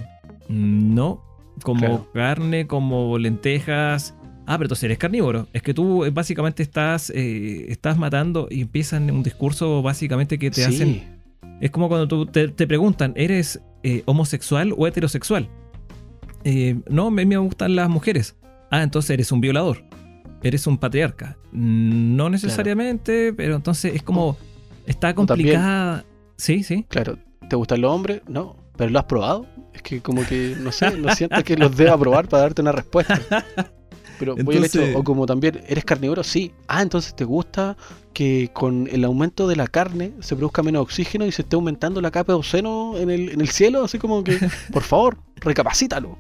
Mm, 0.48 0.94
no, 0.94 1.27
como 1.62 2.10
carne, 2.12 2.66
como 2.66 3.18
lentejas, 3.18 4.14
Ah, 4.48 4.56
pero 4.56 4.64
entonces 4.64 4.84
eres 4.84 4.96
carnívoro. 4.96 5.46
Es 5.52 5.60
que 5.60 5.74
tú 5.74 6.06
eh, 6.06 6.10
básicamente 6.10 6.62
estás, 6.62 7.10
eh, 7.10 7.66
estás 7.70 7.98
matando 7.98 8.48
y 8.50 8.62
empiezan 8.62 9.10
un 9.10 9.22
discurso 9.22 9.82
básicamente 9.82 10.38
que 10.38 10.50
te 10.50 10.64
hacen. 10.64 11.20
Es 11.60 11.70
como 11.70 11.88
cuando 11.88 12.08
tú 12.08 12.24
te, 12.24 12.48
preguntan, 12.66 13.12
¿eres 13.14 13.60
eh, 13.82 14.02
homosexual 14.06 14.74
o 14.76 14.86
heterosexual? 14.86 15.50
no, 16.88 17.08
a 17.08 17.10
mí 17.10 17.26
me 17.26 17.36
gustan 17.36 17.76
las 17.76 17.90
mujeres. 17.90 18.36
Ah, 18.70 18.82
entonces 18.82 19.10
eres 19.10 19.32
un 19.32 19.42
violador. 19.42 19.84
Eres 20.42 20.66
un 20.66 20.78
patriarca. 20.78 21.36
No 21.52 22.30
necesariamente, 22.30 23.34
pero 23.34 23.56
entonces 23.56 23.96
es 23.96 24.02
como. 24.02 24.38
Está 24.86 25.14
complicada. 25.14 26.06
Sí, 26.38 26.62
sí. 26.62 26.86
Claro. 26.88 27.18
¿Te 27.50 27.56
gustan 27.56 27.82
los 27.82 27.92
hombres? 27.92 28.22
No. 28.26 28.56
¿Pero 28.78 28.90
lo 28.90 29.00
has 29.00 29.04
probado? 29.04 29.44
Es 29.74 29.82
que 29.82 30.00
como 30.00 30.24
que, 30.24 30.56
no 30.58 30.72
sé, 30.72 30.96
no 30.96 31.12
siento 31.14 31.42
que 31.44 31.56
los 31.56 31.76
deba 31.76 31.98
probar 31.98 32.28
para 32.28 32.44
darte 32.44 32.62
una 32.62 32.72
respuesta. 32.72 33.20
Pero 34.18 34.36
voy 34.36 34.56
al 34.56 34.64
hecho, 34.64 34.82
o 34.94 35.04
como 35.04 35.26
también, 35.26 35.60
¿eres 35.66 35.84
carnívoro? 35.84 36.24
Sí. 36.24 36.52
Ah, 36.68 36.82
entonces 36.82 37.14
te 37.14 37.24
gusta 37.24 37.76
que 38.14 38.50
con 38.52 38.88
el 38.90 39.04
aumento 39.04 39.46
de 39.46 39.56
la 39.56 39.66
carne 39.66 40.12
se 40.20 40.34
produzca 40.34 40.62
menos 40.62 40.82
oxígeno 40.82 41.26
y 41.26 41.32
se 41.32 41.42
esté 41.42 41.56
aumentando 41.56 42.00
la 42.00 42.10
capa 42.10 42.32
de 42.32 42.38
oxígeno 42.38 42.96
en 42.96 43.10
el, 43.10 43.30
en 43.30 43.40
el 43.40 43.48
cielo, 43.48 43.84
así 43.84 43.98
como 43.98 44.24
que, 44.24 44.38
por 44.72 44.82
favor, 44.82 45.18
recapacítalo. 45.36 46.18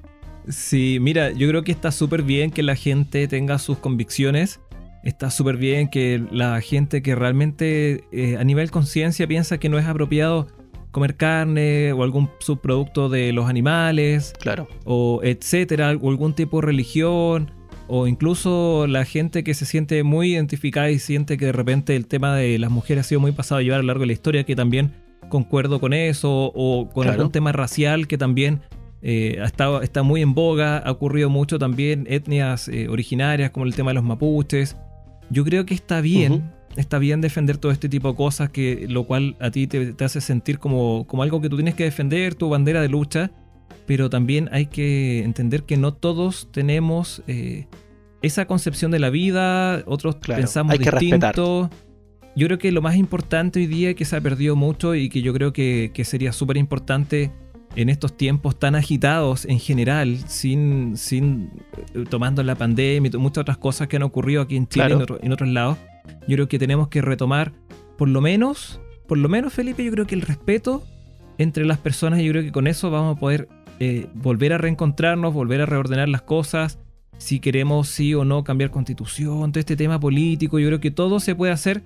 Sí, 0.48 0.98
mira, 1.00 1.30
yo 1.30 1.48
creo 1.48 1.62
que 1.62 1.72
está 1.72 1.92
súper 1.92 2.22
bien 2.22 2.50
que 2.50 2.62
la 2.62 2.74
gente 2.74 3.26
tenga 3.28 3.58
sus 3.58 3.78
convicciones. 3.78 4.60
Está 5.04 5.30
súper 5.30 5.56
bien 5.56 5.88
que 5.90 6.24
la 6.32 6.60
gente 6.60 7.02
que 7.02 7.14
realmente 7.14 8.04
eh, 8.10 8.36
a 8.36 8.42
nivel 8.42 8.70
conciencia 8.72 9.28
piensa 9.28 9.58
que 9.58 9.68
no 9.68 9.78
es 9.78 9.86
apropiado 9.86 10.48
comer 10.90 11.16
carne 11.16 11.92
o 11.92 12.02
algún 12.02 12.30
subproducto 12.40 13.08
de 13.08 13.32
los 13.32 13.48
animales. 13.48 14.32
Claro. 14.40 14.68
O 14.84 15.20
etcétera, 15.22 15.96
o 16.00 16.10
algún 16.10 16.34
tipo 16.34 16.60
de 16.60 16.66
religión 16.66 17.52
o 17.88 18.06
incluso 18.06 18.86
la 18.86 19.04
gente 19.04 19.42
que 19.42 19.54
se 19.54 19.64
siente 19.64 20.02
muy 20.02 20.34
identificada 20.34 20.90
y 20.90 20.98
siente 20.98 21.38
que 21.38 21.46
de 21.46 21.52
repente 21.52 21.96
el 21.96 22.06
tema 22.06 22.36
de 22.36 22.58
las 22.58 22.70
mujeres 22.70 23.06
ha 23.06 23.08
sido 23.08 23.20
muy 23.20 23.32
pasado 23.32 23.60
a 23.60 23.62
llevar 23.62 23.80
a 23.80 23.82
lo 23.82 23.86
largo 23.86 24.02
de 24.02 24.08
la 24.08 24.12
historia, 24.12 24.44
que 24.44 24.54
también 24.54 24.92
concuerdo 25.30 25.80
con 25.80 25.94
eso, 25.94 26.52
o 26.54 26.90
con 26.90 27.08
algún 27.08 27.32
tema 27.32 27.50
racial 27.50 28.06
que 28.06 28.18
también 28.18 28.60
eh, 29.00 29.38
está, 29.42 29.82
está, 29.82 30.02
muy 30.02 30.20
en 30.20 30.34
boga, 30.34 30.78
ha 30.78 30.90
ocurrido 30.90 31.30
mucho 31.30 31.58
también 31.58 32.06
etnias 32.10 32.68
eh, 32.68 32.88
originarias 32.88 33.50
como 33.50 33.64
el 33.64 33.74
tema 33.74 33.90
de 33.90 33.94
los 33.94 34.04
mapuches. 34.04 34.76
Yo 35.30 35.44
creo 35.44 35.64
que 35.64 35.74
está 35.74 36.02
bien, 36.02 36.52
está 36.78 36.98
bien 36.98 37.20
defender 37.20 37.58
todo 37.58 37.72
este 37.72 37.88
tipo 37.88 38.08
de 38.08 38.16
cosas, 38.16 38.50
que, 38.50 38.86
lo 38.88 39.04
cual 39.04 39.36
a 39.40 39.50
ti 39.50 39.66
te, 39.66 39.94
hace 40.02 40.20
sentir 40.20 40.58
como, 40.58 41.06
como 41.06 41.22
algo 41.22 41.40
que 41.40 41.48
tú 41.48 41.56
tienes 41.56 41.74
que 41.74 41.84
defender, 41.84 42.34
tu 42.34 42.48
bandera 42.48 42.80
de 42.80 42.88
lucha 42.88 43.30
pero 43.88 44.10
también 44.10 44.50
hay 44.52 44.66
que 44.66 45.24
entender 45.24 45.62
que 45.62 45.78
no 45.78 45.94
todos 45.94 46.52
tenemos 46.52 47.22
eh, 47.26 47.66
esa 48.20 48.44
concepción 48.44 48.90
de 48.90 48.98
la 48.98 49.08
vida, 49.08 49.82
otros 49.86 50.16
pensamos 50.16 50.74
hay 50.74 50.78
distinto. 50.78 51.70
yo 52.36 52.46
creo 52.48 52.58
que 52.58 52.70
lo 52.70 52.82
más 52.82 52.96
importante 52.96 53.60
hoy 53.60 53.66
día 53.66 53.94
que 53.94 54.04
se 54.04 54.14
ha 54.14 54.20
perdido 54.20 54.56
mucho 54.56 54.94
y 54.94 55.08
que 55.08 55.22
yo 55.22 55.32
creo 55.32 55.54
que, 55.54 55.90
sería 56.04 56.32
súper 56.34 56.58
importante 56.58 57.32
en 57.76 57.88
estos 57.88 58.14
tiempos 58.14 58.58
tan 58.58 58.74
agitados 58.74 59.46
en 59.46 59.58
general, 59.58 60.18
sin, 60.26 60.98
sin 60.98 61.50
eh, 61.94 62.04
tomando 62.10 62.42
la 62.42 62.56
pandemia 62.56 63.10
y 63.10 63.16
muchas 63.16 63.40
otras 63.40 63.56
cosas 63.56 63.88
que 63.88 63.96
han 63.96 64.02
ocurrido 64.02 64.42
aquí 64.42 64.56
en 64.56 64.68
Chile 64.68 64.88
y 64.90 65.24
en, 65.24 65.32
otros 65.32 65.48
lados, 65.48 65.78
yo 66.26 66.36
creo 66.36 66.48
que 66.48 66.58
tenemos 66.58 66.88
que 66.88 67.02
retomar, 67.02 67.52
por 67.96 68.08
lo 68.08 68.20
menos, 68.20 68.80
por 69.06 69.18
lo 69.18 69.28
menos 69.28 69.52
Felipe, 69.52 69.84
yo 69.84 69.92
creo 69.92 70.06
que 70.06 70.14
el 70.14 70.22
respeto 70.22 70.84
entre 71.38 71.64
las 71.64 71.78
personas, 71.78 72.20
yo 72.20 72.32
creo 72.32 72.42
que 72.42 72.52
con 72.52 72.66
eso 72.66 72.90
vamos 72.90 73.16
a 73.16 73.20
poder 73.20 73.48
eh, 73.78 74.06
volver 74.14 74.52
a 74.52 74.58
reencontrarnos, 74.58 75.32
volver 75.32 75.60
a 75.60 75.66
reordenar 75.66 76.08
las 76.08 76.22
cosas, 76.22 76.78
si 77.16 77.40
queremos 77.40 77.88
sí 77.88 78.14
o 78.14 78.24
no 78.24 78.44
cambiar 78.44 78.70
constitución, 78.70 79.52
todo 79.52 79.60
este 79.60 79.76
tema 79.76 79.98
político, 80.00 80.58
yo 80.58 80.68
creo 80.68 80.80
que 80.80 80.90
todo 80.90 81.20
se 81.20 81.34
puede 81.34 81.52
hacer 81.52 81.82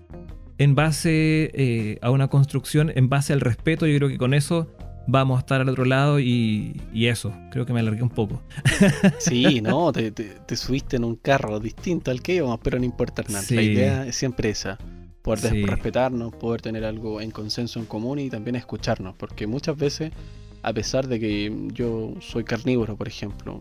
en 0.58 0.74
base 0.74 1.50
eh, 1.54 1.98
a 2.02 2.10
una 2.10 2.28
construcción, 2.28 2.92
en 2.94 3.08
base 3.08 3.32
al 3.32 3.40
respeto, 3.40 3.86
yo 3.86 3.96
creo 3.96 4.08
que 4.08 4.18
con 4.18 4.34
eso 4.34 4.68
vamos 5.06 5.36
a 5.36 5.40
estar 5.40 5.60
al 5.60 5.68
otro 5.68 5.84
lado 5.84 6.20
y, 6.20 6.80
eso, 6.94 7.32
creo 7.50 7.66
que 7.66 7.72
me 7.72 7.80
alargué 7.80 8.02
un 8.02 8.10
poco. 8.10 8.42
Sí, 9.18 9.60
no, 9.62 9.92
te, 9.92 10.56
subiste 10.56 10.96
en 10.96 11.04
un 11.04 11.16
carro 11.16 11.60
distinto 11.60 12.10
al 12.10 12.22
que 12.22 12.34
íbamos, 12.34 12.60
pero 12.62 12.78
no 12.78 12.84
importa 12.84 13.22
nada. 13.28 13.44
La 13.50 13.62
idea 13.62 14.06
es 14.06 14.16
siempre 14.16 14.50
esa, 14.50 14.78
poder 15.22 15.66
respetarnos, 15.66 16.34
poder 16.34 16.62
tener 16.62 16.84
algo 16.84 17.20
en 17.20 17.30
consenso 17.30 17.78
en 17.78 17.86
común 17.86 18.18
y 18.18 18.30
también 18.30 18.56
escucharnos, 18.56 19.14
porque 19.16 19.46
muchas 19.46 19.76
veces 19.76 20.12
a 20.62 20.72
pesar 20.72 21.08
de 21.08 21.18
que 21.18 21.52
yo 21.72 22.14
soy 22.20 22.44
carnívoro, 22.44 22.96
por 22.96 23.08
ejemplo. 23.08 23.60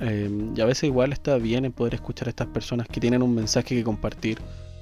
Em, 0.00 0.54
y 0.56 0.60
a 0.60 0.64
veces 0.64 0.84
igual 0.84 1.12
está 1.12 1.36
bien 1.36 1.64
en 1.64 1.72
poder 1.72 1.94
escuchar 1.94 2.28
a 2.28 2.30
estas 2.30 2.48
personas 2.48 2.88
que 2.88 3.00
tienen 3.00 3.22
un 3.22 3.34
mensaje 3.34 3.74
que 3.74 3.84
compartir, 3.84 4.38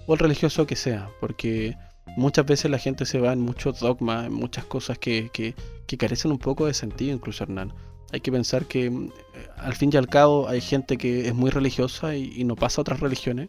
o 0.07 0.15
el 0.15 0.19
religioso 0.19 0.67
que 0.67 0.77
sea, 0.77 1.11
porque 1.21 1.77
muchas 2.17 2.47
veces 2.47 2.71
la 2.71 2.79
gente 2.79 3.07
se 3.07 3.19
va 3.19 3.33
en 3.33 3.41
muchos 3.41 3.81
dogmas, 3.81 4.27
en 4.27 4.35
muchas 4.35 4.65
cosas 4.65 4.99
que, 4.99 5.31
que, 5.33 5.55
carecen 5.97 6.31
un 6.31 6.39
poco 6.39 6.67
de 6.67 6.75
sentido, 6.75 7.13
incluso 7.13 7.45
Hernán. 7.45 7.73
Hay 8.13 8.21
que 8.21 8.33
pensar 8.33 8.67
que 8.67 8.87
eh, 8.87 9.11
al 9.57 9.75
fin 9.75 9.91
y 9.93 9.97
al 9.97 10.09
cabo 10.09 10.49
hay 10.49 10.61
gente 10.61 10.97
que 10.97 11.29
es 11.29 11.35
muy 11.35 11.51
religiosa 11.51 12.17
y, 12.17 12.45
no 12.45 12.57
pasa 12.57 12.81
a 12.81 12.83
otras 12.83 13.01
religiones, 13.01 13.49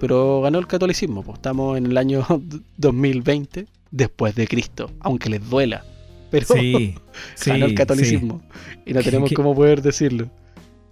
pero 0.00 0.40
ganó 0.40 0.58
el 0.58 0.66
catolicismo. 0.66 1.22
Pues 1.22 1.38
estamos 1.38 1.76
en 1.78 1.86
el 1.86 1.96
año 1.96 2.26
2020 2.76 3.66
después 3.90 4.34
de 4.34 4.46
Cristo, 4.46 4.90
aunque 5.00 5.30
les 5.30 5.48
duela 5.48 5.84
pero 6.30 6.46
sí, 6.46 6.94
ganó 7.46 7.66
el 7.66 7.74
catolicismo 7.74 8.42
y 8.84 8.92
no 8.92 9.02
tenemos 9.02 9.32
cómo 9.32 9.54
poder 9.54 9.82
decirlo. 9.82 10.30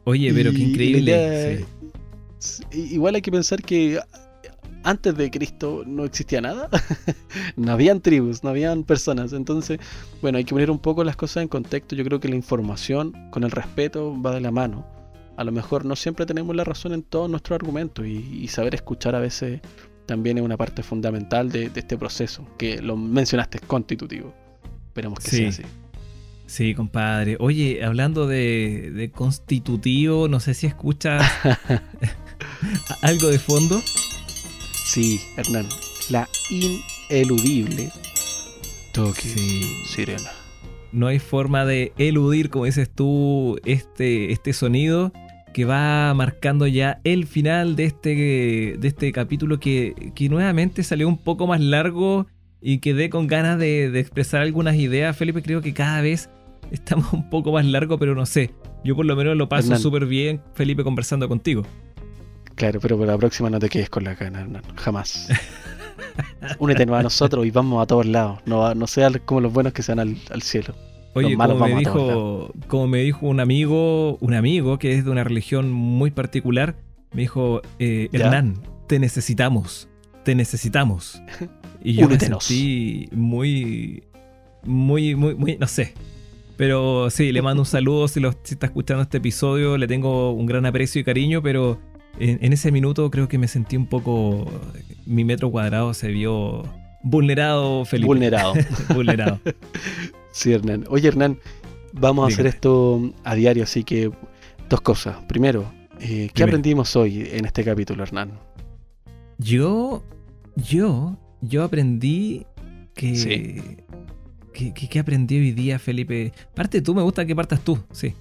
Oye, 0.05 0.33
pero 0.33 0.53
qué 0.53 0.59
increíble. 0.59 1.65
igual 2.73 3.17
hay 3.17 3.23
que 3.23 3.33
pensar 3.33 3.63
que 3.63 3.99
antes 4.87 5.17
de 5.17 5.31
Cristo 5.31 5.83
no 5.87 6.05
existía 6.05 6.41
nada, 6.41 6.69
no 7.57 7.73
habían 7.73 8.01
tribus, 8.01 8.45
no 8.45 8.51
habían 8.51 8.85
personas, 8.85 9.33
entonces, 9.33 9.81
bueno, 10.23 10.39
hay 10.39 10.45
que 10.45 10.55
poner 10.55 10.71
un 10.71 10.79
poco 10.79 11.05
las 11.05 11.17
cosas 11.17 11.43
en 11.43 11.49
contexto, 11.49 11.97
yo 11.97 12.05
creo 12.05 12.21
que 12.21 12.29
la 12.29 12.37
información 12.37 13.13
con 13.31 13.45
el 13.45 13.51
respeto 13.51 14.21
va 14.21 14.33
de 14.33 14.41
la 14.41 14.51
mano. 14.51 14.87
A 15.37 15.45
lo 15.45 15.53
mejor 15.53 15.85
no 15.85 15.97
siempre 15.97 16.25
tenemos 16.25 16.57
la 16.57 16.65
razón 16.65 16.95
en 16.95 17.03
todos 17.03 17.29
nuestros 17.29 17.57
argumentos 17.57 18.07
y, 18.07 18.49
saber 18.49 18.75
escuchar 18.75 19.15
a 19.15 19.21
veces 19.21 19.61
también 20.07 20.39
es 20.39 20.45
una 20.45 20.57
parte 20.57 20.83
fundamental 20.83 21.51
de, 21.51 21.69
de 21.69 21.81
este 21.81 21.99
proceso, 21.99 22.47
que 22.57 22.81
lo 22.81 22.97
mencionaste, 22.97 23.59
es 23.59 23.65
constitutivo. 23.65 24.33
Esperemos 24.87 25.19
que 25.19 25.31
sí. 25.31 25.37
sea 25.37 25.49
así. 25.49 25.63
Sí, 26.47 26.75
compadre. 26.75 27.37
Oye, 27.41 27.85
hablando 27.85 28.29
de, 28.29 29.11
constitutivo, 29.15 30.29
no 30.29 30.39
sé 30.39 30.55
si 30.55 30.67
escuchas 30.67 31.29
algo 33.03 33.29
de 33.29 33.39
fondo. 33.39 33.83
Sí, 34.87 35.21
Hernán. 35.37 35.67
La 36.11 36.29
ineludible 36.49 37.91
toque 38.93 39.29
sirena. 39.85 40.31
No 40.93 41.09
hay 41.09 41.19
forma 41.19 41.65
de 41.65 41.93
eludir, 41.99 42.51
como 42.51 42.67
dices 42.67 42.89
tú, 42.89 43.59
este, 43.65 44.33
este 44.33 44.53
sonido 44.53 45.13
que 45.53 45.65
va 45.65 46.15
marcando 46.15 46.67
ya 46.67 47.01
el 47.03 47.27
final 47.27 47.75
de 47.75 47.85
este, 47.85 48.15
de 48.79 48.89
este 48.89 49.11
capítulo 49.11 49.59
que, 49.59 50.13
que 50.15 50.29
nuevamente 50.29 50.83
salió 50.83 51.09
un 51.09 51.19
poco 51.19 51.47
más 51.47 51.61
largo 51.61 52.27
y 52.63 52.79
quedé 52.79 53.11
con 53.11 53.27
ganas 53.27 53.59
de, 53.59 53.87
expresar 53.99 54.41
algunas 54.41 54.77
ideas. 54.77 55.17
Felipe, 55.17 55.43
creo 55.43 55.61
que 55.63 55.75
cada 55.75 56.01
vez 56.01 56.31
estamos 56.71 57.13
un 57.13 57.29
poco 57.29 57.53
más 57.53 57.67
largo, 57.67 57.99
pero 57.99 58.15
no 58.15 58.25
sé. 58.25 58.53
Yo 58.85 58.95
por 58.95 59.05
lo 59.05 59.17
menos 59.17 59.37
lo 59.37 59.49
paso 59.49 59.77
súper 59.79 60.07
bien, 60.07 60.41
Felipe, 60.55 60.85
conversando 60.85 61.29
contigo. 61.29 61.65
Claro, 62.57 62.81
pero 62.81 62.97
por 62.99 63.07
la 63.07 63.17
próxima 63.17 63.51
no 63.51 63.59
te 63.59 63.69
quedes 63.69 63.91
con 63.91 64.05
la 64.05 64.15
ganas, 64.15 64.43
Hernán. 64.43 64.63
Jamás. 64.77 65.29
Únete 66.59 66.83
a 66.83 67.03
nosotros 67.03 67.47
y 67.47 67.51
vamos 67.51 67.83
a 67.83 67.87
todos 67.87 68.07
lados. 68.07 68.41
No, 68.47 68.75
no 68.75 68.87
sea 68.87 69.11
como 69.25 69.43
los 69.43 69.53
buenos 69.53 69.73
que 69.73 69.83
sean 69.83 69.99
al, 69.99 70.17
al 70.31 70.43
cielo. 70.43 70.75
Oye, 71.17 71.35
como 71.35 71.67
me, 71.67 71.77
dijo, 71.77 72.53
como 72.69 72.87
me 72.89 72.99
dijo 72.99 73.27
un 73.27 73.41
amigo, 73.41 74.17
un 74.19 74.35
amigo 74.35 74.79
que 74.79 74.95
es 74.95 75.05
de 75.05 75.11
una 75.11 75.25
religión 75.25 75.73
muy 75.73 76.11
particular, 76.11 76.77
me 77.13 77.23
dijo, 77.23 77.63
eh, 77.79 78.11
Hernán, 78.13 78.61
te 78.87 78.99
necesitamos, 78.99 79.89
te 80.25 80.35
necesitamos. 80.35 81.23
Y 81.83 81.95
yo 81.95 82.09
me 82.09 82.19
sentí 82.19 83.09
muy, 83.13 84.03
muy, 84.65 85.15
muy, 85.15 85.35
muy, 85.35 85.57
no 85.57 85.67
sé. 85.69 85.95
Pero 86.57 87.11
sí, 87.11 87.33
le 87.33 87.43
mando 87.43 87.63
un 87.63 87.67
saludo 87.67 88.09
si, 88.09 88.19
lo, 88.21 88.31
está 88.31 88.67
escuchando 88.67 89.03
este 89.03 89.19
episodio. 89.19 89.79
Le 89.79 89.87
tengo 89.87 90.33
un 90.33 90.47
gran 90.47 90.67
aprecio 90.67 91.01
y 91.01 91.05
cariño, 91.05 91.43
pero 91.43 91.79
en, 92.19 92.53
ese 92.53 92.73
minuto 92.73 93.11
creo 93.11 93.29
que 93.29 93.39
me 93.39 93.49
sentí 93.49 93.77
un 93.77 93.87
poco. 93.87 94.47
Mi 95.05 95.25
metro 95.25 95.51
cuadrado 95.51 95.95
se 95.95 96.09
vio 96.09 96.65
vulnerado, 97.03 97.85
Felipe. 97.85 98.07
Vulnerado. 98.07 98.55
vulnerado. 98.95 99.41
Sí, 100.33 100.53
Hernán. 100.53 100.85
Oye, 100.89 101.09
Hernán, 101.09 101.39
vamos 101.93 102.25
a 102.25 102.33
hacer 102.33 102.47
esto 102.47 103.13
a 103.25 103.35
diario, 103.35 103.65
así 103.65 103.85
que 103.85 104.11
dos 104.69 104.81
cosas. 104.81 105.17
Primero, 105.29 105.73
eh, 106.01 106.31
¿qué 106.35 106.43
aprendimos 106.43 106.97
hoy 106.97 107.29
en 107.33 107.45
este 107.45 107.65
capítulo, 107.65 108.03
Hernán? 108.03 108.33
Yo, 109.39 110.03
yo 110.57 111.19
yo 111.41 111.63
aprendí 111.65 112.47
que, 112.95 113.85
que, 114.53 114.99
aprendí 114.99 115.37
hoy 115.37 115.53
día, 115.53 115.79
Felipe. 115.79 116.33
Parte 116.55 116.81
tú, 116.81 116.95
me 116.95 117.03
gusta 117.03 117.27
que 117.27 117.37
partas 117.37 117.61
tú, 117.61 117.79
sí. 117.93 118.15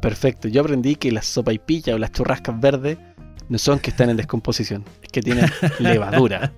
Perfecto, 0.00 0.48
yo 0.48 0.60
aprendí 0.60 0.96
que 0.96 1.12
la 1.12 1.22
sopa 1.22 1.52
y 1.52 1.58
pilla 1.58 1.94
o 1.94 1.98
las 1.98 2.12
churrascas 2.12 2.60
verdes 2.60 2.98
No 3.48 3.58
son 3.58 3.78
que 3.78 3.90
están 3.90 4.10
en 4.10 4.16
descomposición, 4.16 4.84
es 5.02 5.08
que 5.10 5.20
tienen 5.20 5.46
levadura. 5.78 6.52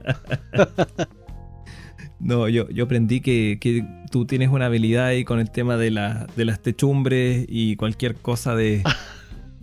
No, 2.19 2.49
yo, 2.49 2.69
yo 2.71 2.85
aprendí 2.85 3.21
que, 3.21 3.59
que, 3.61 3.85
tú 4.11 4.25
tienes 4.25 4.49
una 4.49 4.67
habilidad 4.67 5.07
ahí 5.07 5.25
con 5.25 5.39
el 5.39 5.51
tema 5.51 5.77
de, 5.77 5.91
la, 5.91 6.27
de 6.37 6.45
las 6.45 6.61
techumbres 6.61 7.45
y 7.49 7.77
cualquier 7.77 8.15
cosa 8.15 8.55
de 8.55 8.83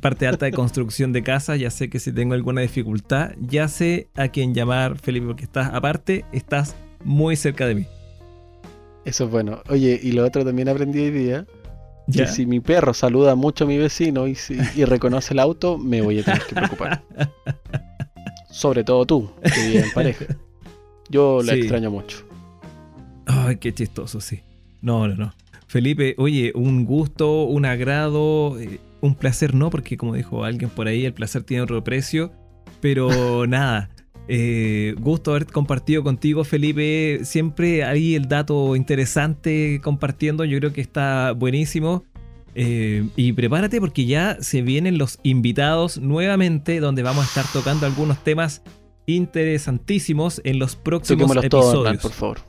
parte 0.02 0.28
alta 0.28 0.46
de 0.46 0.52
construcción 0.52 1.14
de 1.14 1.24
casa. 1.24 1.56
Ya 1.56 1.72
sé 1.72 1.90
que 1.90 2.00
si 2.00 2.12
tengo 2.12 2.34
alguna 2.36 2.62
dificultad, 2.62 3.32
ya 3.40 3.68
sé 3.68 4.10
a 4.16 4.28
quién 4.28 4.54
llamar, 4.54 5.00
Felipe, 5.00 5.26
porque 5.28 5.46
estás 5.46 5.74
aparte, 5.74 6.26
estás 6.32 6.76
muy 7.04 7.36
cerca 7.36 7.66
de 7.66 7.76
mí. 7.76 7.88
Eso 9.06 9.26
es 9.26 9.32
bueno. 9.32 9.64
Oye, 9.70 10.00
y 10.02 10.12
lo 10.12 10.26
otro 10.26 10.46
también 10.46 10.70
aprendí 10.70 11.00
hoy 11.00 11.12
día. 11.12 11.46
Que 12.12 12.28
si 12.28 12.46
mi 12.46 12.60
perro 12.60 12.94
saluda 12.94 13.36
mucho 13.36 13.64
a 13.64 13.68
mi 13.68 13.78
vecino 13.78 14.28
y, 14.28 14.38
y 14.76 14.86
reconoce 14.86 15.34
el 15.34 15.40
auto, 15.40 15.78
me 15.78 16.02
voy 16.02 16.20
a 16.20 16.24
tener 16.24 16.42
que 16.42 16.56
preocupar. 16.56 17.04
Sobre 18.50 18.84
todo 18.84 19.06
tú, 19.06 19.32
que 19.42 19.68
vives 19.68 19.86
en 19.86 19.92
pareja. 19.94 20.26
Yo 21.10 21.42
la 21.44 21.54
extraño 21.54 21.92
mucho. 21.92 22.26
Ay, 23.26 23.58
qué 23.58 23.74
chistoso, 23.74 24.20
sí. 24.20 24.42
No, 24.82 25.08
no, 25.08 25.16
no. 25.16 25.34
Felipe, 25.68 26.14
oye, 26.18 26.52
un 26.56 26.86
gusto, 26.86 27.46
un 27.46 27.66
agrado, 27.66 28.60
eh, 28.60 28.80
un 29.02 29.16
placer 29.16 29.56
no, 29.56 29.70
porque 29.70 29.98
como 29.98 30.14
dijo 30.14 30.44
alguien 30.44 30.70
por 30.70 30.88
ahí, 30.88 31.06
el 31.06 31.14
placer 31.14 31.44
tiene 31.44 31.64
otro 31.64 31.84
precio. 31.84 32.32
Pero 32.80 33.08
nada, 33.48 33.90
eh, 34.28 34.96
gusto 35.00 35.32
haber 35.32 35.46
compartido 35.48 36.04
contigo, 36.04 36.44
Felipe. 36.44 37.22
Siempre 37.24 37.84
hay 37.84 38.16
el 38.16 38.28
dato 38.28 38.76
interesante 38.76 39.82
compartiendo. 39.84 40.46
Yo 40.46 40.60
creo 40.60 40.74
que 40.74 40.82
está 40.82 41.34
buenísimo. 41.34 42.04
Eh, 42.56 43.08
y 43.16 43.34
prepárate 43.34 43.80
porque 43.80 44.06
ya 44.06 44.38
se 44.40 44.62
vienen 44.62 44.98
los 44.98 45.20
invitados 45.24 45.98
nuevamente, 45.98 46.80
donde 46.80 47.02
vamos 47.02 47.26
a 47.26 47.28
estar 47.28 47.46
tocando 47.52 47.86
algunos 47.86 48.24
temas 48.24 48.62
interesantísimos 49.08 50.40
en 50.44 50.60
los 50.60 50.76
próximos 50.76 51.36
episodios. 51.36 52.02
por 52.02 52.12
favor. 52.12 52.40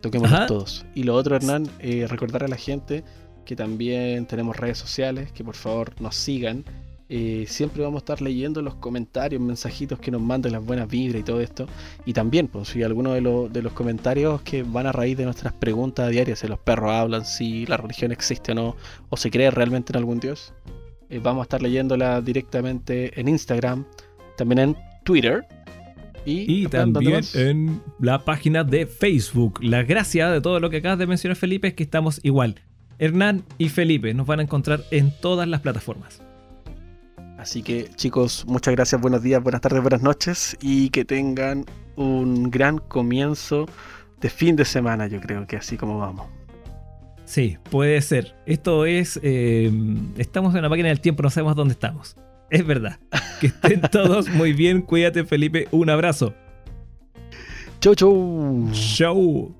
Toquémoslos 0.00 0.46
todos. 0.46 0.86
Y 0.94 1.04
lo 1.04 1.14
otro, 1.14 1.36
Hernán, 1.36 1.66
eh, 1.78 2.06
recordar 2.08 2.44
a 2.44 2.48
la 2.48 2.56
gente 2.56 3.04
que 3.46 3.56
también 3.56 4.26
tenemos 4.26 4.56
redes 4.56 4.76
sociales, 4.76 5.32
que 5.32 5.44
por 5.44 5.54
favor 5.54 5.98
nos 6.00 6.16
sigan. 6.16 6.64
Eh, 7.08 7.44
siempre 7.48 7.82
vamos 7.82 7.98
a 7.98 8.02
estar 8.02 8.22
leyendo 8.22 8.62
los 8.62 8.76
comentarios, 8.76 9.40
mensajitos 9.40 9.98
que 9.98 10.10
nos 10.10 10.22
manden 10.22 10.52
las 10.52 10.64
buenas 10.64 10.88
vibras 10.88 11.20
y 11.20 11.24
todo 11.24 11.40
esto. 11.40 11.66
Y 12.06 12.12
también, 12.12 12.48
pues, 12.48 12.68
si 12.68 12.82
alguno 12.82 13.12
de, 13.12 13.48
de 13.50 13.62
los 13.62 13.72
comentarios 13.72 14.40
que 14.42 14.62
van 14.62 14.86
a 14.86 14.92
raíz 14.92 15.16
de 15.16 15.24
nuestras 15.24 15.52
preguntas 15.52 16.10
diarias, 16.10 16.38
si 16.38 16.48
los 16.48 16.58
perros 16.58 16.90
hablan, 16.92 17.24
si 17.24 17.66
la 17.66 17.76
religión 17.76 18.10
existe 18.12 18.52
o 18.52 18.54
no, 18.54 18.76
o 19.10 19.16
se 19.16 19.30
cree 19.30 19.50
realmente 19.50 19.92
en 19.92 19.98
algún 19.98 20.18
dios, 20.18 20.54
eh, 21.10 21.20
vamos 21.22 21.42
a 21.42 21.44
estar 21.44 21.62
leyéndola 21.62 22.20
directamente 22.22 23.20
en 23.20 23.28
Instagram, 23.28 23.84
también 24.36 24.58
en 24.58 24.76
Twitter, 25.04 25.46
y, 26.26 26.66
también 26.68 27.20
en 27.34 27.82
la 28.00 28.24
página 28.24 28.64
de 28.64 28.86
Facebook. 28.86 29.62
La 29.62 29.82
gracia 29.82 30.30
de 30.30 30.40
todo 30.40 30.58
lo 30.58 30.70
que 30.70 30.78
acabas 30.78 30.98
de 30.98 31.06
mencionar, 31.06 31.36
Felipe, 31.36 31.68
es 31.68 31.74
que 31.74 31.82
estamos 31.82 32.20
igual. 32.22 32.56
Hernán 32.98 33.44
y 33.58 33.68
Felipe 33.68 34.14
nos 34.14 34.26
van 34.26 34.40
a 34.40 34.44
encontrar 34.44 34.84
en 34.90 35.12
todas 35.20 35.46
las 35.46 35.60
plataformas. 35.60 36.22
Así 37.44 37.62
que 37.62 37.90
chicos, 37.94 38.46
muchas 38.46 38.74
gracias, 38.74 38.98
buenos 38.98 39.22
días, 39.22 39.42
buenas 39.42 39.60
tardes, 39.60 39.82
buenas 39.82 40.00
noches 40.00 40.56
y 40.62 40.88
que 40.88 41.04
tengan 41.04 41.66
un 41.94 42.50
gran 42.50 42.78
comienzo 42.78 43.66
de 44.18 44.30
fin 44.30 44.56
de 44.56 44.64
semana, 44.64 45.08
yo 45.08 45.20
creo 45.20 45.46
que 45.46 45.58
así 45.58 45.76
como 45.76 45.98
vamos. 45.98 46.26
Sí, 47.26 47.58
puede 47.70 48.00
ser. 48.00 48.34
Esto 48.46 48.86
es, 48.86 49.20
eh, 49.22 49.70
estamos 50.16 50.54
en 50.54 50.62
la 50.62 50.70
máquina 50.70 50.88
del 50.88 51.02
tiempo, 51.02 51.22
no 51.22 51.28
sabemos 51.28 51.54
dónde 51.54 51.72
estamos. 51.72 52.16
Es 52.48 52.66
verdad. 52.66 52.98
Que 53.40 53.48
estén 53.48 53.82
todos 53.92 54.30
muy 54.30 54.54
bien. 54.54 54.80
Cuídate, 54.80 55.24
Felipe. 55.24 55.68
Un 55.70 55.90
abrazo. 55.90 56.32
Chau, 57.80 57.94
chau. 57.94 58.70
Chau. 58.72 59.54